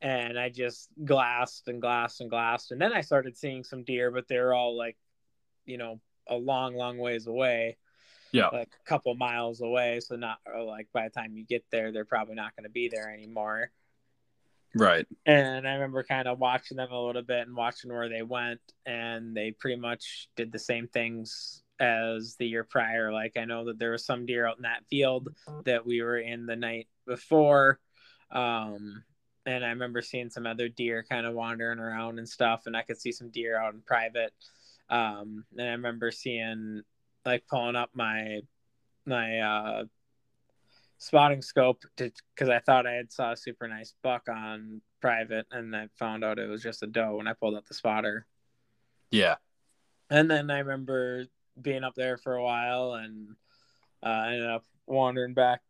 And 0.00 0.38
I 0.38 0.48
just 0.50 0.88
glassed 1.04 1.68
and 1.68 1.80
glassed 1.80 2.20
and 2.20 2.30
glassed. 2.30 2.72
And 2.72 2.80
then 2.80 2.92
I 2.92 3.00
started 3.00 3.36
seeing 3.36 3.64
some 3.64 3.84
deer, 3.84 4.10
but 4.10 4.28
they're 4.28 4.54
all 4.54 4.76
like, 4.76 4.96
you 5.64 5.78
know, 5.78 6.00
a 6.28 6.36
long, 6.36 6.74
long 6.74 6.98
ways 6.98 7.26
away. 7.26 7.76
Yeah. 8.32 8.48
Like 8.48 8.68
a 8.68 8.88
couple 8.88 9.14
miles 9.14 9.60
away. 9.60 10.00
So, 10.00 10.16
not 10.16 10.38
uh, 10.52 10.64
like 10.64 10.88
by 10.92 11.04
the 11.04 11.10
time 11.10 11.36
you 11.36 11.44
get 11.44 11.64
there, 11.70 11.92
they're 11.92 12.04
probably 12.04 12.34
not 12.34 12.56
going 12.56 12.64
to 12.64 12.70
be 12.70 12.88
there 12.88 13.10
anymore. 13.10 13.70
Right. 14.74 15.06
And 15.24 15.68
I 15.68 15.74
remember 15.74 16.02
kind 16.02 16.26
of 16.26 16.40
watching 16.40 16.76
them 16.76 16.90
a 16.90 17.00
little 17.00 17.22
bit 17.22 17.46
and 17.46 17.56
watching 17.56 17.92
where 17.92 18.08
they 18.08 18.22
went. 18.22 18.60
And 18.84 19.36
they 19.36 19.52
pretty 19.52 19.80
much 19.80 20.28
did 20.36 20.50
the 20.50 20.58
same 20.58 20.88
things 20.88 21.62
as 21.80 22.36
the 22.36 22.46
year 22.46 22.64
prior. 22.64 23.12
Like 23.12 23.36
I 23.36 23.44
know 23.44 23.64
that 23.66 23.78
there 23.78 23.92
was 23.92 24.04
some 24.04 24.26
deer 24.26 24.46
out 24.46 24.56
in 24.56 24.62
that 24.62 24.84
field 24.88 25.28
that 25.64 25.84
we 25.86 26.02
were 26.02 26.18
in 26.18 26.46
the 26.46 26.56
night 26.56 26.88
before. 27.06 27.78
Um, 28.30 29.02
and 29.46 29.64
I 29.64 29.68
remember 29.68 30.00
seeing 30.00 30.30
some 30.30 30.46
other 30.46 30.68
deer 30.68 31.04
kind 31.08 31.26
of 31.26 31.34
wandering 31.34 31.78
around 31.78 32.18
and 32.18 32.28
stuff, 32.28 32.62
and 32.66 32.76
I 32.76 32.82
could 32.82 32.98
see 33.00 33.12
some 33.12 33.30
deer 33.30 33.58
out 33.58 33.74
in 33.74 33.80
private. 33.82 34.32
Um, 34.88 35.44
and 35.56 35.68
I 35.68 35.72
remember 35.72 36.10
seeing 36.10 36.82
like 37.24 37.46
pulling 37.48 37.76
up 37.76 37.90
my 37.94 38.40
my 39.06 39.38
uh, 39.40 39.84
spotting 40.98 41.42
scope 41.42 41.82
because 41.96 42.48
I 42.48 42.60
thought 42.60 42.86
I 42.86 42.92
had 42.92 43.12
saw 43.12 43.32
a 43.32 43.36
super 43.36 43.68
nice 43.68 43.94
buck 44.02 44.28
on 44.28 44.80
private, 45.00 45.46
and 45.50 45.74
I 45.76 45.88
found 45.98 46.24
out 46.24 46.38
it 46.38 46.48
was 46.48 46.62
just 46.62 46.82
a 46.82 46.86
doe 46.86 47.16
when 47.16 47.28
I 47.28 47.34
pulled 47.34 47.54
up 47.54 47.66
the 47.66 47.74
spotter. 47.74 48.26
Yeah. 49.10 49.36
And 50.10 50.30
then 50.30 50.50
I 50.50 50.58
remember 50.60 51.26
being 51.60 51.84
up 51.84 51.94
there 51.94 52.16
for 52.16 52.34
a 52.34 52.42
while 52.42 52.94
and 52.94 53.36
uh, 54.02 54.24
ended 54.26 54.48
up 54.48 54.64
wandering 54.86 55.34
back 55.34 55.60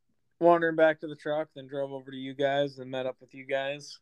wandering 0.41 0.77
back 0.77 1.01
to 1.01 1.07
the 1.07 1.15
truck 1.15 1.49
then 1.55 1.67
drove 1.67 1.93
over 1.93 2.11
to 2.11 2.17
you 2.17 2.35
guys 2.35 2.79
and 2.79 2.91
met 2.91 3.07
up 3.07 3.17
with 3.21 3.35
you 3.35 3.45
guys 3.45 3.99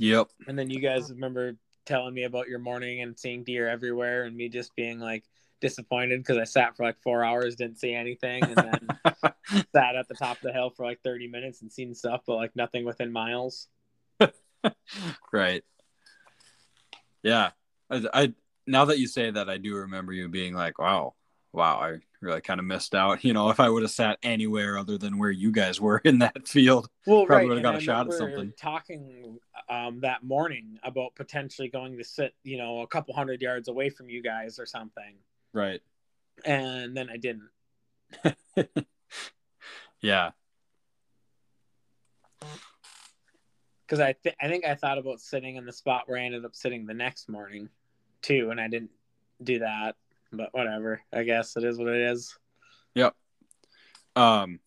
Yep. 0.00 0.30
And 0.48 0.58
then 0.58 0.70
you 0.70 0.80
guys 0.80 1.10
remember 1.10 1.56
telling 1.84 2.14
me 2.14 2.24
about 2.24 2.48
your 2.48 2.58
morning 2.58 3.02
and 3.02 3.18
seeing 3.18 3.44
deer 3.44 3.68
everywhere, 3.68 4.24
and 4.24 4.34
me 4.34 4.48
just 4.48 4.74
being 4.74 4.98
like 4.98 5.24
disappointed 5.60 6.20
because 6.20 6.38
I 6.38 6.44
sat 6.44 6.74
for 6.74 6.84
like 6.84 6.98
four 7.02 7.22
hours, 7.22 7.54
didn't 7.54 7.78
see 7.78 7.92
anything, 7.92 8.42
and 8.44 8.56
then 8.56 8.88
sat 9.74 9.96
at 9.96 10.08
the 10.08 10.14
top 10.14 10.38
of 10.38 10.42
the 10.42 10.54
hill 10.54 10.70
for 10.70 10.86
like 10.86 11.02
30 11.04 11.28
minutes 11.28 11.60
and 11.60 11.70
seen 11.70 11.94
stuff, 11.94 12.22
but 12.26 12.36
like 12.36 12.56
nothing 12.56 12.86
within 12.86 13.12
miles. 13.12 13.68
right. 15.32 15.62
Yeah. 17.22 17.50
I, 17.90 18.06
I 18.14 18.34
now 18.70 18.84
that 18.86 18.98
you 18.98 19.06
say 19.06 19.30
that, 19.30 19.48
I 19.50 19.58
do 19.58 19.74
remember 19.76 20.12
you 20.12 20.28
being 20.28 20.54
like, 20.54 20.78
"Wow, 20.78 21.14
wow, 21.52 21.78
I 21.78 21.98
really 22.20 22.40
kind 22.40 22.60
of 22.60 22.66
missed 22.66 22.94
out." 22.94 23.24
You 23.24 23.32
know, 23.32 23.50
if 23.50 23.60
I 23.60 23.68
would 23.68 23.82
have 23.82 23.90
sat 23.90 24.18
anywhere 24.22 24.78
other 24.78 24.96
than 24.98 25.18
where 25.18 25.30
you 25.30 25.52
guys 25.52 25.80
were 25.80 25.98
in 26.04 26.20
that 26.20 26.48
field, 26.48 26.88
well, 27.06 27.26
probably 27.26 27.44
right. 27.44 27.48
would 27.48 27.56
have 27.58 27.62
got 27.62 27.74
and 27.74 27.82
a 27.82 27.84
shot 27.84 28.06
at 28.06 28.14
something. 28.14 28.52
Talking 28.58 29.38
um, 29.68 30.00
that 30.00 30.22
morning 30.22 30.78
about 30.82 31.14
potentially 31.14 31.68
going 31.68 31.98
to 31.98 32.04
sit, 32.04 32.34
you 32.44 32.58
know, 32.58 32.80
a 32.80 32.86
couple 32.86 33.14
hundred 33.14 33.42
yards 33.42 33.68
away 33.68 33.90
from 33.90 34.08
you 34.08 34.22
guys 34.22 34.58
or 34.58 34.66
something, 34.66 35.14
Right. 35.52 35.80
and 36.44 36.96
then 36.96 37.08
I 37.10 37.16
didn't. 37.16 37.48
Yeah. 40.02 40.30
because 43.86 44.00
I 44.00 44.12
th- 44.12 44.36
I 44.40 44.48
think 44.48 44.64
I 44.64 44.74
thought 44.74 44.98
about 44.98 45.20
sitting 45.20 45.56
in 45.56 45.66
the 45.66 45.72
spot 45.72 46.04
where 46.06 46.18
I 46.18 46.22
ended 46.22 46.44
up 46.44 46.54
sitting 46.54 46.86
the 46.86 46.94
next 46.94 47.28
morning, 47.28 47.68
too, 48.22 48.50
and 48.50 48.60
I 48.60 48.68
didn't 48.68 48.90
do 49.42 49.60
that. 49.60 49.96
But 50.32 50.50
whatever, 50.52 51.00
I 51.12 51.24
guess 51.24 51.56
it 51.56 51.64
is 51.64 51.78
what 51.78 51.88
it 51.88 52.10
is. 52.12 52.36
Yep. 52.94 53.14
Um. 54.16 54.60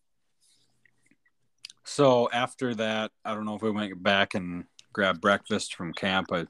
So 1.85 2.29
after 2.31 2.75
that, 2.75 3.11
I 3.25 3.33
don't 3.33 3.45
know 3.45 3.55
if 3.55 3.61
we 3.61 3.71
went 3.71 4.01
back 4.01 4.35
and 4.35 4.65
grabbed 4.93 5.21
breakfast 5.21 5.75
from 5.75 5.93
camp. 5.93 6.31
I, 6.31 6.45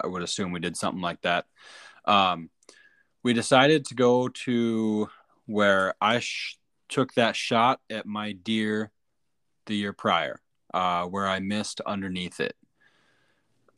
I 0.00 0.06
would 0.06 0.22
assume 0.22 0.52
we 0.52 0.60
did 0.60 0.76
something 0.76 1.02
like 1.02 1.20
that. 1.22 1.46
Um, 2.04 2.50
we 3.22 3.32
decided 3.32 3.84
to 3.86 3.94
go 3.94 4.28
to 4.28 5.08
where 5.46 5.94
I 6.00 6.18
sh- 6.18 6.58
took 6.88 7.14
that 7.14 7.36
shot 7.36 7.80
at 7.90 8.06
my 8.06 8.32
deer 8.32 8.90
the 9.66 9.76
year 9.76 9.92
prior, 9.92 10.40
uh, 10.74 11.04
where 11.06 11.28
I 11.28 11.38
missed 11.38 11.80
underneath 11.82 12.40
it. 12.40 12.56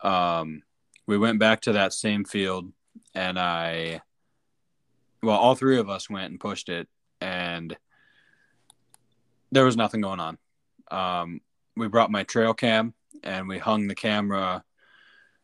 Um, 0.00 0.62
we 1.06 1.18
went 1.18 1.38
back 1.38 1.62
to 1.62 1.72
that 1.72 1.92
same 1.92 2.24
field, 2.24 2.72
and 3.14 3.38
I, 3.38 4.02
well, 5.22 5.36
all 5.36 5.54
three 5.54 5.78
of 5.78 5.88
us 5.88 6.08
went 6.08 6.30
and 6.30 6.40
pushed 6.40 6.68
it, 6.68 6.88
and 7.20 7.76
there 9.52 9.64
was 9.64 9.76
nothing 9.76 10.00
going 10.00 10.20
on. 10.20 10.38
Um, 10.90 11.40
we 11.76 11.88
brought 11.88 12.10
my 12.10 12.24
trail 12.24 12.54
cam 12.54 12.94
and 13.22 13.48
we 13.48 13.58
hung 13.58 13.86
the 13.86 13.94
camera 13.94 14.64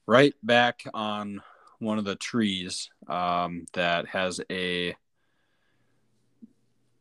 right 0.06 0.34
back 0.42 0.82
on 0.92 1.40
one 1.78 1.98
of 1.98 2.04
the 2.04 2.16
trees 2.16 2.90
um, 3.08 3.64
that 3.72 4.06
has 4.08 4.40
a 4.50 4.94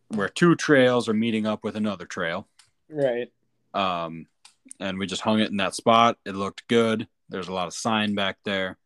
where 0.09 0.29
two 0.29 0.55
trails 0.55 1.07
are 1.07 1.13
meeting 1.13 1.45
up 1.45 1.63
with 1.63 1.75
another 1.75 2.05
trail. 2.05 2.47
Right. 2.89 3.31
Um, 3.73 4.25
and 4.79 4.97
we 4.97 5.05
just 5.05 5.21
hung 5.21 5.39
it 5.39 5.51
in 5.51 5.57
that 5.57 5.75
spot. 5.75 6.17
It 6.25 6.35
looked 6.35 6.67
good. 6.67 7.07
There's 7.29 7.47
a 7.47 7.53
lot 7.53 7.67
of 7.67 7.73
sign 7.73 8.15
back 8.15 8.37
there, 8.43 8.77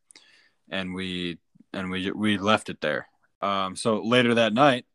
and 0.69 0.93
we 0.93 1.39
and 1.73 1.89
we 1.89 2.11
we 2.11 2.37
left 2.37 2.69
it 2.69 2.81
there. 2.81 3.07
Um, 3.41 3.75
so 3.75 4.01
later 4.01 4.35
that 4.35 4.53
night, 4.53 4.85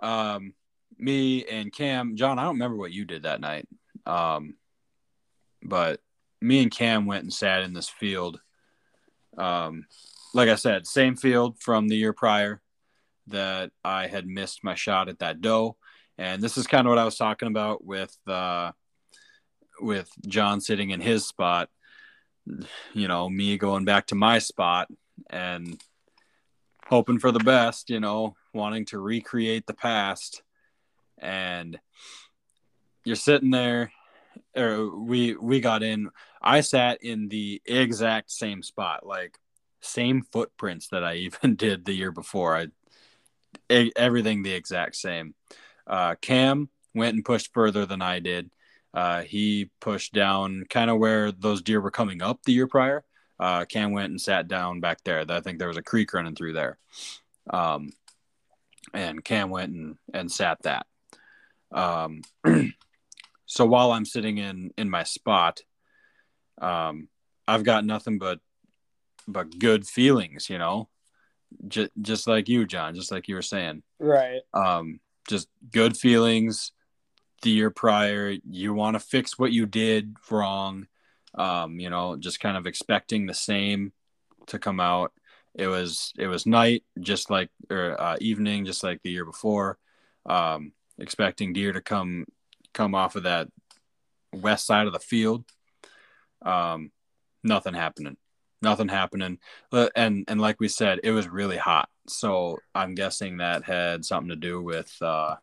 um, 0.00 0.54
me 0.98 1.44
and 1.44 1.72
Cam, 1.72 2.16
John, 2.16 2.38
I 2.38 2.44
don't 2.44 2.54
remember 2.54 2.76
what 2.76 2.92
you 2.92 3.04
did 3.04 3.22
that 3.22 3.40
night, 3.40 3.68
um, 4.06 4.56
but 5.62 6.00
me 6.40 6.62
and 6.62 6.70
Cam 6.70 7.06
went 7.06 7.24
and 7.24 7.32
sat 7.32 7.62
in 7.62 7.72
this 7.72 7.88
field. 7.88 8.40
Um, 9.36 9.86
like 10.34 10.48
I 10.48 10.54
said, 10.54 10.86
same 10.86 11.16
field 11.16 11.60
from 11.60 11.88
the 11.88 11.96
year 11.96 12.12
prior 12.12 12.60
that 13.28 13.70
I 13.84 14.06
had 14.06 14.26
missed 14.26 14.64
my 14.64 14.74
shot 14.74 15.08
at 15.08 15.20
that 15.20 15.40
doe, 15.40 15.76
and 16.18 16.42
this 16.42 16.56
is 16.58 16.66
kind 16.66 16.86
of 16.86 16.90
what 16.90 16.98
I 16.98 17.04
was 17.04 17.16
talking 17.16 17.48
about 17.48 17.84
with 17.84 18.16
uh, 18.26 18.72
with 19.80 20.10
John 20.26 20.60
sitting 20.60 20.90
in 20.90 21.00
his 21.00 21.26
spot. 21.26 21.68
You 22.94 23.08
know, 23.08 23.28
me 23.28 23.58
going 23.58 23.84
back 23.84 24.06
to 24.08 24.14
my 24.14 24.38
spot 24.38 24.88
and 25.28 25.80
hoping 26.86 27.18
for 27.18 27.32
the 27.32 27.40
best. 27.40 27.90
You 27.90 28.00
know, 28.00 28.36
wanting 28.52 28.86
to 28.86 28.98
recreate 28.98 29.66
the 29.66 29.74
past, 29.74 30.42
and 31.18 31.78
you're 33.04 33.16
sitting 33.16 33.50
there. 33.50 33.92
Or 34.56 34.96
we 34.96 35.36
we 35.36 35.60
got 35.60 35.82
in. 35.82 36.10
I 36.42 36.60
sat 36.60 37.02
in 37.02 37.28
the 37.28 37.60
exact 37.66 38.30
same 38.30 38.62
spot, 38.62 39.06
like 39.06 39.38
same 39.80 40.22
footprints 40.32 40.88
that 40.88 41.04
I 41.04 41.14
even 41.26 41.56
did 41.56 41.84
the 41.84 41.92
year 41.92 42.12
before. 42.12 42.56
I 42.56 42.68
everything 43.96 44.42
the 44.42 44.52
exact 44.52 44.96
same. 44.96 45.34
Uh, 45.86 46.14
Cam 46.20 46.68
went 46.94 47.14
and 47.14 47.24
pushed 47.24 47.52
further 47.52 47.86
than 47.86 48.02
I 48.02 48.20
did. 48.20 48.50
Uh, 48.92 49.22
he 49.22 49.70
pushed 49.80 50.12
down 50.12 50.64
kind 50.68 50.90
of 50.90 50.98
where 50.98 51.30
those 51.32 51.62
deer 51.62 51.80
were 51.80 51.90
coming 51.90 52.22
up 52.22 52.42
the 52.42 52.52
year 52.52 52.66
prior. 52.66 53.04
Uh, 53.38 53.64
Cam 53.64 53.92
went 53.92 54.10
and 54.10 54.20
sat 54.20 54.48
down 54.48 54.80
back 54.80 54.98
there. 55.04 55.24
I 55.28 55.40
think 55.40 55.58
there 55.58 55.68
was 55.68 55.76
a 55.76 55.82
creek 55.82 56.12
running 56.12 56.34
through 56.34 56.52
there. 56.54 56.78
Um, 57.48 57.90
and 58.92 59.24
Cam 59.24 59.50
went 59.50 59.72
and, 59.72 59.96
and 60.12 60.30
sat 60.30 60.58
that. 60.62 60.86
Um, 61.72 62.22
so 63.46 63.64
while 63.64 63.92
I'm 63.92 64.04
sitting 64.04 64.38
in, 64.38 64.72
in 64.76 64.90
my 64.90 65.04
spot, 65.04 65.60
um, 66.60 67.08
I've 67.46 67.64
got 67.64 67.84
nothing 67.84 68.18
but, 68.18 68.40
but 69.26 69.58
good 69.58 69.86
feelings, 69.86 70.50
you 70.50 70.58
know, 70.58 70.88
just, 71.68 71.92
just 72.00 72.26
like 72.26 72.48
you, 72.48 72.66
John, 72.66 72.94
just 72.94 73.10
like 73.10 73.28
you 73.28 73.36
were 73.36 73.42
saying 73.42 73.82
Right. 73.98 74.40
um, 74.52 75.00
just 75.28 75.48
good 75.70 75.96
feelings 75.96 76.72
the 77.42 77.50
year 77.50 77.70
prior 77.70 78.36
you 78.48 78.74
want 78.74 78.94
to 78.94 79.00
fix 79.00 79.38
what 79.38 79.52
you 79.52 79.66
did 79.66 80.16
wrong 80.30 80.86
um, 81.34 81.78
you 81.78 81.90
know 81.90 82.16
just 82.16 82.40
kind 82.40 82.56
of 82.56 82.66
expecting 82.66 83.26
the 83.26 83.34
same 83.34 83.92
to 84.50 84.58
come 84.58 84.80
out. 84.80 85.12
It 85.54 85.66
was 85.66 86.12
it 86.18 86.26
was 86.26 86.46
night 86.46 86.84
just 87.00 87.30
like 87.30 87.50
or 87.70 88.00
uh, 88.00 88.16
evening 88.20 88.64
just 88.64 88.82
like 88.82 89.02
the 89.02 89.10
year 89.10 89.24
before. 89.24 89.78
Um, 90.26 90.72
expecting 90.98 91.52
deer 91.52 91.72
to 91.72 91.80
come 91.80 92.26
come 92.72 92.94
off 92.94 93.16
of 93.16 93.24
that 93.24 93.48
west 94.32 94.66
side 94.66 94.86
of 94.86 94.92
the 94.92 94.98
field. 94.98 95.44
Um, 96.42 96.92
nothing 97.42 97.74
happening 97.74 98.16
nothing 98.62 98.88
happening. 98.88 99.38
Uh, 99.72 99.88
and 99.96 100.24
and 100.28 100.38
like 100.38 100.60
we 100.60 100.68
said 100.68 101.00
it 101.02 101.12
was 101.12 101.28
really 101.28 101.56
hot. 101.56 101.88
So 102.08 102.58
i'm 102.74 102.94
guessing 102.94 103.36
that 103.36 103.64
had 103.64 104.04
something 104.04 104.30
to 104.30 104.36
do 104.36 104.60
with 104.60 104.92
uh 105.00 105.36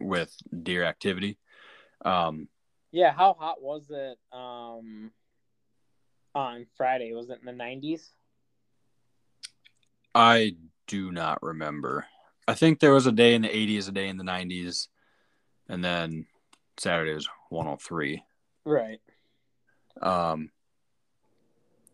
with 0.00 0.34
deer 0.62 0.84
activity 0.84 1.38
um 2.04 2.48
Yeah. 2.92 3.12
How 3.12 3.34
hot 3.34 3.62
was 3.62 3.90
it 3.90 4.18
um, 4.32 5.12
on 6.34 6.66
Friday? 6.76 7.12
Was 7.14 7.30
it 7.30 7.40
in 7.40 7.46
the 7.46 7.64
90s? 7.64 8.10
i 10.14 10.56
do 10.88 11.12
not 11.12 11.40
remember 11.40 12.04
i 12.48 12.54
think 12.54 12.80
there 12.80 12.92
was 12.92 13.06
a 13.06 13.12
day 13.12 13.34
in 13.34 13.42
the 13.42 13.48
80s 13.48 13.88
a 13.88 13.92
day 13.92 14.08
in 14.08 14.16
the 14.16 14.24
90s 14.24 14.88
and 15.68 15.84
then 15.84 16.26
saturday 16.78 17.14
was 17.14 17.28
103 17.50 18.24
Right. 18.64 19.00
um 20.02 20.50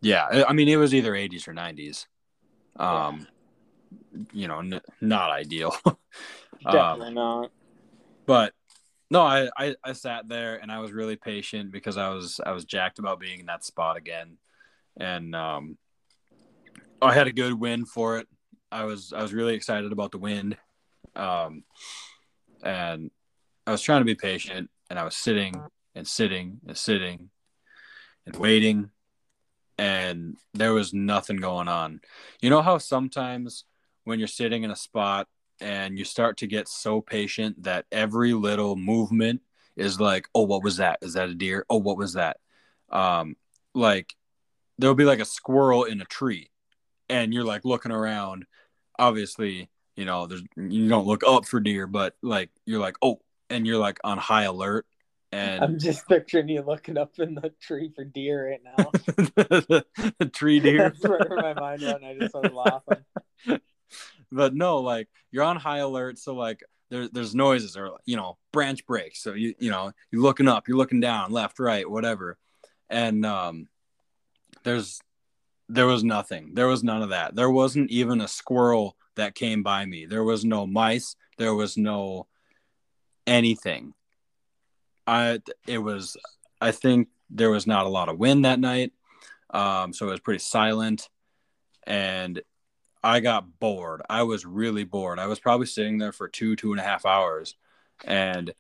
yeah 0.01 0.45
i 0.49 0.53
mean 0.55 0.69
it 0.69 0.77
was 0.77 0.95
either 0.95 1.15
80s 1.15 1.47
or 1.47 1.53
90s 1.53 2.07
um 2.77 3.27
you 4.33 4.49
know 4.49 4.61
n- 4.61 4.81
not 5.03 5.31
ideal 5.31 5.77
Definitely 6.65 7.13
not. 7.15 7.51
But 8.27 8.53
no 9.11 9.23
I, 9.23 9.49
I 9.57 9.77
i 9.85 9.93
sat 9.93 10.29
there 10.29 10.57
and 10.57 10.71
i 10.71 10.79
was 10.81 10.93
really 10.93 11.17
patient 11.17 11.71
because 11.71 11.97
i 11.97 12.09
was 12.09 12.41
i 12.45 12.53
was 12.53 12.65
jacked 12.65 12.99
about 12.99 13.21
being 13.21 13.41
in 13.41 13.47
that 13.47 13.65
spot 13.65 13.97
again. 13.97 14.39
And 14.99 15.35
um 15.35 15.79
i 17.01 17.13
had 17.13 17.27
a 17.27 17.33
good 17.33 17.55
wind 17.55 17.89
for 17.89 18.19
it. 18.19 18.29
I 18.71 18.85
was 18.85 19.13
i 19.13 19.23
was 19.23 19.33
really 19.33 19.55
excited 19.55 19.93
about 19.93 20.13
the 20.13 20.19
wind 20.19 20.57
um 21.15 21.65
and 22.63 23.11
i 23.67 23.71
was 23.71 23.83
trying 23.83 24.01
to 24.01 24.05
be 24.05 24.15
patient 24.15 24.71
and 24.91 24.99
i 24.99 25.05
was 25.05 25.17
sitting 25.17 25.55
and 25.95 26.07
sitting 26.07 26.61
and 26.67 26.77
sitting 26.77 27.31
and 28.27 28.37
waiting. 28.37 28.91
And 29.79 30.37
there 30.55 30.73
was 30.73 30.93
nothing 30.95 31.39
going 31.39 31.69
on. 31.69 32.01
You 32.41 32.51
know 32.51 32.63
how 32.63 32.79
sometimes 32.79 33.65
when 34.05 34.19
you're 34.19 34.29
sitting 34.29 34.63
in 34.63 34.71
a 34.71 34.77
spot 34.77 35.27
and 35.61 35.99
you 35.99 36.05
start 36.05 36.39
to 36.39 36.47
get 36.47 36.69
so 36.69 37.01
patient 37.01 37.63
that 37.65 37.87
every 37.91 38.33
little 38.33 38.77
movement 38.77 39.41
is 39.77 40.01
like, 40.01 40.29
oh, 40.35 40.43
what 40.43 40.63
was 40.63 40.79
that? 40.79 40.99
Is 41.03 41.15
that 41.15 41.29
a 41.29 41.35
deer? 41.35 41.67
Oh, 41.69 41.79
what 41.79 41.99
was 41.99 42.15
that? 42.15 42.39
Um, 42.91 43.37
like 43.75 44.15
there'll 44.79 44.95
be 44.95 45.05
like 45.05 45.21
a 45.21 45.25
squirrel 45.25 45.85
in 45.85 46.01
a 46.01 46.05
tree, 46.05 46.51
and 47.09 47.33
you're 47.33 47.45
like 47.45 47.65
looking 47.65 47.93
around. 47.93 48.47
Obviously, 48.99 49.69
you 49.97 50.05
know, 50.05 50.27
there's 50.27 50.43
you 50.57 50.89
don't 50.89 51.07
look 51.07 51.23
up 51.27 51.47
for 51.47 51.61
deer, 51.61 51.87
but 51.87 52.15
like 52.23 52.51
you're 52.65 52.81
like, 52.81 52.97
oh, 53.03 53.21
and 53.51 53.67
you're 53.67 53.79
like 53.79 53.99
on 54.05 54.19
high 54.19 54.45
alert 54.45 54.87
And 55.33 55.63
I'm 55.63 55.79
just 55.79 56.09
picturing 56.09 56.49
you 56.49 56.63
looking 56.63 56.97
up 56.97 57.19
in 57.19 57.35
the 57.35 57.53
tree 57.61 57.91
for 57.95 58.05
deer 58.05 58.51
right 58.51 58.61
now. 58.65 58.91
the 60.19 60.31
tree 60.33 60.61
deer. 60.61 60.79
That's 61.03 61.03
where 61.03 61.21
my 61.43 61.55
mind 61.55 61.83
went. 61.83 62.05
I 62.05 62.15
just 62.15 62.31
started 62.31 62.55
laughing. 62.55 63.05
but 64.33 64.55
no, 64.55 64.79
like 64.79 65.09
you're 65.31 65.45
on 65.45 65.57
high 65.57 65.79
alert, 65.79 66.19
so 66.19 66.35
like 66.35 66.63
there, 66.91 67.09
there's 67.09 67.35
noises 67.35 67.77
or 67.77 67.99
you 68.05 68.17
know 68.17 68.39
branch 68.53 68.87
breaks. 68.87 69.23
So 69.23 69.35
you 69.35 69.55
you 69.59 69.71
know 69.71 69.93
you're 70.11 70.23
looking 70.23 70.49
up, 70.49 70.69
you're 70.69 70.77
looking 70.77 71.01
down, 71.01 71.33
left, 71.33 71.59
right, 71.59 71.89
whatever, 71.89 72.39
and 72.89 73.25
um, 73.25 73.69
there's 74.65 75.01
there 75.69 75.87
was 75.87 76.05
nothing. 76.05 76.53
There 76.55 76.69
was 76.69 76.85
none 76.85 77.03
of 77.03 77.11
that. 77.11 77.35
There 77.35 77.51
wasn't 77.51 77.91
even 77.91 78.21
a 78.21 78.29
squirrel 78.29 78.97
that 79.17 79.35
came 79.35 79.63
by 79.63 79.85
me. 79.85 80.07
There 80.07 80.25
was 80.25 80.45
no 80.45 80.67
mice. 80.67 81.17
There 81.39 81.55
was 81.55 81.77
no 81.77 82.27
anything. 83.27 83.95
I 85.07 85.41
it 85.67 85.79
was 85.79 86.17
I 86.61 86.73
think 86.73 87.09
there 87.31 87.51
was 87.51 87.67
not 87.67 87.87
a 87.87 87.91
lot 87.91 88.09
of 88.09 88.19
wind 88.19 88.45
that 88.45 88.61
night. 88.61 88.93
Um, 89.51 89.93
so 89.93 90.09
it 90.09 90.11
was 90.11 90.21
pretty 90.21 90.41
silent 90.41 91.09
and 91.87 92.43
I 93.07 93.21
got 93.21 93.61
bored. 93.61 94.03
I 94.11 94.25
was 94.25 94.45
really 94.45 94.83
bored. 94.83 95.21
I 95.21 95.29
was 95.29 95.39
probably 95.39 95.67
sitting 95.67 95.99
there 95.99 96.11
for 96.11 96.27
two, 96.27 96.57
two 96.57 96.73
and 96.73 96.81
a 96.81 96.83
half 96.83 97.07
hours. 97.07 97.55
And 98.05 98.53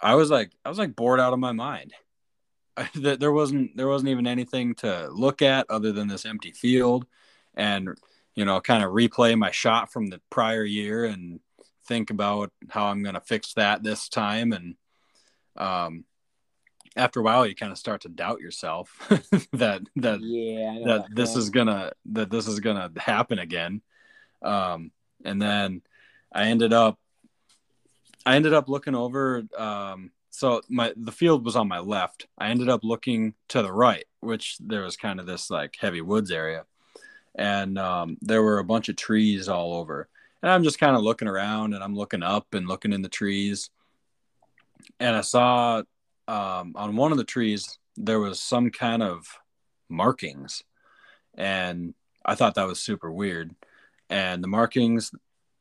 I 0.00 0.14
was 0.14 0.30
like, 0.30 0.52
I 0.64 0.68
was 0.68 0.78
like 0.78 0.94
bored 0.94 1.18
out 1.18 1.32
of 1.32 1.40
my 1.40 1.50
mind. 1.50 1.92
there 2.94 3.32
wasn't, 3.32 3.76
there 3.76 3.88
wasn't 3.88 4.10
even 4.10 4.28
anything 4.28 4.76
to 4.76 5.08
look 5.10 5.42
at 5.42 5.68
other 5.68 5.90
than 5.90 6.06
this 6.06 6.24
empty 6.24 6.52
field 6.52 7.06
and, 7.54 7.88
you 8.36 8.44
know, 8.44 8.60
kind 8.60 8.84
of 8.84 8.92
replay 8.92 9.36
my 9.36 9.50
shot 9.50 9.92
from 9.92 10.06
the 10.06 10.20
prior 10.30 10.62
year 10.62 11.04
and 11.04 11.40
think 11.88 12.10
about 12.10 12.52
how 12.70 12.86
I'm 12.86 13.02
going 13.02 13.16
to 13.16 13.20
fix 13.20 13.54
that 13.54 13.82
this 13.82 14.08
time. 14.08 14.52
And, 14.52 14.76
um, 15.56 16.04
after 16.96 17.20
a 17.20 17.22
while 17.22 17.46
you 17.46 17.54
kind 17.54 17.72
of 17.72 17.78
start 17.78 18.02
to 18.02 18.08
doubt 18.08 18.40
yourself 18.40 19.06
that 19.52 19.82
that 19.96 20.20
yeah 20.20 20.78
that, 20.84 20.86
that 20.86 21.14
this 21.14 21.36
is 21.36 21.50
gonna 21.50 21.92
that 22.06 22.30
this 22.30 22.46
is 22.46 22.60
gonna 22.60 22.90
happen 22.96 23.38
again. 23.38 23.82
Um 24.42 24.92
and 25.24 25.42
then 25.42 25.82
i 26.32 26.44
ended 26.44 26.72
up 26.72 26.96
i 28.24 28.36
ended 28.36 28.52
up 28.52 28.68
looking 28.68 28.94
over 28.94 29.42
um 29.56 30.12
so 30.30 30.60
my 30.68 30.92
the 30.96 31.10
field 31.10 31.44
was 31.44 31.56
on 31.56 31.66
my 31.66 31.80
left. 31.80 32.28
I 32.38 32.50
ended 32.50 32.68
up 32.68 32.84
looking 32.84 33.34
to 33.48 33.62
the 33.62 33.72
right 33.72 34.04
which 34.20 34.56
there 34.60 34.82
was 34.82 34.96
kind 34.96 35.20
of 35.20 35.26
this 35.26 35.50
like 35.50 35.76
heavy 35.80 36.00
woods 36.00 36.30
area. 36.30 36.64
And 37.34 37.78
um, 37.78 38.18
there 38.20 38.42
were 38.42 38.58
a 38.58 38.64
bunch 38.64 38.88
of 38.88 38.96
trees 38.96 39.48
all 39.48 39.74
over. 39.74 40.08
And 40.42 40.52
i'm 40.52 40.62
just 40.62 40.78
kind 40.78 40.94
of 40.94 41.02
looking 41.02 41.28
around 41.28 41.74
and 41.74 41.82
i'm 41.82 41.96
looking 41.96 42.22
up 42.22 42.54
and 42.54 42.68
looking 42.68 42.92
in 42.92 43.02
the 43.02 43.08
trees. 43.08 43.70
And 45.00 45.16
i 45.16 45.22
saw 45.22 45.82
um, 46.28 46.74
on 46.76 46.94
one 46.94 47.10
of 47.10 47.18
the 47.18 47.24
trees 47.24 47.78
there 47.96 48.20
was 48.20 48.40
some 48.40 48.70
kind 48.70 49.02
of 49.02 49.26
markings. 49.88 50.62
And 51.34 51.94
i 52.24 52.34
thought 52.34 52.54
that 52.54 52.66
was 52.66 52.80
super 52.80 53.10
weird. 53.10 53.54
And 54.10 54.42
the 54.42 54.48
markings 54.48 55.10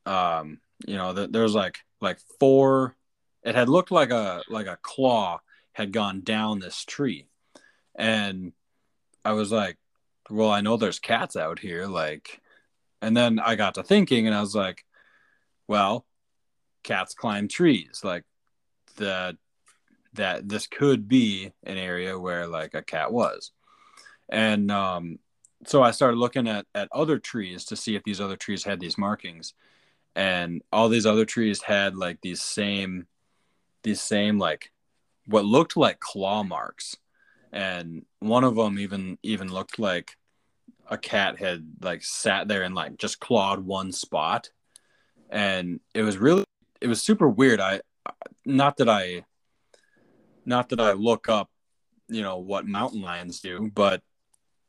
um, 0.06 0.60
you 0.86 0.96
know 0.96 1.14
the, 1.14 1.28
there 1.28 1.44
was 1.44 1.56
like 1.56 1.80
like 2.02 2.20
four 2.40 2.96
it 3.44 3.56
had 3.56 3.70
looked 3.70 3.92
like 3.92 4.12
a 4.12 4.44
like 4.50 4.68
a 4.68 4.78
claw 4.82 5.40
had 5.74 5.92
gone 5.92 6.22
down 6.22 6.60
this 6.60 6.86
tree. 6.86 7.28
And 7.96 8.54
i 9.26 9.34
was 9.34 9.52
like 9.52 9.78
well 10.30 10.50
i 10.50 10.62
know 10.62 10.78
there's 10.78 11.00
cats 11.00 11.36
out 11.36 11.60
here 11.60 11.86
like 11.86 12.42
and 13.02 13.16
then 13.16 13.40
i 13.40 13.56
got 13.56 13.76
to 13.76 13.84
thinking 13.84 14.26
and 14.26 14.36
i 14.36 14.40
was 14.40 14.56
like 14.56 14.86
well 15.68 16.06
cats 16.84 17.14
climb 17.14 17.48
trees 17.48 18.02
like 18.04 18.24
that 18.96 19.36
that 20.18 20.48
this 20.48 20.68
could 20.68 21.08
be 21.08 21.52
an 21.64 21.78
area 21.78 22.20
where 22.20 22.48
like 22.48 22.74
a 22.74 22.82
cat 22.82 23.12
was. 23.12 23.52
And 24.30 24.70
um, 24.70 25.20
so 25.66 25.82
i 25.82 25.92
started 25.92 26.18
looking 26.18 26.48
at 26.48 26.66
at 26.76 26.90
other 26.92 27.18
trees 27.18 27.66
to 27.66 27.76
see 27.76 27.96
if 27.96 28.04
these 28.04 28.22
other 28.22 28.36
trees 28.36 28.64
had 28.64 28.80
these 28.80 28.98
markings. 28.98 29.54
And 30.16 30.64
all 30.74 30.90
these 30.90 31.06
other 31.06 31.26
trees 31.26 31.62
had 31.62 31.96
like 31.96 32.20
these 32.22 32.42
same 32.42 33.08
these 33.84 34.02
same 34.02 34.38
like 34.38 34.72
what 35.26 35.46
looked 35.46 35.78
like 35.78 36.00
claw 36.00 36.44
marks. 36.44 36.96
And 37.54 38.06
one 38.20 38.44
of 38.44 38.56
them 38.56 38.78
even 38.80 39.18
even 39.24 39.52
looked 39.52 39.80
like 39.80 40.18
a 40.90 40.98
cat 40.98 41.38
had 41.40 41.66
like 41.82 42.04
sat 42.04 42.48
there 42.48 42.64
and 42.64 42.76
like 42.76 42.98
just 42.98 43.20
clawed 43.20 43.60
one 43.60 43.92
spot. 43.92 44.50
And 45.30 45.80
it 45.94 46.04
was 46.04 46.18
really 46.18 46.44
it 46.82 46.88
was 46.88 47.02
super 47.02 47.30
weird. 47.30 47.60
I 47.60 47.82
not 48.46 48.78
that 48.78 48.90
i 48.90 49.26
not 50.48 50.70
that 50.70 50.80
I 50.80 50.94
look 50.94 51.30
up, 51.30 51.50
you 52.08 52.22
know, 52.22 52.38
what 52.38 52.66
mountain 52.66 53.02
lions 53.02 53.42
do, 53.42 53.70
but 53.74 54.02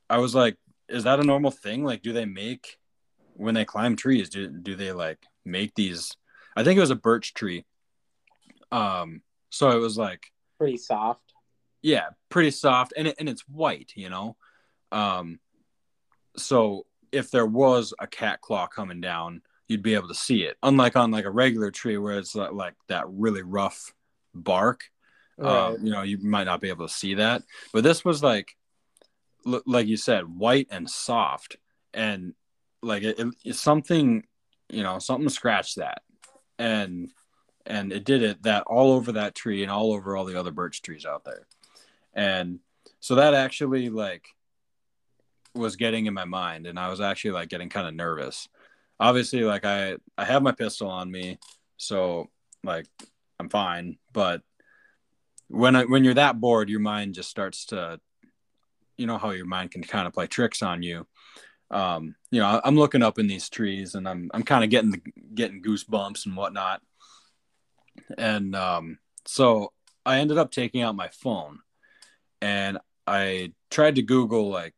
I 0.09 0.17
was 0.17 0.35
like, 0.35 0.57
is 0.89 1.05
that 1.05 1.19
a 1.19 1.23
normal 1.23 1.51
thing? 1.51 1.83
Like, 1.83 2.01
do 2.01 2.13
they 2.13 2.25
make 2.25 2.77
when 3.35 3.55
they 3.55 3.65
climb 3.65 3.95
trees? 3.95 4.29
Do 4.29 4.49
do 4.49 4.75
they 4.75 4.91
like 4.91 5.25
make 5.45 5.73
these? 5.75 6.15
I 6.55 6.63
think 6.63 6.77
it 6.77 6.81
was 6.81 6.91
a 6.91 6.95
birch 6.95 7.33
tree. 7.33 7.65
Um, 8.71 9.21
so 9.49 9.71
it 9.71 9.79
was 9.79 9.97
like 9.97 10.31
pretty 10.57 10.77
soft. 10.77 11.33
Yeah, 11.81 12.09
pretty 12.27 12.51
soft, 12.51 12.93
and 12.97 13.07
it, 13.07 13.15
and 13.19 13.29
it's 13.29 13.47
white, 13.47 13.93
you 13.95 14.09
know. 14.09 14.35
Um, 14.91 15.39
so 16.35 16.85
if 17.11 17.31
there 17.31 17.45
was 17.45 17.93
a 17.99 18.07
cat 18.07 18.41
claw 18.41 18.67
coming 18.67 18.99
down, 18.99 19.41
you'd 19.67 19.83
be 19.83 19.93
able 19.93 20.09
to 20.09 20.15
see 20.15 20.43
it. 20.43 20.57
Unlike 20.61 20.97
on 20.97 21.11
like 21.11 21.25
a 21.25 21.31
regular 21.31 21.71
tree 21.71 21.97
where 21.97 22.17
it's 22.17 22.35
like 22.35 22.75
that 22.89 23.05
really 23.07 23.43
rough 23.43 23.93
bark, 24.33 24.81
Um, 25.41 25.85
you 25.85 25.91
know, 25.91 26.01
you 26.01 26.17
might 26.21 26.45
not 26.45 26.61
be 26.61 26.69
able 26.69 26.87
to 26.87 26.93
see 26.93 27.15
that, 27.15 27.43
but 27.71 27.83
this 27.83 28.03
was 28.03 28.21
like, 28.21 28.55
like 29.45 29.87
you 29.87 29.97
said, 29.97 30.25
white 30.25 30.67
and 30.69 30.89
soft, 30.89 31.55
and 31.93 32.33
like 32.81 33.03
it, 33.03 33.19
it 33.45 33.55
something, 33.55 34.25
you 34.69 34.83
know, 34.83 34.99
something 34.99 35.29
scratched 35.29 35.77
that, 35.77 36.01
and 36.57 37.11
and 37.65 37.93
it 37.93 38.03
did 38.03 38.21
it 38.21 38.43
that 38.43 38.63
all 38.63 38.91
over 38.91 39.13
that 39.13 39.35
tree 39.35 39.63
and 39.63 39.71
all 39.71 39.93
over 39.93 40.17
all 40.17 40.25
the 40.25 40.39
other 40.39 40.51
birch 40.51 40.81
trees 40.81 41.05
out 41.05 41.23
there, 41.23 41.47
and 42.13 42.59
so 42.99 43.15
that 43.15 43.33
actually 43.33 43.89
like 43.89 44.27
was 45.55 45.75
getting 45.77 46.05
in 46.05 46.13
my 46.13 46.25
mind, 46.25 46.67
and 46.67 46.77
I 46.77 46.89
was 46.89 47.01
actually 47.01 47.31
like 47.31 47.49
getting 47.49 47.69
kind 47.69 47.87
of 47.87 47.93
nervous. 47.93 48.49
Obviously, 48.99 49.43
like 49.43 49.65
I 49.65 49.95
I 50.17 50.25
have 50.25 50.43
my 50.43 50.51
pistol 50.51 50.89
on 50.89 51.09
me, 51.09 51.39
so 51.77 52.29
like 52.63 52.87
I'm 53.39 53.49
fine, 53.49 53.97
but 54.11 54.41
when 55.49 55.75
I, 55.75 55.83
when 55.83 56.03
you're 56.03 56.13
that 56.13 56.39
bored, 56.39 56.69
your 56.69 56.79
mind 56.79 57.15
just 57.15 57.29
starts 57.29 57.65
to, 57.67 57.99
you 58.97 59.07
know, 59.07 59.17
how 59.17 59.31
your 59.31 59.45
mind 59.45 59.71
can 59.71 59.83
kind 59.83 60.07
of 60.07 60.13
play 60.13 60.27
tricks 60.27 60.61
on 60.61 60.83
you. 60.83 61.05
Um, 61.71 62.15
you 62.31 62.39
know, 62.39 62.61
I'm 62.63 62.77
looking 62.77 63.03
up 63.03 63.19
in 63.19 63.27
these 63.27 63.49
trees 63.49 63.95
and 63.95 64.07
I'm 64.07 64.31
I'm 64.33 64.43
kind 64.43 64.63
of 64.63 64.69
getting 64.69 64.91
the 64.91 65.01
getting 65.33 65.61
goosebumps 65.61 66.25
and 66.25 66.35
whatnot. 66.35 66.81
And 68.17 68.55
um, 68.55 68.99
so 69.25 69.73
I 70.05 70.19
ended 70.19 70.37
up 70.37 70.51
taking 70.51 70.81
out 70.81 70.95
my 70.95 71.09
phone 71.09 71.59
and 72.41 72.79
I 73.05 73.53
tried 73.69 73.95
to 73.95 74.01
Google 74.01 74.49
like 74.49 74.73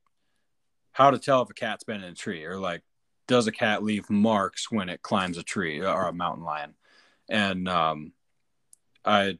how 0.91 1.11
to 1.11 1.19
tell 1.19 1.41
if 1.41 1.49
a 1.49 1.53
cat's 1.53 1.83
been 1.83 2.03
in 2.03 2.11
a 2.11 2.15
tree 2.15 2.43
or 2.45 2.57
like 2.59 2.81
does 3.27 3.47
a 3.47 3.51
cat 3.51 3.83
leave 3.83 4.09
marks 4.09 4.69
when 4.69 4.89
it 4.89 5.01
climbs 5.01 5.37
a 5.37 5.43
tree 5.43 5.79
or 5.81 6.07
a 6.07 6.13
mountain 6.13 6.43
lion. 6.43 6.75
And 7.29 7.69
um, 7.69 8.11
I 9.05 9.37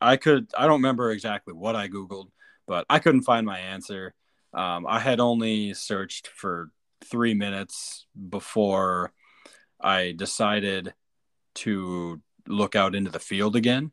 I 0.00 0.16
could 0.16 0.48
I 0.56 0.62
don't 0.62 0.80
remember 0.80 1.10
exactly 1.10 1.54
what 1.54 1.76
I 1.76 1.88
googled, 1.88 2.28
but 2.66 2.86
I 2.88 2.98
couldn't 2.98 3.22
find 3.22 3.46
my 3.46 3.58
answer. 3.58 4.14
Um, 4.52 4.86
I 4.86 5.00
had 5.00 5.20
only 5.20 5.74
searched 5.74 6.28
for 6.28 6.70
three 7.04 7.34
minutes 7.34 8.06
before 8.28 9.12
I 9.80 10.14
decided 10.16 10.94
to 11.56 12.20
look 12.46 12.74
out 12.74 12.94
into 12.94 13.10
the 13.10 13.18
field 13.18 13.56
again, 13.56 13.92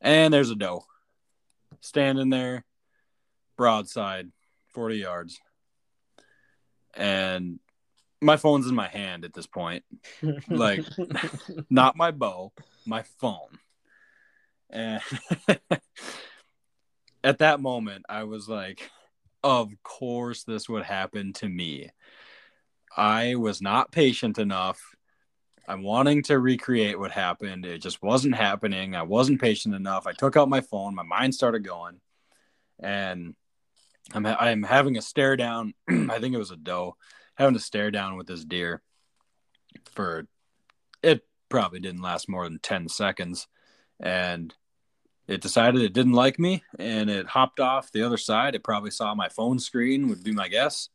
and 0.00 0.32
there's 0.32 0.50
a 0.50 0.54
doe 0.54 0.84
standing 1.80 2.30
there, 2.30 2.64
broadside, 3.56 4.30
forty 4.68 4.98
yards, 4.98 5.40
and 6.94 7.58
my 8.20 8.36
phone's 8.36 8.66
in 8.66 8.74
my 8.74 8.88
hand 8.88 9.24
at 9.24 9.34
this 9.34 9.46
point, 9.46 9.84
like 10.48 10.84
not 11.70 11.96
my 11.96 12.10
bow, 12.10 12.52
my 12.86 13.02
phone 13.02 13.58
and 14.70 15.02
at 17.24 17.38
that 17.38 17.60
moment, 17.60 18.04
I 18.08 18.24
was 18.24 18.48
like, 18.48 18.90
of 19.42 19.70
course, 19.82 20.44
this 20.44 20.68
would 20.68 20.84
happen 20.84 21.32
to 21.34 21.48
me. 21.48 21.90
I 22.96 23.36
was 23.36 23.62
not 23.62 23.92
patient 23.92 24.38
enough. 24.38 24.80
I'm 25.68 25.82
wanting 25.82 26.22
to 26.24 26.38
recreate 26.38 26.98
what 26.98 27.10
happened. 27.10 27.66
It 27.66 27.78
just 27.78 28.02
wasn't 28.02 28.34
happening. 28.34 28.96
I 28.96 29.02
wasn't 29.02 29.40
patient 29.40 29.74
enough. 29.74 30.06
I 30.06 30.12
took 30.12 30.36
out 30.36 30.48
my 30.48 30.62
phone. 30.62 30.94
My 30.94 31.02
mind 31.02 31.34
started 31.34 31.64
going, 31.64 32.00
and 32.80 33.34
I'm 34.14 34.24
I'm 34.24 34.62
having 34.62 34.96
a 34.96 35.02
stare 35.02 35.36
down. 35.36 35.74
I 35.88 36.18
think 36.18 36.34
it 36.34 36.38
was 36.38 36.50
a 36.50 36.56
doe, 36.56 36.96
having 37.34 37.54
to 37.54 37.60
stare 37.60 37.90
down 37.90 38.16
with 38.16 38.26
this 38.26 38.44
deer 38.44 38.82
for 39.92 40.26
it 41.02 41.22
probably 41.48 41.80
didn't 41.80 42.02
last 42.02 42.28
more 42.28 42.44
than 42.44 42.58
ten 42.60 42.88
seconds, 42.88 43.46
and 44.00 44.54
it 45.28 45.42
decided 45.42 45.82
it 45.82 45.92
didn't 45.92 46.14
like 46.14 46.38
me 46.38 46.64
and 46.78 47.10
it 47.10 47.26
hopped 47.26 47.60
off 47.60 47.92
the 47.92 48.02
other 48.02 48.16
side. 48.16 48.54
It 48.54 48.64
probably 48.64 48.90
saw 48.90 49.14
my 49.14 49.28
phone 49.28 49.58
screen, 49.58 50.08
would 50.08 50.24
be 50.24 50.32
my 50.32 50.48
guess, 50.48 50.88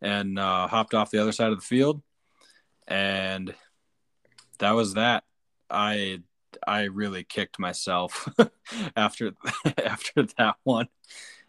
and 0.00 0.38
uh, 0.38 0.66
hopped 0.66 0.94
off 0.94 1.10
the 1.10 1.20
other 1.20 1.32
side 1.32 1.52
of 1.52 1.58
the 1.58 1.64
field. 1.64 2.02
And 2.88 3.54
that 4.58 4.72
was 4.72 4.94
that. 4.94 5.24
I 5.70 6.22
I 6.66 6.84
really 6.84 7.24
kicked 7.24 7.58
myself 7.58 8.26
after 8.96 9.32
after 9.84 10.22
that 10.38 10.56
one, 10.64 10.88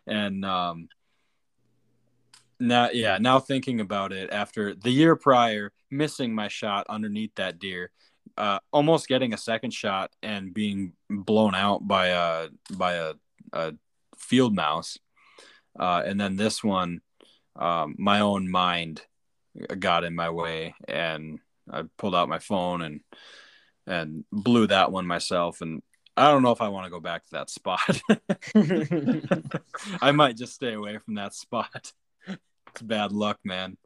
and 0.06 0.44
um, 0.44 0.90
now 2.60 2.90
yeah 2.92 3.18
now 3.18 3.40
thinking 3.40 3.80
about 3.80 4.12
it 4.12 4.30
after 4.34 4.76
the 4.76 4.90
year 4.90 5.16
prior 5.16 5.72
missing 5.90 6.36
my 6.36 6.50
shot 6.50 6.86
underneath 6.90 7.34
that 7.36 7.58
deer 7.60 7.92
uh, 8.38 8.60
almost 8.72 9.08
getting 9.08 9.34
a 9.34 9.38
second 9.38 9.72
shot 9.72 10.12
and 10.22 10.54
being 10.54 10.94
blown 11.10 11.56
out 11.56 11.88
by 11.88 12.08
a 12.08 12.50
by 12.72 12.94
a, 12.94 13.14
a 13.54 13.74
field 14.18 14.56
mouse, 14.56 14.98
uh, 15.80 16.04
and 16.06 16.20
then 16.20 16.36
this 16.36 16.64
one, 16.64 17.02
um, 17.56 17.96
my 17.98 18.20
own 18.20 18.50
mind 18.50 19.02
got 19.80 20.04
in 20.04 20.16
my 20.16 20.30
way, 20.30 20.76
and 20.88 21.40
I 21.72 21.84
pulled 21.98 22.16
out 22.16 22.30
my 22.30 22.40
phone 22.40 22.82
and 22.82 23.02
and 23.88 24.24
blew 24.32 24.68
that 24.68 24.92
one 24.92 25.08
myself. 25.08 25.62
And 25.62 25.82
I 26.16 26.32
don't 26.32 26.44
know 26.44 26.52
if 26.52 26.62
I 26.62 26.70
want 26.70 26.86
to 26.86 26.92
go 26.92 27.00
back 27.00 27.26
to 27.26 27.32
that 27.32 27.50
spot. 27.50 28.02
I 30.02 30.12
might 30.12 30.38
just 30.38 30.54
stay 30.54 30.74
away 30.74 30.98
from 31.00 31.16
that 31.16 31.34
spot. 31.34 31.94
It's 32.28 32.82
bad 32.82 33.12
luck, 33.12 33.40
man. 33.44 33.78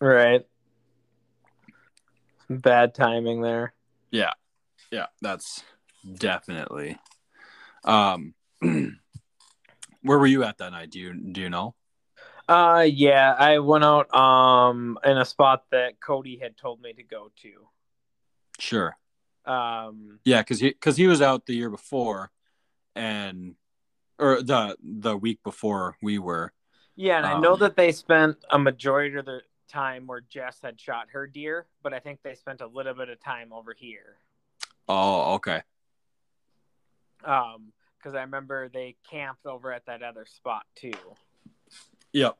Right. 0.00 0.42
Bad 2.50 2.94
timing 2.94 3.40
there. 3.40 3.72
Yeah. 4.12 4.32
Yeah, 4.92 5.06
that's 5.20 5.64
definitely. 6.16 6.98
Um 7.82 8.34
where 8.60 10.18
were 10.18 10.26
you 10.26 10.44
at 10.44 10.58
that 10.58 10.70
night? 10.70 10.90
Do 10.90 11.00
you 11.00 11.14
do 11.14 11.40
you 11.40 11.50
know? 11.50 11.74
Uh 12.48 12.86
yeah, 12.88 13.34
I 13.36 13.58
went 13.58 13.84
out 13.84 14.14
um 14.14 14.98
in 15.04 15.16
a 15.16 15.24
spot 15.24 15.64
that 15.70 16.00
Cody 16.00 16.38
had 16.38 16.56
told 16.56 16.80
me 16.80 16.92
to 16.92 17.02
go 17.02 17.32
to. 17.42 17.68
Sure. 18.60 18.96
Um 19.46 20.20
Yeah, 20.24 20.42
cuz 20.42 20.60
he 20.60 20.72
cuz 20.74 20.96
he 20.96 21.06
was 21.06 21.22
out 21.22 21.46
the 21.46 21.56
year 21.56 21.70
before 21.70 22.30
and 22.94 23.56
or 24.18 24.42
the 24.42 24.76
the 24.82 25.16
week 25.16 25.42
before 25.42 25.96
we 26.02 26.18
were. 26.18 26.52
Yeah, 26.94 27.16
and 27.16 27.26
um, 27.26 27.38
I 27.38 27.40
know 27.40 27.56
that 27.56 27.76
they 27.76 27.90
spent 27.92 28.36
a 28.50 28.58
majority 28.58 29.16
of 29.16 29.24
the 29.24 29.40
time 29.72 30.06
where 30.06 30.20
Jess 30.20 30.58
had 30.62 30.80
shot 30.80 31.08
her 31.12 31.26
deer, 31.26 31.66
but 31.82 31.94
I 31.94 31.98
think 31.98 32.20
they 32.22 32.34
spent 32.34 32.60
a 32.60 32.66
little 32.66 32.94
bit 32.94 33.08
of 33.08 33.20
time 33.20 33.52
over 33.52 33.74
here. 33.76 34.18
Oh, 34.88 35.34
okay. 35.34 35.62
Um, 37.24 37.72
because 37.96 38.14
I 38.14 38.22
remember 38.22 38.68
they 38.68 38.96
camped 39.08 39.46
over 39.46 39.72
at 39.72 39.86
that 39.86 40.02
other 40.02 40.26
spot 40.26 40.64
too. 40.74 40.92
Yep. 42.12 42.36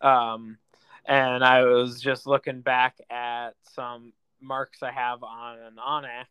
Um, 0.00 0.58
and 1.06 1.42
I 1.42 1.64
was 1.64 2.00
just 2.00 2.26
looking 2.26 2.60
back 2.60 2.98
at 3.10 3.52
some 3.62 4.12
marks 4.40 4.82
I 4.82 4.92
have 4.92 5.22
on 5.22 5.58
an 5.58 5.76
onX. 5.76 6.26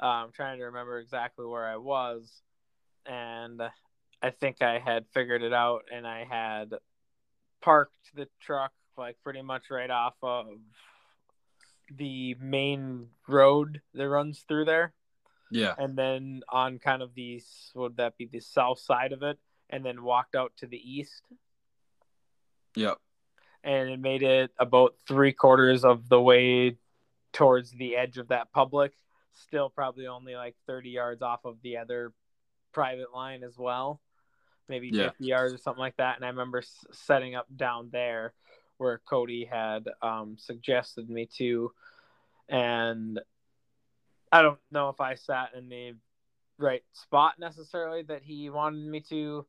Uh, 0.00 0.06
I'm 0.06 0.32
trying 0.32 0.58
to 0.58 0.64
remember 0.64 0.98
exactly 0.98 1.46
where 1.46 1.66
I 1.66 1.76
was, 1.76 2.42
and 3.06 3.60
I 4.22 4.30
think 4.30 4.62
I 4.62 4.78
had 4.78 5.04
figured 5.12 5.42
it 5.42 5.52
out, 5.52 5.82
and 5.92 6.06
I 6.06 6.24
had 6.24 6.74
parked 7.60 8.14
the 8.14 8.28
truck 8.40 8.72
like 8.96 9.16
pretty 9.22 9.42
much 9.42 9.70
right 9.70 9.90
off 9.90 10.14
of 10.22 10.46
the 11.96 12.34
main 12.40 13.08
road 13.28 13.80
that 13.94 14.08
runs 14.08 14.44
through 14.48 14.64
there. 14.64 14.92
Yeah. 15.50 15.74
And 15.76 15.96
then 15.96 16.42
on 16.48 16.78
kind 16.78 17.02
of 17.02 17.14
the 17.14 17.42
would 17.74 17.98
that 17.98 18.16
be 18.16 18.26
the 18.26 18.40
south 18.40 18.78
side 18.78 19.12
of 19.12 19.22
it, 19.22 19.38
and 19.68 19.84
then 19.84 20.02
walked 20.02 20.34
out 20.34 20.52
to 20.58 20.66
the 20.66 20.78
east. 20.78 21.22
Yep. 22.74 22.98
And 23.64 23.90
it 23.90 24.00
made 24.00 24.22
it 24.22 24.50
about 24.58 24.94
three 25.06 25.32
quarters 25.32 25.84
of 25.84 26.08
the 26.08 26.20
way 26.20 26.78
towards 27.32 27.70
the 27.70 27.96
edge 27.96 28.18
of 28.18 28.28
that 28.28 28.52
public. 28.52 28.92
Still 29.34 29.70
probably 29.70 30.06
only 30.06 30.34
like 30.34 30.56
30 30.66 30.90
yards 30.90 31.22
off 31.22 31.44
of 31.44 31.56
the 31.62 31.78
other 31.78 32.12
private 32.72 33.14
line 33.14 33.42
as 33.42 33.56
well. 33.56 34.00
Maybe 34.68 34.90
yeah. 34.92 35.10
50 35.10 35.24
yards 35.24 35.54
or 35.54 35.58
something 35.58 35.80
like 35.80 35.96
that. 35.98 36.16
And 36.16 36.24
I 36.24 36.28
remember 36.28 36.62
setting 36.92 37.34
up 37.34 37.46
down 37.54 37.90
there 37.92 38.32
where 38.82 39.00
Cody 39.06 39.44
had 39.44 39.88
um, 40.02 40.36
suggested 40.38 41.08
me 41.08 41.28
to, 41.38 41.72
and 42.48 43.20
I 44.30 44.42
don't 44.42 44.58
know 44.70 44.88
if 44.88 45.00
I 45.00 45.14
sat 45.14 45.50
in 45.56 45.68
the 45.68 45.94
right 46.58 46.82
spot 46.92 47.38
necessarily 47.38 48.02
that 48.02 48.22
he 48.22 48.50
wanted 48.50 48.86
me 48.86 49.00
to, 49.08 49.46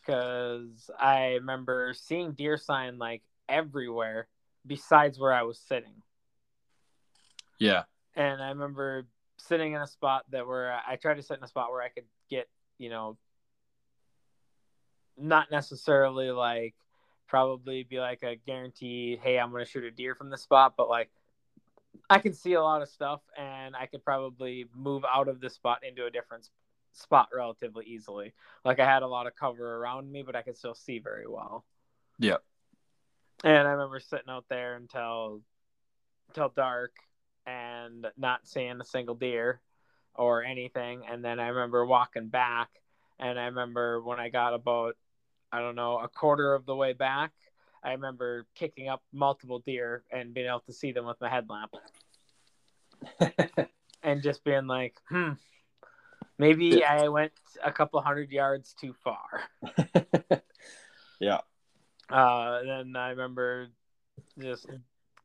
because 0.00 0.90
I 0.98 1.34
remember 1.34 1.94
seeing 1.94 2.32
deer 2.32 2.58
sign 2.58 2.98
like 2.98 3.22
everywhere 3.48 4.28
besides 4.66 5.18
where 5.18 5.32
I 5.32 5.42
was 5.42 5.58
sitting. 5.58 6.02
Yeah, 7.58 7.84
and 8.14 8.42
I 8.42 8.50
remember 8.50 9.06
sitting 9.38 9.72
in 9.72 9.80
a 9.80 9.86
spot 9.86 10.24
that 10.30 10.46
where 10.46 10.78
I 10.86 10.96
tried 10.96 11.14
to 11.14 11.22
sit 11.22 11.38
in 11.38 11.44
a 11.44 11.48
spot 11.48 11.70
where 11.70 11.82
I 11.82 11.88
could 11.88 12.04
get 12.30 12.48
you 12.78 12.90
know 12.90 13.16
not 15.16 15.50
necessarily 15.50 16.30
like 16.30 16.74
probably 17.26 17.82
be 17.82 17.98
like 17.98 18.22
a 18.22 18.36
guaranteed, 18.36 19.20
hey, 19.22 19.38
I'm 19.38 19.50
going 19.50 19.64
to 19.64 19.70
shoot 19.70 19.84
a 19.84 19.90
deer 19.90 20.14
from 20.14 20.30
the 20.30 20.38
spot, 20.38 20.74
but 20.76 20.88
like 20.88 21.10
I 22.10 22.18
can 22.18 22.34
see 22.34 22.54
a 22.54 22.62
lot 22.62 22.82
of 22.82 22.88
stuff 22.88 23.20
and 23.36 23.74
I 23.76 23.86
could 23.86 24.04
probably 24.04 24.66
move 24.74 25.04
out 25.10 25.28
of 25.28 25.40
the 25.40 25.50
spot 25.50 25.80
into 25.88 26.06
a 26.06 26.10
different 26.10 26.48
spot 26.92 27.28
relatively 27.34 27.86
easily. 27.86 28.34
Like 28.64 28.80
I 28.80 28.84
had 28.84 29.02
a 29.02 29.08
lot 29.08 29.26
of 29.26 29.36
cover 29.36 29.76
around 29.76 30.10
me, 30.10 30.22
but 30.22 30.36
I 30.36 30.42
could 30.42 30.56
still 30.56 30.74
see 30.74 30.98
very 30.98 31.26
well. 31.26 31.64
Yeah. 32.18 32.36
And 33.42 33.66
I 33.66 33.72
remember 33.72 34.00
sitting 34.00 34.30
out 34.30 34.44
there 34.48 34.76
until 34.76 35.42
until 36.28 36.48
dark 36.48 36.92
and 37.46 38.06
not 38.16 38.46
seeing 38.46 38.80
a 38.80 38.84
single 38.84 39.14
deer 39.14 39.60
or 40.14 40.44
anything. 40.44 41.02
And 41.10 41.24
then 41.24 41.40
I 41.40 41.48
remember 41.48 41.84
walking 41.84 42.28
back 42.28 42.70
and 43.18 43.38
I 43.38 43.46
remember 43.46 44.00
when 44.00 44.20
I 44.20 44.28
got 44.28 44.54
about 44.54 44.96
I 45.54 45.60
don't 45.60 45.76
know, 45.76 46.00
a 46.00 46.08
quarter 46.08 46.52
of 46.52 46.66
the 46.66 46.74
way 46.74 46.94
back, 46.94 47.30
I 47.84 47.92
remember 47.92 48.44
kicking 48.56 48.88
up 48.88 49.04
multiple 49.12 49.60
deer 49.60 50.02
and 50.10 50.34
being 50.34 50.48
able 50.48 50.64
to 50.66 50.72
see 50.72 50.90
them 50.90 51.06
with 51.06 51.20
my 51.20 51.28
headlamp. 51.28 51.76
and 54.02 54.20
just 54.20 54.42
being 54.42 54.66
like, 54.66 54.96
hmm, 55.08 55.34
maybe 56.38 56.82
I 56.82 57.06
went 57.06 57.30
a 57.64 57.70
couple 57.70 58.00
hundred 58.00 58.32
yards 58.32 58.74
too 58.74 58.96
far. 59.04 59.42
yeah. 61.20 61.38
Uh, 62.10 62.62
then 62.64 62.96
I 62.96 63.10
remember 63.10 63.68
just 64.40 64.66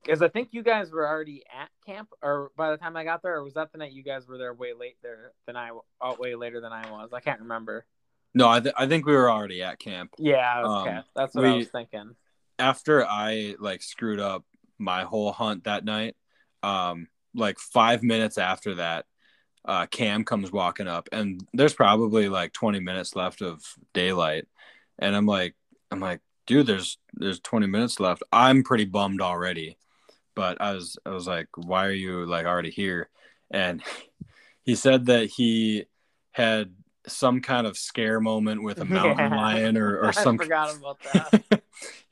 because 0.03 0.21
I 0.21 0.27
think 0.27 0.49
you 0.51 0.61
guys 0.61 0.91
were 0.91 1.07
already 1.07 1.41
at 1.59 1.69
camp, 1.87 2.09
or 2.21 2.51
by 2.55 2.69
the 2.69 2.77
time 2.77 2.95
I 2.95 3.03
got 3.03 3.23
there, 3.23 3.37
or 3.37 3.43
was 3.43 3.55
that 3.55 3.71
the 3.71 3.79
night 3.79 3.93
you 3.93 4.03
guys 4.03 4.27
were 4.27 4.37
there 4.37 4.53
way 4.53 4.73
late 4.73 4.97
there 5.01 5.31
than 5.47 5.55
I, 5.55 5.71
way 6.19 6.35
later 6.35 6.61
than 6.61 6.71
I 6.71 6.91
was? 6.91 7.13
I 7.13 7.19
can't 7.19 7.39
remember. 7.39 7.87
No, 8.33 8.47
I, 8.47 8.59
th- 8.59 8.75
I 8.77 8.87
think 8.87 9.05
we 9.05 9.13
were 9.13 9.29
already 9.29 9.63
at 9.63 9.79
camp. 9.79 10.13
Yeah, 10.17 10.61
okay. 10.63 10.97
Um, 10.97 11.03
That's 11.15 11.35
what 11.35 11.43
we, 11.43 11.49
I 11.49 11.55
was 11.55 11.67
thinking. 11.69 12.15
After 12.57 13.05
I 13.05 13.55
like 13.59 13.81
screwed 13.81 14.19
up 14.19 14.45
my 14.77 15.03
whole 15.03 15.31
hunt 15.31 15.63
that 15.63 15.83
night, 15.83 16.15
um, 16.61 17.07
like 17.33 17.57
five 17.57 18.03
minutes 18.03 18.37
after 18.37 18.75
that, 18.75 19.05
uh, 19.65 19.85
Cam 19.87 20.23
comes 20.23 20.51
walking 20.51 20.87
up, 20.87 21.09
and 21.11 21.45
there's 21.53 21.73
probably 21.73 22.29
like 22.29 22.53
20 22.53 22.79
minutes 22.79 23.15
left 23.15 23.41
of 23.41 23.61
daylight, 23.93 24.47
and 24.99 25.15
I'm 25.15 25.25
like, 25.25 25.55
I'm 25.91 25.99
like, 25.99 26.21
dude, 26.45 26.67
there's 26.67 26.97
there's 27.13 27.39
20 27.39 27.67
minutes 27.67 27.99
left. 27.99 28.23
I'm 28.31 28.63
pretty 28.63 28.85
bummed 28.85 29.21
already, 29.21 29.77
but 30.35 30.61
I 30.61 30.73
was 30.73 30.97
I 31.05 31.09
was 31.09 31.27
like, 31.27 31.47
why 31.55 31.85
are 31.85 31.91
you 31.91 32.25
like 32.25 32.45
already 32.45 32.71
here? 32.71 33.09
And 33.51 33.81
he 34.63 34.75
said 34.75 35.07
that 35.07 35.25
he 35.25 35.85
had 36.31 36.73
some 37.11 37.41
kind 37.41 37.67
of 37.67 37.77
scare 37.77 38.19
moment 38.19 38.63
with 38.63 38.79
a 38.79 38.85
mountain 38.85 39.31
yeah. 39.31 39.37
lion 39.37 39.77
or, 39.77 39.99
or 39.99 40.13
some. 40.13 40.35
I 40.39 40.43
forgot 40.43 40.75
about 40.75 40.99
that. 41.13 41.61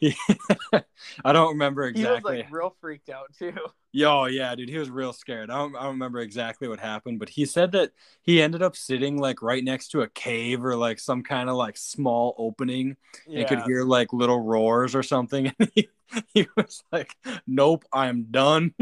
I 1.25 1.33
don't 1.33 1.53
remember 1.53 1.85
exactly. 1.85 2.37
He 2.37 2.41
was 2.41 2.45
like 2.45 2.53
real 2.53 2.75
freaked 2.79 3.09
out 3.09 3.33
too. 3.37 3.53
Yo, 3.91 4.21
oh, 4.21 4.25
yeah, 4.25 4.53
dude, 4.53 4.69
he 4.69 4.77
was 4.77 4.89
real 4.89 5.13
scared. 5.13 5.49
I 5.49 5.57
don't, 5.57 5.75
I 5.75 5.83
don't 5.83 5.93
remember 5.93 6.19
exactly 6.19 6.67
what 6.67 6.79
happened, 6.79 7.19
but 7.19 7.29
he 7.29 7.45
said 7.45 7.71
that 7.71 7.91
he 8.21 8.41
ended 8.41 8.61
up 8.61 8.75
sitting 8.75 9.17
like 9.17 9.41
right 9.41 9.63
next 9.63 9.87
to 9.89 10.01
a 10.01 10.09
cave 10.09 10.63
or 10.63 10.75
like 10.75 10.99
some 10.99 11.23
kind 11.23 11.49
of 11.49 11.55
like 11.55 11.77
small 11.77 12.35
opening 12.37 12.95
yeah. 13.25 13.39
and 13.39 13.47
could 13.47 13.61
hear 13.61 13.83
like 13.83 14.13
little 14.13 14.39
roars 14.39 14.93
or 14.93 15.03
something. 15.03 15.51
And 15.59 15.71
he, 15.73 15.89
he 16.33 16.47
was 16.55 16.83
like, 16.91 17.15
"Nope, 17.47 17.85
I'm 17.91 18.27
done. 18.31 18.73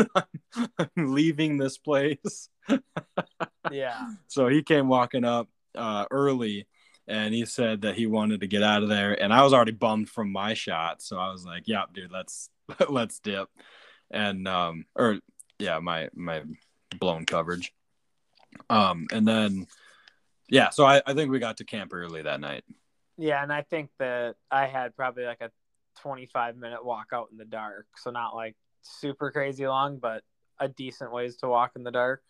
I'm 0.78 0.89
leaving 0.95 1.57
this 1.57 1.78
place." 1.78 2.49
yeah. 3.72 4.07
So 4.28 4.47
he 4.47 4.63
came 4.63 4.88
walking 4.88 5.24
up 5.24 5.49
uh, 5.76 6.05
early 6.11 6.67
and 7.07 7.34
he 7.34 7.45
said 7.45 7.82
that 7.82 7.95
he 7.95 8.07
wanted 8.07 8.41
to 8.41 8.47
get 8.47 8.63
out 8.63 8.82
of 8.82 8.89
there 8.89 9.13
and 9.21 9.32
i 9.32 9.43
was 9.43 9.53
already 9.53 9.71
bummed 9.71 10.09
from 10.09 10.32
my 10.32 10.53
shot 10.53 11.01
so 11.01 11.17
i 11.17 11.32
was 11.32 11.45
like 11.45 11.63
yeah 11.67 11.84
dude 11.93 12.11
let's 12.11 12.49
let's 12.89 13.19
dip 13.19 13.47
and 14.09 14.47
um 14.47 14.86
or 14.95 15.19
yeah 15.59 15.80
my 15.80 16.09
my 16.15 16.41
blown 16.99 17.26
coverage 17.26 17.73
um 18.69 19.05
and 19.11 19.28
then 19.28 19.67
yeah, 20.49 20.69
so 20.69 20.86
I, 20.86 21.01
I 21.05 21.13
think 21.13 21.32
we 21.32 21.39
got 21.39 21.57
to 21.57 21.65
camp 21.65 21.93
early 21.93 22.21
that 22.21 22.39
night. 22.39 22.63
Yeah, 23.17 23.41
and 23.41 23.51
I 23.51 23.61
think 23.63 23.89
that 23.99 24.36
I 24.51 24.67
had 24.67 24.95
probably 24.95 25.26
like 25.26 25.41
a 25.41 25.51
25 26.01 26.57
minute 26.57 26.86
walk 26.86 27.07
out 27.13 27.30
in 27.32 27.38
the 27.38 27.45
dark. 27.45 27.88
So 27.97 28.11
not 28.11 28.36
like 28.36 28.55
super 28.82 29.32
crazy 29.32 29.67
long, 29.67 29.97
but 29.97 30.23
a 30.59 30.67
decent 30.67 31.11
ways 31.11 31.38
to 31.38 31.47
walk 31.47 31.71
in 31.76 31.84
the 31.84 31.91
dark. 31.91 32.21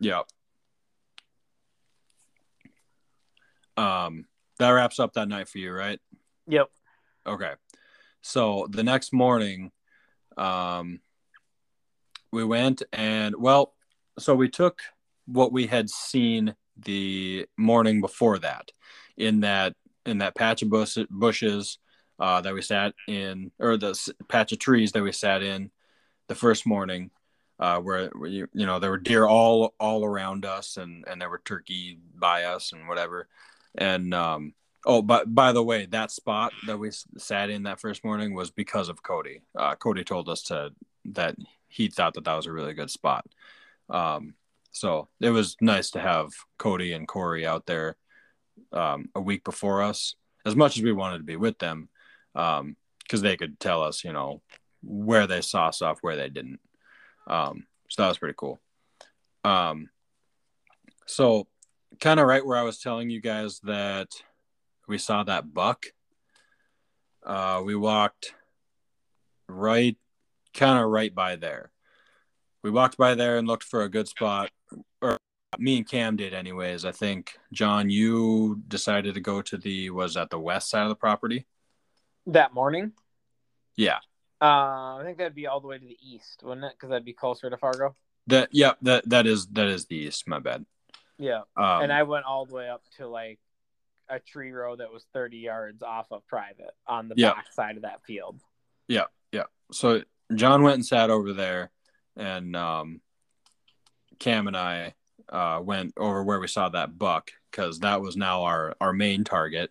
Yep. 0.00 0.26
Um, 3.76 4.26
that 4.58 4.70
wraps 4.70 4.98
up 4.98 5.12
that 5.14 5.28
night 5.28 5.48
for 5.48 5.58
you, 5.58 5.72
right? 5.72 6.00
Yep. 6.46 6.68
Okay. 7.26 7.52
So 8.22 8.66
the 8.70 8.82
next 8.82 9.12
morning, 9.12 9.70
um, 10.36 11.00
we 12.32 12.44
went 12.44 12.82
and 12.92 13.34
well, 13.38 13.74
so 14.18 14.34
we 14.34 14.48
took 14.48 14.80
what 15.26 15.52
we 15.52 15.66
had 15.66 15.90
seen 15.90 16.54
the 16.76 17.46
morning 17.56 18.00
before 18.00 18.38
that 18.38 18.70
in 19.16 19.40
that 19.40 19.74
in 20.04 20.18
that 20.18 20.34
patch 20.34 20.62
of 20.62 20.70
bush, 20.70 20.98
bushes 21.10 21.78
uh, 22.18 22.40
that 22.40 22.54
we 22.54 22.62
sat 22.62 22.94
in 23.08 23.50
or 23.58 23.76
the 23.76 23.98
patch 24.28 24.52
of 24.52 24.58
trees 24.58 24.92
that 24.92 25.02
we 25.02 25.12
sat 25.12 25.42
in 25.42 25.70
the 26.28 26.34
first 26.34 26.66
morning 26.66 27.10
uh, 27.58 27.78
where, 27.78 28.08
where 28.10 28.28
you, 28.28 28.46
you 28.52 28.66
know 28.66 28.78
there 28.78 28.90
were 28.90 28.98
deer 28.98 29.26
all 29.26 29.74
all 29.80 30.04
around 30.04 30.44
us 30.44 30.76
and 30.76 31.04
and 31.06 31.20
there 31.20 31.30
were 31.30 31.42
turkey 31.44 31.98
by 32.14 32.44
us 32.44 32.72
and 32.72 32.88
whatever 32.88 33.28
and 33.76 34.14
um, 34.14 34.54
oh 34.84 35.02
but 35.02 35.32
by 35.34 35.52
the 35.52 35.62
way 35.62 35.86
that 35.86 36.10
spot 36.10 36.52
that 36.66 36.78
we 36.78 36.90
sat 37.18 37.50
in 37.50 37.64
that 37.64 37.80
first 37.80 38.04
morning 38.04 38.34
was 38.34 38.50
because 38.50 38.88
of 38.88 39.02
cody. 39.02 39.42
Uh, 39.54 39.74
cody 39.74 40.04
told 40.04 40.28
us 40.28 40.42
to 40.42 40.70
that 41.06 41.36
he 41.68 41.88
thought 41.88 42.14
that 42.14 42.24
that 42.24 42.34
was 42.34 42.46
a 42.46 42.52
really 42.52 42.74
good 42.74 42.90
spot. 42.90 43.26
Um, 43.88 44.34
so 44.70 45.08
it 45.20 45.30
was 45.30 45.56
nice 45.60 45.90
to 45.90 46.00
have 46.00 46.32
cody 46.58 46.92
and 46.92 47.08
corey 47.08 47.46
out 47.46 47.66
there 47.66 47.96
um, 48.72 49.08
a 49.14 49.20
week 49.20 49.44
before 49.44 49.82
us 49.82 50.14
as 50.44 50.56
much 50.56 50.76
as 50.76 50.82
we 50.82 50.92
wanted 50.92 51.18
to 51.18 51.24
be 51.24 51.36
with 51.36 51.58
them 51.58 51.88
because 52.34 52.60
um, 52.60 52.76
they 53.22 53.36
could 53.36 53.58
tell 53.58 53.82
us 53.82 54.04
you 54.04 54.12
know 54.12 54.42
where 54.82 55.26
they 55.26 55.40
saw 55.40 55.70
stuff 55.70 55.98
where 56.00 56.16
they 56.16 56.28
didn't. 56.28 56.60
Um, 57.26 57.66
so 57.88 58.02
that 58.02 58.08
was 58.08 58.18
pretty 58.18 58.36
cool. 58.36 58.60
Um, 59.44 59.90
so 61.06 61.46
kind 62.00 62.20
of 62.20 62.26
right 62.26 62.44
where 62.44 62.56
I 62.56 62.62
was 62.62 62.78
telling 62.78 63.10
you 63.10 63.20
guys 63.20 63.60
that 63.60 64.08
we 64.88 64.98
saw 64.98 65.22
that 65.24 65.52
buck. 65.52 65.86
Uh, 67.24 67.62
we 67.64 67.74
walked 67.74 68.34
right, 69.48 69.96
kind 70.54 70.82
of 70.82 70.88
right 70.88 71.14
by 71.14 71.36
there. 71.36 71.70
We 72.62 72.70
walked 72.70 72.96
by 72.96 73.14
there 73.14 73.38
and 73.38 73.46
looked 73.46 73.64
for 73.64 73.82
a 73.82 73.88
good 73.88 74.08
spot, 74.08 74.50
or 75.00 75.18
me 75.58 75.78
and 75.78 75.88
Cam 75.88 76.16
did, 76.16 76.34
anyways. 76.34 76.84
I 76.84 76.92
think 76.92 77.36
John, 77.52 77.90
you 77.90 78.62
decided 78.68 79.14
to 79.14 79.20
go 79.20 79.42
to 79.42 79.56
the 79.56 79.90
was 79.90 80.14
that 80.14 80.30
the 80.30 80.38
west 80.38 80.70
side 80.70 80.82
of 80.82 80.88
the 80.88 80.96
property 80.96 81.46
that 82.26 82.54
morning. 82.54 82.92
Yeah, 83.76 83.98
uh, 84.40 84.96
I 84.96 85.02
think 85.04 85.18
that'd 85.18 85.34
be 85.34 85.46
all 85.46 85.60
the 85.60 85.68
way 85.68 85.78
to 85.78 85.86
the 85.86 85.98
east, 86.02 86.42
wouldn't 86.42 86.64
it? 86.64 86.72
Because 86.72 86.90
that'd 86.90 87.04
be 87.04 87.12
closer 87.12 87.48
to 87.48 87.56
Fargo. 87.56 87.94
That 88.26 88.48
yeah, 88.52 88.72
that 88.82 89.08
that 89.08 89.26
is 89.26 89.46
that 89.48 89.68
is 89.68 89.86
the 89.86 89.96
east. 89.96 90.28
My 90.28 90.40
bad. 90.40 90.64
Yeah, 91.18 91.42
um, 91.56 91.82
and 91.82 91.92
I 91.92 92.02
went 92.02 92.24
all 92.26 92.46
the 92.46 92.54
way 92.54 92.68
up 92.68 92.82
to 92.98 93.08
like 93.08 93.38
a 94.08 94.20
tree 94.20 94.52
row 94.52 94.76
that 94.76 94.92
was 94.92 95.04
30 95.12 95.38
yards 95.38 95.82
off 95.82 96.06
of 96.10 96.26
private 96.26 96.72
on 96.86 97.08
the 97.08 97.14
yeah. 97.16 97.32
back 97.32 97.52
side 97.52 97.76
of 97.76 97.82
that 97.82 98.04
field. 98.04 98.40
Yeah, 98.88 99.04
yeah. 99.32 99.44
So 99.72 100.02
John 100.34 100.62
went 100.62 100.76
and 100.76 100.86
sat 100.86 101.10
over 101.10 101.32
there, 101.32 101.70
and 102.16 102.54
um, 102.56 103.00
Cam 104.18 104.46
and 104.46 104.56
I 104.56 104.94
uh, 105.28 105.60
went 105.62 105.94
over 105.96 106.22
where 106.22 106.40
we 106.40 106.48
saw 106.48 106.68
that 106.68 106.98
buck 106.98 107.30
because 107.50 107.80
that 107.80 108.00
was 108.00 108.16
now 108.16 108.44
our 108.44 108.74
our 108.80 108.92
main 108.92 109.24
target, 109.24 109.70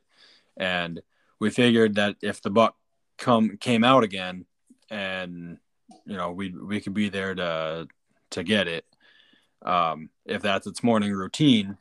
and 0.57 1.01
we 1.39 1.49
figured 1.49 1.95
that 1.95 2.15
if 2.21 2.41
the 2.41 2.49
buck 2.49 2.75
come 3.17 3.57
came 3.57 3.83
out 3.83 4.03
again, 4.03 4.45
and 4.89 5.57
you 6.05 6.17
know 6.17 6.31
we 6.31 6.49
we 6.51 6.81
could 6.81 6.93
be 6.93 7.09
there 7.09 7.35
to 7.35 7.87
to 8.31 8.43
get 8.43 8.67
it. 8.67 8.85
Um, 9.65 10.09
if 10.25 10.41
that's 10.41 10.67
its 10.67 10.83
morning 10.83 11.11
routine, 11.11 11.77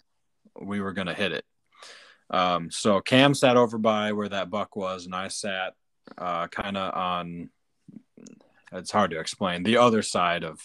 we 0.61 0.81
were 0.81 0.93
gonna 0.93 1.15
hit 1.15 1.33
it. 1.33 1.45
Um, 2.31 2.71
so 2.71 3.01
Cam 3.01 3.35
sat 3.35 3.57
over 3.57 3.79
by 3.79 4.13
where 4.13 4.29
that 4.29 4.51
buck 4.51 4.77
was, 4.77 5.07
and 5.07 5.15
I 5.15 5.29
sat 5.29 5.75
uh, 6.19 6.49
kind 6.49 6.77
of 6.77 6.95
on. 6.95 7.51
It's 8.73 8.91
hard 8.91 9.13
to 9.13 9.21
explain 9.21 9.63
the 9.63 9.77
other 9.77 10.03
side 10.03 10.43
of 10.43 10.61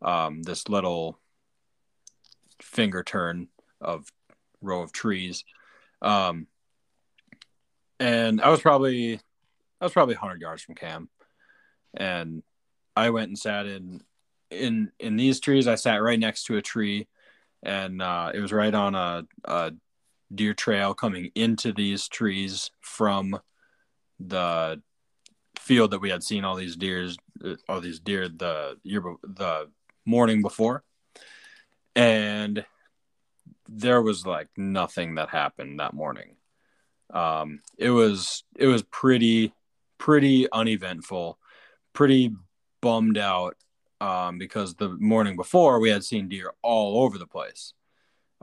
um, 0.00 0.42
this 0.42 0.68
little 0.68 1.18
finger 2.62 3.02
turn 3.02 3.48
of 3.80 4.08
row 4.62 4.82
of 4.82 4.92
trees. 4.92 5.44
Um, 6.00 6.46
and 8.00 8.40
I 8.40 8.48
was 8.48 8.60
probably 8.60 9.20
I 9.80 9.84
was 9.84 9.92
probably 9.92 10.14
100 10.14 10.40
yards 10.40 10.62
from 10.62 10.74
Cam 10.74 11.10
and 11.96 12.42
I 12.96 13.10
went 13.10 13.28
and 13.28 13.38
sat 13.38 13.66
in 13.66 14.02
in 14.54 14.92
in 14.98 15.16
these 15.16 15.40
trees. 15.40 15.66
I 15.66 15.74
sat 15.74 16.02
right 16.02 16.18
next 16.18 16.44
to 16.44 16.56
a 16.56 16.62
tree, 16.62 17.08
and 17.62 18.00
uh, 18.00 18.32
it 18.34 18.40
was 18.40 18.52
right 18.52 18.74
on 18.74 18.94
a, 18.94 19.26
a 19.44 19.72
deer 20.34 20.54
trail 20.54 20.94
coming 20.94 21.30
into 21.34 21.72
these 21.72 22.08
trees 22.08 22.70
from 22.80 23.38
the 24.18 24.80
field 25.58 25.90
that 25.92 26.00
we 26.00 26.10
had 26.10 26.22
seen 26.22 26.44
all 26.44 26.56
these 26.56 26.76
deers, 26.76 27.16
all 27.68 27.80
these 27.80 28.00
deer 28.00 28.28
the 28.28 28.76
year 28.82 29.02
the 29.22 29.70
morning 30.04 30.42
before, 30.42 30.82
and 31.96 32.64
there 33.68 34.02
was 34.02 34.26
like 34.26 34.48
nothing 34.56 35.14
that 35.16 35.30
happened 35.30 35.80
that 35.80 35.94
morning. 35.94 36.36
Um, 37.12 37.60
it 37.78 37.90
was 37.90 38.44
it 38.56 38.66
was 38.66 38.82
pretty 38.82 39.52
pretty 39.98 40.50
uneventful 40.50 41.38
pretty 41.94 42.30
bummed 42.82 43.16
out 43.16 43.56
um, 44.04 44.36
because 44.36 44.74
the 44.74 44.90
morning 45.00 45.34
before 45.34 45.80
we 45.80 45.88
had 45.88 46.04
seen 46.04 46.28
deer 46.28 46.52
all 46.60 47.02
over 47.02 47.16
the 47.16 47.26
place. 47.26 47.72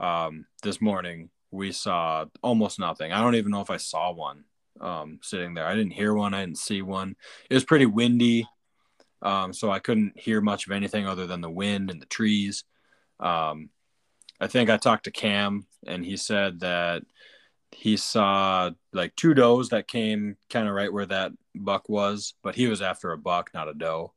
Um, 0.00 0.46
this 0.64 0.80
morning 0.80 1.30
we 1.52 1.70
saw 1.70 2.24
almost 2.42 2.80
nothing. 2.80 3.12
I 3.12 3.20
don't 3.20 3.36
even 3.36 3.52
know 3.52 3.60
if 3.60 3.70
I 3.70 3.76
saw 3.76 4.10
one 4.10 4.42
um, 4.80 5.20
sitting 5.22 5.54
there. 5.54 5.66
I 5.66 5.76
didn't 5.76 5.92
hear 5.92 6.14
one. 6.14 6.34
I 6.34 6.40
didn't 6.40 6.58
see 6.58 6.82
one. 6.82 7.14
It 7.48 7.54
was 7.54 7.64
pretty 7.64 7.86
windy, 7.86 8.48
um, 9.20 9.52
so 9.52 9.70
I 9.70 9.78
couldn't 9.78 10.18
hear 10.18 10.40
much 10.40 10.66
of 10.66 10.72
anything 10.72 11.06
other 11.06 11.28
than 11.28 11.42
the 11.42 11.50
wind 11.50 11.92
and 11.92 12.02
the 12.02 12.06
trees. 12.06 12.64
Um, 13.20 13.70
I 14.40 14.48
think 14.48 14.68
I 14.68 14.78
talked 14.78 15.04
to 15.04 15.12
Cam, 15.12 15.68
and 15.86 16.04
he 16.04 16.16
said 16.16 16.58
that 16.60 17.04
he 17.70 17.96
saw 17.96 18.70
like 18.92 19.14
two 19.14 19.32
does 19.32 19.68
that 19.68 19.86
came 19.86 20.36
kind 20.50 20.66
of 20.66 20.74
right 20.74 20.92
where 20.92 21.06
that 21.06 21.30
buck 21.54 21.88
was, 21.88 22.34
but 22.42 22.56
he 22.56 22.66
was 22.66 22.82
after 22.82 23.12
a 23.12 23.18
buck, 23.18 23.50
not 23.54 23.68
a 23.68 23.74
doe. 23.74 24.12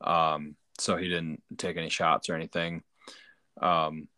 Um, 0.00 0.56
so 0.78 0.96
he 0.96 1.08
didn't 1.08 1.42
take 1.58 1.76
any 1.76 1.90
shots 1.90 2.28
or 2.28 2.34
anything. 2.34 2.82
Um, 3.60 4.08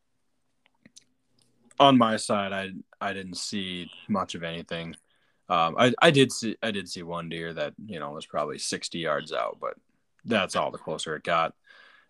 on 1.79 1.99
my 1.99 2.17
side, 2.17 2.53
I 2.53 2.71
I 3.01 3.13
didn't 3.13 3.37
see 3.37 3.91
much 4.09 4.35
of 4.35 4.43
anything. 4.43 4.95
Um, 5.49 5.77
I 5.79 5.93
I 6.01 6.11
did 6.11 6.33
see 6.33 6.57
I 6.63 6.71
did 6.71 6.89
see 6.89 7.03
one 7.03 7.29
deer 7.29 7.53
that 7.53 7.75
you 7.85 7.99
know 7.99 8.13
was 8.13 8.27
probably 8.27 8.59
sixty 8.59 8.99
yards 8.99 9.33
out, 9.33 9.59
but 9.61 9.75
that's 10.25 10.57
all 10.57 10.71
the 10.71 10.79
closer 10.79 11.17
it 11.17 11.25
got. 11.25 11.55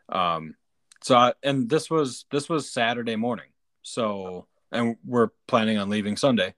Um, 0.08 0.54
so 1.02 1.16
I, 1.16 1.32
and 1.42 1.68
this 1.68 1.90
was 1.90 2.26
this 2.30 2.48
was 2.48 2.72
Saturday 2.72 3.16
morning, 3.16 3.48
so 3.82 4.46
and 4.70 4.96
we're 5.04 5.30
planning 5.46 5.78
on 5.78 5.88
leaving 5.88 6.16
Sunday. 6.16 6.54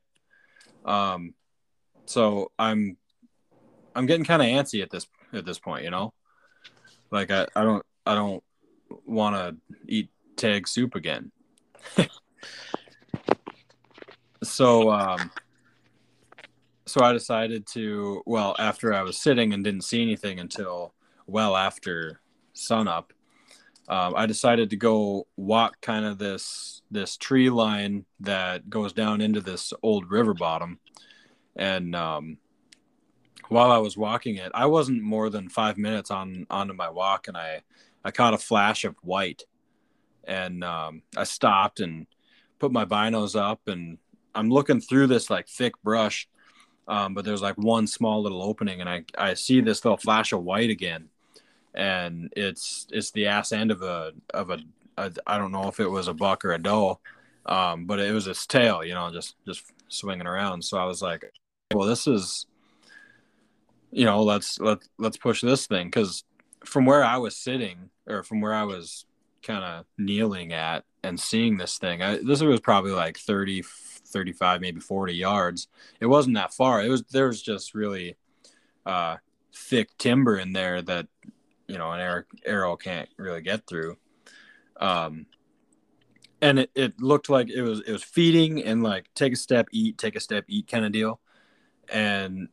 Um, 0.84 1.34
so 2.06 2.52
I'm 2.58 2.96
I'm 3.94 4.06
getting 4.06 4.24
kind 4.24 4.42
of 4.42 4.48
antsy 4.48 4.82
at 4.82 4.90
this 4.90 5.06
at 5.32 5.44
this 5.44 5.58
point, 5.58 5.84
you 5.84 5.90
know. 5.90 6.12
Like 7.10 7.30
I, 7.30 7.46
I 7.54 7.62
don't 7.64 7.84
I 8.04 8.14
don't 8.14 8.42
want 9.04 9.36
to 9.36 9.56
eat 9.88 10.10
tag 10.36 10.68
soup 10.68 10.94
again. 10.94 11.30
so 14.42 14.90
um 14.90 15.30
so 16.86 17.02
I 17.02 17.12
decided 17.12 17.66
to 17.68 18.22
well 18.26 18.54
after 18.58 18.92
I 18.92 19.02
was 19.02 19.16
sitting 19.18 19.52
and 19.52 19.64
didn't 19.64 19.84
see 19.84 20.02
anything 20.02 20.38
until 20.40 20.94
well 21.26 21.56
after 21.56 22.20
sunup 22.52 23.12
um, 23.88 24.14
I 24.16 24.26
decided 24.26 24.70
to 24.70 24.76
go 24.76 25.26
walk 25.36 25.80
kind 25.80 26.04
of 26.04 26.18
this 26.18 26.82
this 26.90 27.16
tree 27.16 27.50
line 27.50 28.04
that 28.20 28.68
goes 28.68 28.92
down 28.92 29.20
into 29.20 29.40
this 29.40 29.72
old 29.82 30.10
river 30.10 30.34
bottom, 30.34 30.80
and 31.54 31.94
um, 31.94 32.38
while 33.48 33.70
I 33.70 33.78
was 33.78 33.96
walking 33.96 34.36
it, 34.36 34.52
I 34.54 34.66
wasn't 34.66 35.02
more 35.02 35.30
than 35.30 35.48
five 35.48 35.78
minutes 35.78 36.10
on 36.10 36.46
onto 36.50 36.74
my 36.74 36.90
walk, 36.90 37.28
and 37.28 37.36
I 37.36 37.62
I 38.04 38.10
caught 38.10 38.34
a 38.34 38.38
flash 38.38 38.84
of 38.84 38.96
white, 39.02 39.44
and 40.24 40.62
um, 40.64 41.02
I 41.16 41.24
stopped 41.24 41.80
and 41.80 42.06
put 42.58 42.72
my 42.72 42.84
binos 42.84 43.38
up, 43.38 43.60
and 43.66 43.98
I'm 44.34 44.50
looking 44.50 44.80
through 44.80 45.08
this 45.08 45.30
like 45.30 45.48
thick 45.48 45.74
brush, 45.82 46.28
um, 46.88 47.14
but 47.14 47.24
there's 47.24 47.42
like 47.42 47.56
one 47.56 47.86
small 47.86 48.22
little 48.22 48.42
opening, 48.42 48.80
and 48.80 48.88
I 48.90 49.04
I 49.18 49.34
see 49.34 49.60
this 49.60 49.84
little 49.84 49.98
flash 49.98 50.32
of 50.32 50.42
white 50.42 50.70
again 50.70 51.08
and 51.76 52.32
it's 52.34 52.86
it's 52.90 53.10
the 53.10 53.26
ass 53.26 53.52
end 53.52 53.70
of 53.70 53.82
a 53.82 54.12
of 54.32 54.50
a 54.50 54.58
a 54.96 55.12
I 55.26 55.38
don't 55.38 55.52
know 55.52 55.68
if 55.68 55.78
it 55.78 55.88
was 55.88 56.08
a 56.08 56.14
buck 56.14 56.44
or 56.44 56.52
a 56.52 56.58
doe, 56.58 57.00
um, 57.44 57.86
but 57.86 58.00
it 58.00 58.12
was 58.12 58.26
its 58.26 58.46
tail, 58.46 58.84
you 58.84 58.94
know, 58.94 59.10
just 59.12 59.36
just 59.46 59.62
swinging 59.88 60.26
around. 60.26 60.64
So 60.64 60.78
I 60.78 60.84
was 60.84 61.02
like, 61.02 61.30
well, 61.74 61.86
this 61.86 62.06
is, 62.06 62.46
you 63.90 64.04
know, 64.04 64.22
let's 64.22 64.58
let 64.60 64.78
let's 64.98 65.16
push 65.16 65.40
this 65.40 65.66
thing 65.66 65.88
because 65.88 66.24
from 66.64 66.84
where 66.84 67.04
I 67.04 67.16
was 67.16 67.36
sitting 67.36 67.90
or 68.06 68.22
from 68.22 68.40
where 68.40 68.54
I 68.54 68.64
was 68.64 69.06
kind 69.42 69.64
of 69.64 69.86
kneeling 69.96 70.52
at 70.52 70.84
and 71.02 71.18
seeing 71.18 71.56
this 71.56 71.78
thing, 71.78 72.02
I, 72.02 72.18
this 72.18 72.42
was 72.42 72.60
probably 72.60 72.90
like 72.90 73.16
30, 73.18 73.62
35, 73.62 74.60
maybe 74.60 74.80
40 74.80 75.14
yards. 75.14 75.68
It 76.00 76.06
wasn't 76.06 76.34
that 76.34 76.52
far. 76.52 76.82
It 76.82 76.88
was, 76.88 77.02
there 77.04 77.28
was 77.28 77.40
just 77.40 77.74
really 77.74 78.16
uh, 78.84 79.16
thick 79.54 79.96
timber 79.98 80.36
in 80.36 80.52
there 80.52 80.82
that, 80.82 81.06
you 81.68 81.78
know, 81.78 81.90
an 81.92 82.24
arrow 82.44 82.76
can't 82.76 83.08
really 83.16 83.42
get 83.42 83.66
through. 83.66 83.96
Um, 84.78 85.26
and 86.42 86.58
it, 86.58 86.70
it 86.74 87.00
looked 87.00 87.30
like 87.30 87.48
it 87.48 87.62
was, 87.62 87.80
it 87.80 87.92
was 87.92 88.04
feeding 88.04 88.62
and 88.62 88.82
like 88.82 89.06
take 89.14 89.32
a 89.32 89.36
step, 89.36 89.68
eat, 89.72 89.96
take 89.96 90.16
a 90.16 90.20
step, 90.20 90.44
eat 90.48 90.68
kind 90.68 90.84
of 90.84 90.92
deal. 90.92 91.20
And 91.88 92.48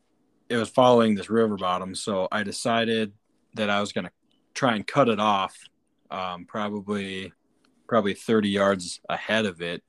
it 0.53 0.57
was 0.57 0.69
following 0.69 1.15
this 1.15 1.31
river 1.31 1.57
bottom. 1.57 1.95
So 1.95 2.27
I 2.31 2.43
decided 2.43 3.11
that 3.55 3.71
I 3.71 3.81
was 3.81 3.91
going 3.91 4.05
to 4.05 4.11
try 4.53 4.75
and 4.75 4.85
cut 4.85 5.09
it 5.09 5.19
off, 5.19 5.57
um, 6.11 6.45
probably 6.45 7.33
probably 7.87 8.13
30 8.13 8.49
yards 8.49 9.01
ahead 9.09 9.47
of 9.47 9.61
it. 9.61 9.83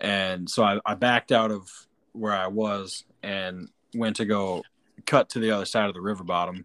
And 0.00 0.48
so 0.48 0.62
I, 0.62 0.78
I 0.86 0.94
backed 0.94 1.32
out 1.32 1.50
of 1.50 1.68
where 2.12 2.32
I 2.32 2.46
was 2.46 3.04
and 3.24 3.68
went 3.92 4.16
to 4.16 4.24
go 4.24 4.62
cut 5.04 5.30
to 5.30 5.40
the 5.40 5.50
other 5.50 5.64
side 5.64 5.88
of 5.88 5.94
the 5.94 6.00
river 6.00 6.22
bottom. 6.22 6.64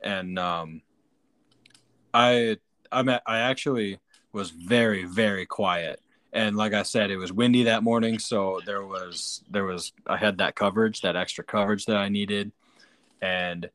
And 0.00 0.38
um, 0.38 0.82
I 2.14 2.58
I 2.92 3.02
met, 3.02 3.22
I 3.26 3.38
actually 3.38 3.98
was 4.32 4.50
very 4.50 5.04
very 5.04 5.46
quiet. 5.46 6.00
And 6.36 6.54
like 6.54 6.74
I 6.74 6.82
said, 6.82 7.10
it 7.10 7.16
was 7.16 7.32
windy 7.32 7.62
that 7.62 7.82
morning, 7.82 8.18
so 8.18 8.60
there 8.66 8.84
was 8.84 9.42
there 9.50 9.64
was 9.64 9.94
I 10.06 10.18
had 10.18 10.36
that 10.36 10.54
coverage, 10.54 11.00
that 11.00 11.16
extra 11.16 11.42
coverage 11.42 11.86
that 11.86 11.96
I 11.96 12.10
needed, 12.10 12.52
and 13.22 13.70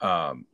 um, 0.00 0.46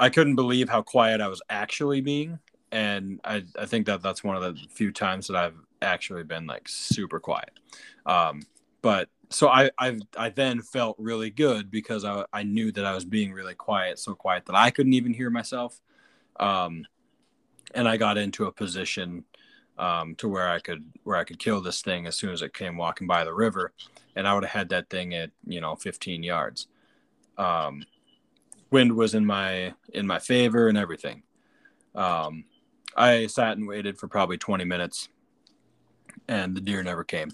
I 0.00 0.08
couldn't 0.08 0.34
believe 0.34 0.68
how 0.68 0.82
quiet 0.82 1.20
I 1.20 1.28
was 1.28 1.40
actually 1.48 2.00
being, 2.00 2.40
and 2.72 3.20
I 3.22 3.44
I 3.56 3.66
think 3.66 3.86
that 3.86 4.02
that's 4.02 4.24
one 4.24 4.34
of 4.34 4.42
the 4.42 4.60
few 4.70 4.90
times 4.90 5.28
that 5.28 5.36
I've 5.36 5.54
actually 5.80 6.24
been 6.24 6.48
like 6.48 6.68
super 6.68 7.20
quiet. 7.20 7.52
Um, 8.04 8.42
but 8.82 9.08
so 9.30 9.46
I 9.50 9.70
I 9.78 10.00
I 10.16 10.30
then 10.30 10.62
felt 10.62 10.96
really 10.98 11.30
good 11.30 11.70
because 11.70 12.04
I 12.04 12.24
I 12.32 12.42
knew 12.42 12.72
that 12.72 12.84
I 12.84 12.92
was 12.92 13.04
being 13.04 13.32
really 13.32 13.54
quiet, 13.54 14.00
so 14.00 14.16
quiet 14.16 14.46
that 14.46 14.56
I 14.56 14.72
couldn't 14.72 14.94
even 14.94 15.14
hear 15.14 15.30
myself. 15.30 15.80
Um, 16.40 16.86
and 17.72 17.88
I 17.88 17.98
got 17.98 18.18
into 18.18 18.46
a 18.46 18.52
position 18.52 19.24
um, 19.78 20.14
to 20.16 20.28
where 20.28 20.48
I 20.48 20.58
could 20.58 20.84
where 21.04 21.16
I 21.16 21.24
could 21.24 21.38
kill 21.38 21.60
this 21.60 21.82
thing 21.82 22.06
as 22.06 22.16
soon 22.16 22.30
as 22.30 22.42
it 22.42 22.52
came 22.54 22.76
walking 22.76 23.06
by 23.06 23.24
the 23.24 23.34
river, 23.34 23.72
and 24.16 24.26
I 24.26 24.34
would 24.34 24.44
have 24.44 24.52
had 24.52 24.68
that 24.70 24.90
thing 24.90 25.14
at 25.14 25.30
you 25.46 25.60
know 25.60 25.76
15 25.76 26.22
yards. 26.22 26.66
Um, 27.36 27.84
wind 28.70 28.92
was 28.92 29.14
in 29.14 29.24
my 29.24 29.74
in 29.92 30.06
my 30.06 30.18
favor 30.18 30.68
and 30.68 30.76
everything. 30.76 31.22
Um, 31.94 32.44
I 32.96 33.26
sat 33.26 33.56
and 33.56 33.68
waited 33.68 33.98
for 33.98 34.08
probably 34.08 34.38
20 34.38 34.64
minutes, 34.64 35.08
and 36.26 36.56
the 36.56 36.60
deer 36.60 36.82
never 36.82 37.04
came. 37.04 37.30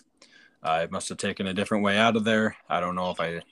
I 0.62 0.86
must 0.90 1.08
have 1.08 1.18
taken 1.18 1.46
a 1.46 1.54
different 1.54 1.84
way 1.84 1.98
out 1.98 2.16
of 2.16 2.24
there. 2.24 2.56
I 2.68 2.80
don't 2.80 2.94
know 2.94 3.10
if 3.10 3.20
I 3.20 3.42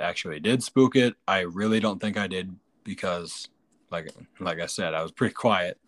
actually 0.00 0.40
did 0.40 0.62
spook 0.62 0.96
it. 0.96 1.14
I 1.26 1.40
really 1.40 1.80
don't 1.80 2.00
think 2.00 2.16
I 2.16 2.26
did 2.26 2.54
because, 2.84 3.48
like 3.90 4.10
like 4.40 4.60
I 4.60 4.66
said, 4.66 4.94
I 4.94 5.02
was 5.02 5.12
pretty 5.12 5.34
quiet. 5.34 5.78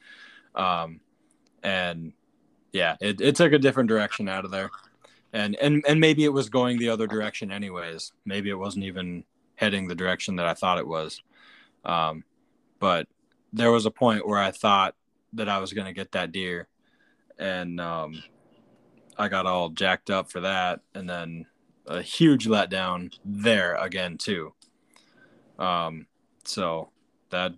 Um, 0.54 1.00
and 1.62 2.12
yeah, 2.72 2.96
it, 3.00 3.20
it 3.20 3.36
took 3.36 3.52
a 3.52 3.58
different 3.58 3.88
direction 3.88 4.28
out 4.28 4.44
of 4.44 4.50
there. 4.50 4.70
And, 5.32 5.56
and 5.56 5.84
and 5.86 6.00
maybe 6.00 6.24
it 6.24 6.32
was 6.32 6.48
going 6.48 6.78
the 6.78 6.88
other 6.88 7.06
direction 7.06 7.52
anyways. 7.52 8.12
Maybe 8.24 8.50
it 8.50 8.58
wasn't 8.58 8.86
even 8.86 9.24
heading 9.54 9.86
the 9.86 9.94
direction 9.94 10.36
that 10.36 10.46
I 10.46 10.54
thought 10.54 10.78
it 10.78 10.86
was. 10.86 11.22
Um, 11.84 12.24
but 12.80 13.06
there 13.52 13.70
was 13.70 13.86
a 13.86 13.90
point 13.90 14.26
where 14.26 14.40
I 14.40 14.50
thought 14.50 14.96
that 15.34 15.48
I 15.48 15.58
was 15.58 15.72
going 15.72 15.86
to 15.86 15.92
get 15.92 16.12
that 16.12 16.32
deer, 16.32 16.66
and 17.38 17.80
um, 17.80 18.22
I 19.16 19.28
got 19.28 19.46
all 19.46 19.68
jacked 19.68 20.10
up 20.10 20.32
for 20.32 20.40
that, 20.40 20.80
and 20.94 21.08
then 21.08 21.46
a 21.86 22.02
huge 22.02 22.46
letdown 22.46 23.12
there 23.24 23.74
again 23.76 24.18
too. 24.18 24.52
Um, 25.58 26.06
so 26.44 26.90
that 27.30 27.52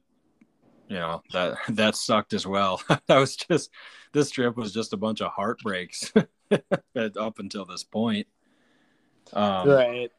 you 0.92 0.98
know 0.98 1.22
that 1.32 1.56
that 1.70 1.96
sucked 1.96 2.34
as 2.34 2.46
well. 2.46 2.82
that 3.06 3.16
was 3.16 3.34
just 3.34 3.70
this 4.12 4.30
trip 4.30 4.56
was 4.56 4.72
just 4.72 4.92
a 4.92 4.96
bunch 4.98 5.22
of 5.22 5.32
heartbreaks 5.32 6.12
up 6.52 7.38
until 7.38 7.64
this 7.64 7.82
point. 7.82 8.26
Um, 9.32 9.68
right. 9.68 10.10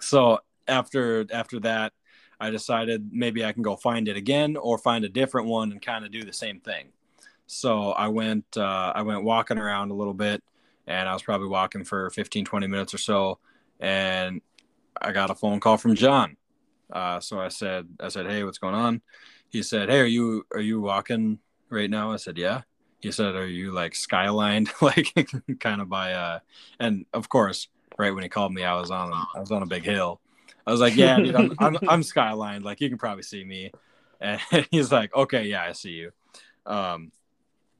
So 0.00 0.40
after 0.68 1.26
after 1.32 1.60
that, 1.60 1.94
I 2.38 2.50
decided 2.50 3.08
maybe 3.10 3.42
I 3.44 3.52
can 3.52 3.62
go 3.62 3.74
find 3.74 4.06
it 4.06 4.18
again 4.18 4.56
or 4.56 4.76
find 4.76 5.04
a 5.04 5.08
different 5.08 5.48
one 5.48 5.72
and 5.72 5.80
kind 5.80 6.04
of 6.04 6.12
do 6.12 6.22
the 6.22 6.32
same 6.32 6.60
thing. 6.60 6.88
So 7.46 7.92
I 7.92 8.08
went 8.08 8.44
uh, 8.56 8.92
I 8.94 9.00
went 9.00 9.24
walking 9.24 9.56
around 9.56 9.90
a 9.90 9.94
little 9.94 10.14
bit 10.14 10.42
and 10.86 11.08
I 11.08 11.14
was 11.14 11.22
probably 11.22 11.48
walking 11.48 11.84
for 11.84 12.10
15 12.10 12.44
20 12.44 12.66
minutes 12.66 12.92
or 12.92 12.98
so 12.98 13.38
and 13.80 14.42
I 15.00 15.12
got 15.12 15.30
a 15.30 15.34
phone 15.34 15.60
call 15.60 15.78
from 15.78 15.94
John. 15.94 16.36
Uh, 16.92 17.18
so 17.20 17.40
I 17.40 17.48
said 17.48 17.88
I 17.98 18.08
said, 18.08 18.26
"Hey, 18.26 18.44
what's 18.44 18.58
going 18.58 18.74
on?" 18.74 19.00
He 19.56 19.62
said, 19.62 19.88
"Hey, 19.88 20.00
are 20.00 20.04
you 20.04 20.46
are 20.52 20.60
you 20.60 20.80
walking 20.80 21.38
right 21.70 21.90
now?" 21.90 22.12
I 22.12 22.16
said, 22.16 22.36
"Yeah." 22.38 22.62
He 23.00 23.10
said, 23.10 23.34
"Are 23.34 23.46
you 23.46 23.72
like 23.72 23.92
skylined 23.92 24.70
like 24.82 25.58
kind 25.60 25.80
of 25.80 25.88
by 25.88 26.12
uh 26.12 26.38
and 26.78 27.06
of 27.12 27.28
course, 27.28 27.68
right 27.98 28.14
when 28.14 28.22
he 28.22 28.28
called 28.28 28.52
me, 28.52 28.64
I 28.64 28.78
was 28.78 28.90
on 28.90 29.12
I 29.12 29.40
was 29.40 29.50
on 29.50 29.62
a 29.62 29.66
big 29.66 29.84
hill 29.84 30.20
I 30.66 30.72
was 30.72 30.80
like, 30.80 30.96
yeah, 30.96 31.16
dude, 31.16 31.34
I'm, 31.34 31.52
I'm, 31.58 31.78
I'm 31.88 32.00
skylined. 32.02 32.64
Like 32.64 32.80
you 32.80 32.88
can 32.88 32.98
probably 32.98 33.22
see 33.22 33.44
me. 33.44 33.70
And 34.20 34.40
he's 34.70 34.90
like, 34.90 35.14
okay, 35.14 35.44
yeah, 35.44 35.62
I 35.62 35.72
see 35.72 35.90
you. 35.90 36.10
Um, 36.64 37.12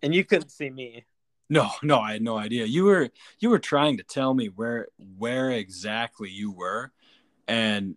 and 0.02 0.14
you 0.14 0.24
couldn't 0.24 0.50
see 0.50 0.70
me. 0.70 1.04
No, 1.48 1.70
no, 1.82 2.00
I 2.00 2.12
had 2.12 2.22
no 2.22 2.36
idea. 2.36 2.64
You 2.64 2.84
were 2.84 3.08
you 3.38 3.50
were 3.50 3.58
trying 3.58 3.96
to 3.98 4.02
tell 4.02 4.34
me 4.34 4.48
where 4.48 4.88
where 5.16 5.50
exactly 5.50 6.28
you 6.28 6.50
were, 6.50 6.90
and 7.46 7.94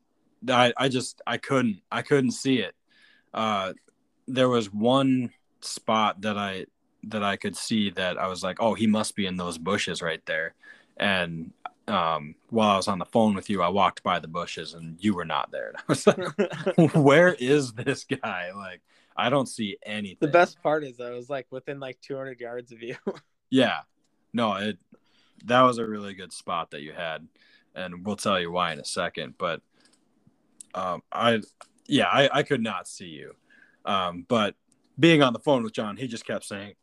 I 0.47 0.71
I 0.77 0.87
just 0.87 1.21
I 1.25 1.37
couldn't 1.37 1.81
I 1.91 2.03
couldn't 2.03 2.31
see 2.31 2.59
it. 2.59 2.75
Uh, 3.33 3.73
there 4.27 4.49
was 4.49 4.71
one 4.73 5.31
spot 5.61 6.21
that 6.21 6.37
I 6.37 6.65
that 7.03 7.23
I 7.23 7.37
could 7.37 7.55
see 7.55 7.89
that 7.91 8.17
I 8.17 8.27
was 8.27 8.43
like, 8.43 8.61
oh, 8.61 8.73
he 8.73 8.85
must 8.85 9.15
be 9.15 9.25
in 9.25 9.37
those 9.37 9.57
bushes 9.57 10.01
right 10.01 10.25
there, 10.25 10.53
and 10.97 11.51
um, 11.89 12.35
while 12.49 12.69
I 12.69 12.77
was 12.77 12.87
on 12.87 12.99
the 12.99 13.05
phone 13.05 13.33
with 13.33 13.49
you, 13.49 13.61
I 13.61 13.69
walked 13.69 14.03
by 14.03 14.19
the 14.19 14.27
bushes 14.27 14.73
and 14.73 14.97
you 14.99 15.15
were 15.15 15.25
not 15.25 15.51
there. 15.51 15.69
And 15.69 15.77
I 15.79 15.83
was 15.87 16.07
like, 16.07 16.95
where 16.95 17.33
is 17.33 17.73
this 17.73 18.03
guy? 18.05 18.51
Like, 18.55 18.81
I 19.17 19.29
don't 19.29 19.47
see 19.47 19.77
anything. 19.83 20.17
The 20.21 20.27
best 20.27 20.61
part 20.61 20.83
is 20.83 20.99
I 20.99 21.11
was 21.11 21.29
like 21.29 21.47
within 21.49 21.79
like 21.79 21.99
200 22.01 22.39
yards 22.39 22.71
of 22.71 22.81
you. 22.81 22.95
yeah. 23.49 23.81
No, 24.33 24.53
it, 24.53 24.77
that 25.45 25.61
was 25.61 25.79
a 25.79 25.85
really 25.85 26.13
good 26.13 26.31
spot 26.31 26.71
that 26.71 26.81
you 26.81 26.93
had. 26.93 27.27
And 27.75 28.05
we'll 28.05 28.15
tell 28.15 28.39
you 28.39 28.51
why 28.51 28.71
in 28.71 28.79
a 28.79 28.85
second. 28.85 29.35
But, 29.37 29.61
um, 30.75 31.01
I, 31.11 31.41
yeah, 31.89 32.07
I, 32.07 32.29
I 32.31 32.43
could 32.43 32.61
not 32.61 32.87
see 32.87 33.07
you. 33.07 33.35
Um, 33.85 34.25
but 34.27 34.55
being 34.99 35.21
on 35.21 35.33
the 35.33 35.39
phone 35.39 35.63
with 35.63 35.73
John, 35.73 35.97
he 35.97 36.07
just 36.07 36.25
kept 36.25 36.45
saying, 36.45 36.73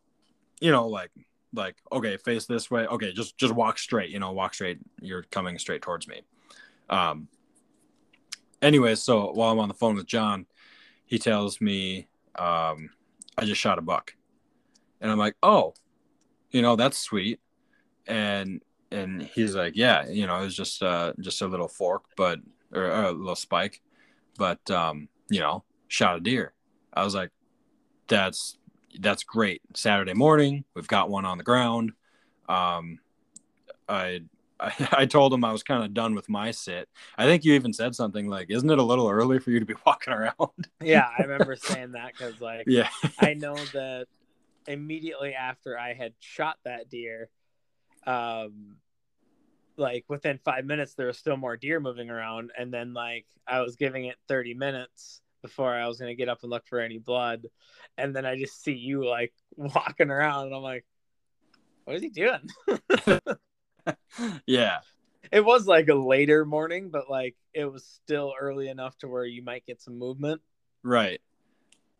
you 0.60 0.70
know, 0.70 0.88
like, 0.88 1.10
like 1.54 1.76
okay 1.90 2.16
face 2.16 2.46
this 2.46 2.70
way. 2.70 2.86
Okay 2.86 3.12
just 3.12 3.36
just 3.38 3.54
walk 3.54 3.78
straight 3.78 4.10
you 4.10 4.18
know 4.18 4.32
walk 4.32 4.54
straight. 4.54 4.78
You're 5.00 5.22
coming 5.22 5.58
straight 5.58 5.82
towards 5.82 6.06
me. 6.06 6.22
Um 6.88 7.28
anyways 8.62 9.02
so 9.02 9.32
while 9.32 9.52
i'm 9.52 9.58
on 9.58 9.68
the 9.68 9.74
phone 9.74 9.96
with 9.96 10.06
john 10.06 10.46
he 11.04 11.18
tells 11.18 11.60
me 11.60 12.08
um 12.36 12.88
i 13.36 13.44
just 13.44 13.60
shot 13.60 13.78
a 13.78 13.82
buck. 13.82 14.14
And 15.00 15.10
i'm 15.10 15.18
like 15.18 15.36
oh 15.42 15.74
you 16.50 16.62
know 16.62 16.76
that's 16.76 16.98
sweet. 16.98 17.40
And 18.06 18.62
and 18.90 19.22
he's 19.22 19.54
like 19.54 19.76
yeah 19.76 20.06
you 20.08 20.26
know 20.26 20.36
it 20.38 20.44
was 20.44 20.56
just 20.56 20.82
uh 20.82 21.12
just 21.20 21.42
a 21.42 21.46
little 21.46 21.68
fork 21.68 22.04
but 22.16 22.38
or, 22.72 22.84
or 22.84 23.04
a 23.04 23.12
little 23.12 23.34
spike 23.34 23.80
but 24.36 24.70
um 24.70 25.08
you 25.28 25.40
know 25.40 25.64
shot 25.88 26.16
a 26.16 26.20
deer 26.20 26.52
i 26.92 27.02
was 27.04 27.14
like 27.14 27.30
that's 28.08 28.56
that's 29.00 29.24
great. 29.24 29.62
Saturday 29.74 30.14
morning, 30.14 30.64
we've 30.74 30.88
got 30.88 31.10
one 31.10 31.24
on 31.24 31.38
the 31.38 31.44
ground. 31.44 31.92
Um, 32.48 32.98
I, 33.88 34.22
I, 34.58 34.72
I 34.92 35.06
told 35.06 35.32
him 35.32 35.44
I 35.44 35.52
was 35.52 35.62
kind 35.62 35.84
of 35.84 35.94
done 35.94 36.14
with 36.14 36.28
my 36.28 36.50
sit. 36.50 36.88
I 37.16 37.24
think 37.24 37.44
you 37.44 37.54
even 37.54 37.72
said 37.72 37.94
something 37.94 38.26
like, 38.28 38.50
"Isn't 38.50 38.70
it 38.70 38.78
a 38.78 38.82
little 38.82 39.08
early 39.08 39.38
for 39.38 39.50
you 39.50 39.60
to 39.60 39.66
be 39.66 39.74
walking 39.86 40.12
around?" 40.12 40.68
yeah, 40.82 41.08
I 41.18 41.22
remember 41.26 41.56
saying 41.56 41.92
that 41.92 42.12
because, 42.12 42.40
like, 42.40 42.64
yeah, 42.66 42.88
I 43.18 43.34
know 43.34 43.54
that 43.54 44.06
immediately 44.66 45.34
after 45.34 45.78
I 45.78 45.94
had 45.94 46.12
shot 46.20 46.58
that 46.64 46.88
deer, 46.88 47.28
um, 48.06 48.76
like 49.76 50.04
within 50.08 50.38
five 50.44 50.64
minutes 50.64 50.94
there 50.94 51.06
was 51.06 51.18
still 51.18 51.36
more 51.36 51.56
deer 51.56 51.80
moving 51.80 52.10
around, 52.10 52.50
and 52.58 52.72
then 52.72 52.94
like 52.94 53.26
I 53.46 53.60
was 53.60 53.76
giving 53.76 54.06
it 54.06 54.16
thirty 54.28 54.54
minutes 54.54 55.20
before 55.42 55.74
I 55.74 55.86
was 55.86 55.98
gonna 55.98 56.14
get 56.14 56.28
up 56.28 56.42
and 56.42 56.50
look 56.50 56.66
for 56.66 56.80
any 56.80 56.98
blood, 56.98 57.46
and 57.96 58.14
then 58.14 58.26
I 58.26 58.38
just 58.38 58.62
see 58.62 58.74
you 58.74 59.06
like 59.06 59.32
walking 59.56 60.10
around, 60.10 60.46
and 60.46 60.54
I'm 60.54 60.62
like, 60.62 60.84
what 61.84 61.96
is 61.96 62.02
he 62.02 62.08
doing? 62.08 62.48
yeah. 64.46 64.78
It 65.32 65.44
was 65.44 65.66
like 65.66 65.88
a 65.88 65.94
later 65.94 66.44
morning, 66.44 66.90
but 66.90 67.10
like 67.10 67.36
it 67.52 67.64
was 67.64 67.84
still 67.84 68.32
early 68.38 68.68
enough 68.68 68.96
to 68.98 69.08
where 69.08 69.24
you 69.24 69.42
might 69.42 69.66
get 69.66 69.80
some 69.80 69.98
movement. 69.98 70.40
Right. 70.82 71.20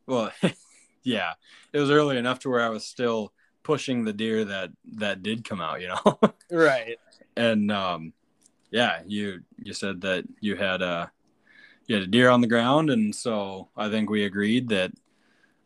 Well, 0.07 0.33
yeah, 1.03 1.33
it 1.73 1.79
was 1.79 1.91
early 1.91 2.19
enough 2.19 2.41
to 2.41 2.51
where 2.51 2.65
I 2.65 2.69
was 2.69 2.85
still 2.85 3.33
pushing 3.63 4.05
the 4.05 4.13
deer 4.13 4.45
that 4.45 4.71
that 4.95 5.23
did 5.23 5.45
come 5.45 5.61
out, 5.61 5.81
you 5.81 5.89
know. 5.89 6.21
right. 6.51 6.99
And 7.37 7.71
um, 7.71 8.13
yeah, 8.71 9.03
you 9.07 9.41
you 9.63 9.73
said 9.73 10.01
that 10.03 10.25
you 10.41 10.57
had 10.57 10.83
a 10.83 11.11
you 11.87 11.97
had 11.97 12.05
a 12.05 12.09
deer 12.09 12.31
on 12.31 12.41
the 12.41 12.47
ground, 12.47 12.91
and 12.91 13.15
so 13.15 13.69
I 13.77 13.89
think 13.89 14.11
we 14.11 14.25
agreed 14.25 14.71
that 14.71 14.93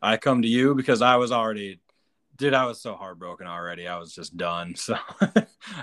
I 0.01 0.17
come 0.17 0.41
to 0.41 0.47
you 0.47 0.75
because 0.75 1.01
I 1.01 1.15
was 1.15 1.31
already 1.31 1.79
dude, 2.41 2.55
I 2.55 2.65
was 2.65 2.81
so 2.81 2.95
heartbroken 2.95 3.45
already. 3.45 3.87
I 3.87 3.99
was 3.99 4.15
just 4.15 4.35
done. 4.35 4.73
So 4.75 4.97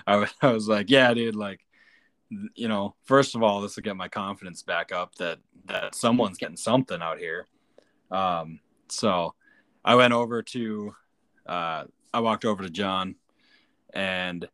I, 0.06 0.16
was, 0.16 0.30
I 0.42 0.50
was 0.50 0.66
like, 0.68 0.90
yeah, 0.90 1.14
dude, 1.14 1.36
like, 1.36 1.60
you 2.54 2.66
know, 2.66 2.96
first 3.04 3.36
of 3.36 3.44
all, 3.44 3.60
this 3.60 3.76
will 3.76 3.84
get 3.84 3.96
my 3.96 4.08
confidence 4.08 4.64
back 4.64 4.90
up 4.90 5.14
that, 5.16 5.38
that 5.66 5.94
someone's 5.94 6.36
getting 6.36 6.56
something 6.56 7.00
out 7.00 7.18
here. 7.18 7.46
Um, 8.10 8.58
so 8.88 9.34
I 9.84 9.94
went 9.94 10.12
over 10.12 10.42
to, 10.42 10.94
uh, 11.46 11.84
I 12.12 12.20
walked 12.20 12.44
over 12.44 12.64
to 12.64 12.70
John 12.70 13.14
and, 13.94 14.48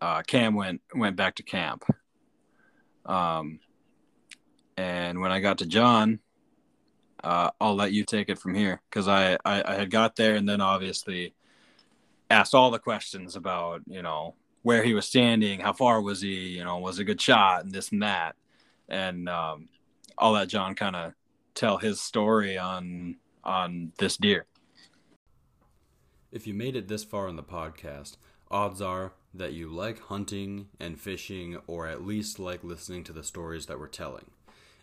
uh, 0.00 0.22
Cam 0.22 0.54
went, 0.54 0.80
went 0.94 1.16
back 1.16 1.36
to 1.36 1.42
camp. 1.42 1.84
Um, 3.06 3.60
and 4.76 5.20
when 5.20 5.32
I 5.32 5.40
got 5.40 5.58
to 5.58 5.66
John, 5.66 6.20
uh, 7.22 7.50
I'll 7.60 7.74
let 7.74 7.92
you 7.92 8.04
take 8.04 8.28
it 8.28 8.38
from 8.38 8.54
here 8.54 8.80
because 8.88 9.08
I, 9.08 9.34
I, 9.44 9.62
I 9.72 9.74
had 9.74 9.90
got 9.90 10.16
there 10.16 10.36
and 10.36 10.48
then 10.48 10.60
obviously 10.60 11.34
asked 12.30 12.54
all 12.54 12.70
the 12.70 12.78
questions 12.78 13.36
about 13.36 13.82
you 13.86 14.02
know 14.02 14.34
where 14.62 14.82
he 14.82 14.94
was 14.94 15.06
standing, 15.06 15.60
how 15.60 15.72
far 15.72 16.00
was 16.00 16.20
he, 16.20 16.48
you 16.48 16.64
know, 16.64 16.78
was 16.78 16.98
a 16.98 17.04
good 17.04 17.20
shot, 17.20 17.64
and 17.64 17.72
this 17.72 17.92
and 17.92 18.02
that, 18.02 18.36
and 18.88 19.28
um, 19.28 19.68
I'll 20.18 20.32
let 20.32 20.48
John 20.48 20.74
kind 20.74 20.96
of 20.96 21.12
tell 21.54 21.78
his 21.78 22.00
story 22.00 22.58
on 22.58 23.16
on 23.44 23.92
this 23.98 24.16
deer. 24.16 24.46
If 26.30 26.46
you 26.46 26.54
made 26.54 26.76
it 26.76 26.88
this 26.88 27.04
far 27.04 27.28
in 27.28 27.36
the 27.36 27.42
podcast, 27.42 28.16
odds 28.50 28.80
are 28.80 29.14
that 29.32 29.52
you 29.52 29.68
like 29.68 30.00
hunting 30.00 30.68
and 30.78 31.00
fishing, 31.00 31.58
or 31.66 31.86
at 31.86 32.04
least 32.04 32.38
like 32.38 32.64
listening 32.64 33.04
to 33.04 33.12
the 33.12 33.22
stories 33.22 33.66
that 33.66 33.78
we're 33.78 33.86
telling 33.86 34.26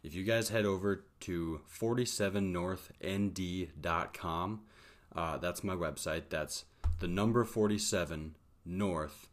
if 0.08 0.16
you 0.16 0.24
guys 0.24 0.50
head 0.50 0.66
over 0.66 1.04
to 1.22 1.62
47northnd.com, 1.80 4.62
uh, 5.16 5.38
that's 5.38 5.64
my 5.64 5.76
website. 5.76 6.24
That's 6.30 6.66
the 7.00 7.08
number 7.08 7.44
47 7.44 8.36
north 8.66 9.30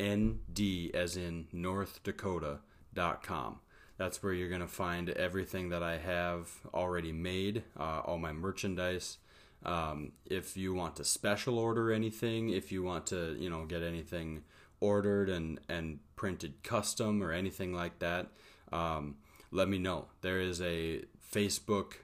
nd 0.00 0.94
as 0.94 1.16
in 1.16 1.48
North 1.52 2.02
Dakota.com. 2.02 3.60
That's 3.96 4.22
where 4.22 4.32
you're 4.32 4.48
going 4.48 4.62
to 4.62 4.66
find 4.66 5.10
everything 5.10 5.68
that 5.70 5.82
I 5.82 5.98
have 5.98 6.48
already 6.72 7.12
made, 7.12 7.64
uh, 7.78 8.00
all 8.00 8.16
my 8.18 8.32
merchandise. 8.32 9.18
Um, 9.64 10.12
if 10.24 10.56
you 10.56 10.72
want 10.72 10.96
to 10.96 11.04
special 11.04 11.58
order 11.58 11.92
anything, 11.92 12.50
if 12.50 12.72
you 12.72 12.82
want 12.82 13.06
to, 13.08 13.36
you 13.38 13.50
know, 13.50 13.66
get 13.66 13.82
anything 13.82 14.44
ordered 14.80 15.28
and, 15.28 15.60
and 15.68 15.98
printed 16.16 16.62
custom 16.62 17.22
or 17.22 17.32
anything 17.32 17.74
like 17.74 17.98
that, 17.98 18.28
um, 18.72 19.16
let 19.50 19.68
me 19.68 19.78
know. 19.78 20.06
There 20.22 20.40
is 20.40 20.60
a 20.62 21.02
Facebook 21.32 21.94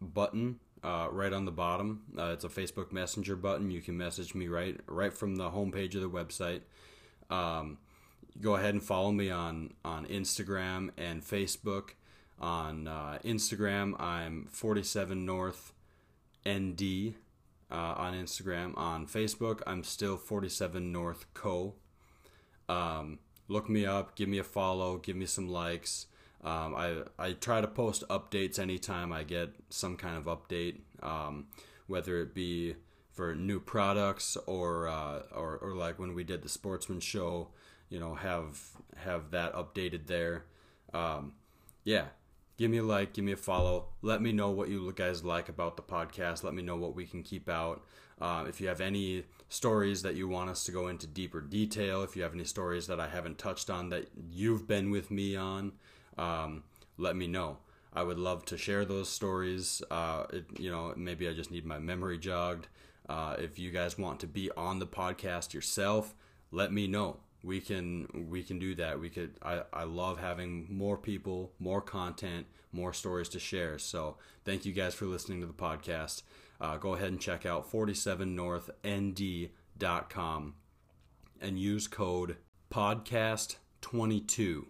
button 0.00 0.58
uh, 0.82 1.08
right 1.10 1.32
on 1.32 1.44
the 1.44 1.52
bottom. 1.52 2.02
Uh, 2.16 2.30
it's 2.32 2.44
a 2.44 2.48
Facebook 2.48 2.92
Messenger 2.92 3.36
button. 3.36 3.70
You 3.70 3.80
can 3.80 3.96
message 3.96 4.34
me 4.34 4.48
right 4.48 4.78
right 4.86 5.12
from 5.12 5.36
the 5.36 5.50
homepage 5.50 5.94
of 5.94 6.02
the 6.02 6.10
website. 6.10 6.60
Um, 7.30 7.78
go 8.40 8.56
ahead 8.56 8.74
and 8.74 8.82
follow 8.82 9.12
me 9.12 9.30
on 9.30 9.74
on 9.84 10.06
Instagram 10.06 10.90
and 10.96 11.22
Facebook. 11.22 11.90
On 12.40 12.88
uh, 12.88 13.18
Instagram, 13.24 13.98
I'm 14.00 14.48
47 14.50 15.24
North 15.24 15.72
ND 16.48 17.14
uh, 17.70 17.94
on 17.96 18.14
Instagram. 18.14 18.76
On 18.76 19.06
Facebook, 19.06 19.60
I'm 19.66 19.82
still 19.82 20.16
47 20.16 20.92
North 20.92 21.26
Co. 21.34 21.74
Um, 22.68 23.18
look 23.48 23.68
me 23.68 23.84
up, 23.86 24.16
give 24.16 24.28
me 24.28 24.38
a 24.38 24.44
follow, 24.44 24.98
give 24.98 25.16
me 25.16 25.26
some 25.26 25.48
likes. 25.48 26.06
Um, 26.42 26.74
I, 26.74 27.02
I 27.18 27.32
try 27.32 27.60
to 27.60 27.66
post 27.66 28.04
updates 28.08 28.58
anytime 28.58 29.12
I 29.12 29.24
get 29.24 29.50
some 29.70 29.96
kind 29.96 30.16
of 30.16 30.24
update, 30.24 30.80
um, 31.02 31.46
whether 31.86 32.20
it 32.20 32.34
be 32.34 32.76
for 33.12 33.34
new 33.34 33.60
products 33.60 34.36
or, 34.46 34.88
uh, 34.88 35.22
or 35.34 35.56
or 35.58 35.74
like 35.74 35.98
when 35.98 36.14
we 36.14 36.24
did 36.24 36.42
the 36.42 36.48
Sportsman 36.48 37.00
Show, 37.00 37.48
you 37.88 37.98
know, 37.98 38.14
have 38.14 38.60
have 38.96 39.30
that 39.30 39.54
updated 39.54 40.06
there. 40.06 40.44
Um, 40.92 41.32
yeah, 41.84 42.06
give 42.56 42.70
me 42.70 42.78
a 42.78 42.82
like, 42.82 43.12
give 43.12 43.24
me 43.24 43.32
a 43.32 43.36
follow. 43.36 43.86
Let 44.02 44.22
me 44.22 44.32
know 44.32 44.50
what 44.50 44.68
you 44.68 44.92
guys 44.92 45.24
like 45.24 45.48
about 45.48 45.76
the 45.76 45.82
podcast. 45.82 46.44
Let 46.44 46.54
me 46.54 46.62
know 46.62 46.76
what 46.76 46.94
we 46.94 47.06
can 47.06 47.22
keep 47.22 47.48
out. 47.48 47.84
Uh, 48.20 48.44
if 48.48 48.60
you 48.60 48.68
have 48.68 48.80
any 48.80 49.24
stories 49.48 50.02
that 50.02 50.14
you 50.14 50.28
want 50.28 50.50
us 50.50 50.64
to 50.64 50.72
go 50.72 50.88
into 50.88 51.06
deeper 51.06 51.40
detail, 51.40 52.02
if 52.02 52.16
you 52.16 52.22
have 52.22 52.34
any 52.34 52.44
stories 52.44 52.86
that 52.86 53.00
I 53.00 53.08
haven't 53.08 53.38
touched 53.38 53.70
on 53.70 53.88
that 53.88 54.08
you've 54.30 54.66
been 54.66 54.90
with 54.90 55.10
me 55.10 55.36
on, 55.36 55.72
um, 56.16 56.62
let 56.96 57.16
me 57.16 57.26
know. 57.26 57.58
I 57.92 58.02
would 58.02 58.18
love 58.18 58.44
to 58.46 58.58
share 58.58 58.84
those 58.84 59.08
stories. 59.08 59.82
Uh, 59.90 60.24
it, 60.32 60.44
you 60.58 60.70
know, 60.70 60.92
maybe 60.96 61.28
I 61.28 61.32
just 61.32 61.50
need 61.50 61.64
my 61.64 61.78
memory 61.78 62.18
jogged. 62.18 62.68
Uh, 63.08 63.36
if 63.38 63.58
you 63.58 63.70
guys 63.70 63.98
want 63.98 64.20
to 64.20 64.26
be 64.26 64.50
on 64.56 64.78
the 64.78 64.86
podcast 64.86 65.52
yourself, 65.52 66.14
let 66.50 66.72
me 66.72 66.86
know. 66.86 67.18
We 67.44 67.60
can 67.60 68.26
we 68.30 68.42
can 68.42 68.58
do 68.58 68.74
that. 68.76 68.98
We 68.98 69.10
could. 69.10 69.34
I, 69.42 69.64
I 69.72 69.84
love 69.84 70.18
having 70.18 70.66
more 70.70 70.96
people, 70.96 71.52
more 71.58 71.82
content, 71.82 72.46
more 72.72 72.94
stories 72.94 73.28
to 73.30 73.38
share. 73.38 73.78
So 73.78 74.16
thank 74.44 74.64
you 74.64 74.72
guys 74.72 74.94
for 74.94 75.04
listening 75.04 75.42
to 75.42 75.46
the 75.46 75.52
podcast. 75.52 76.22
Uh, 76.60 76.76
go 76.78 76.94
ahead 76.94 77.08
and 77.08 77.20
check 77.20 77.44
out 77.44 77.70
47northnd.com 77.70 80.54
and 81.40 81.58
use 81.58 81.88
code 81.88 82.36
podcast22 82.72 84.64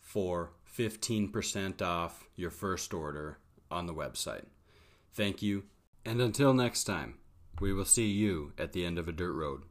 for 0.00 0.52
15% 0.78 1.82
off 1.82 2.28
your 2.36 2.50
first 2.50 2.94
order 2.94 3.38
on 3.70 3.86
the 3.86 3.94
website. 3.94 4.44
Thank 5.12 5.42
you, 5.42 5.64
and 6.04 6.20
until 6.20 6.54
next 6.54 6.84
time, 6.84 7.14
we 7.60 7.72
will 7.72 7.84
see 7.84 8.08
you 8.08 8.52
at 8.58 8.72
the 8.72 8.84
end 8.84 8.98
of 8.98 9.08
a 9.08 9.12
dirt 9.12 9.32
road. 9.32 9.62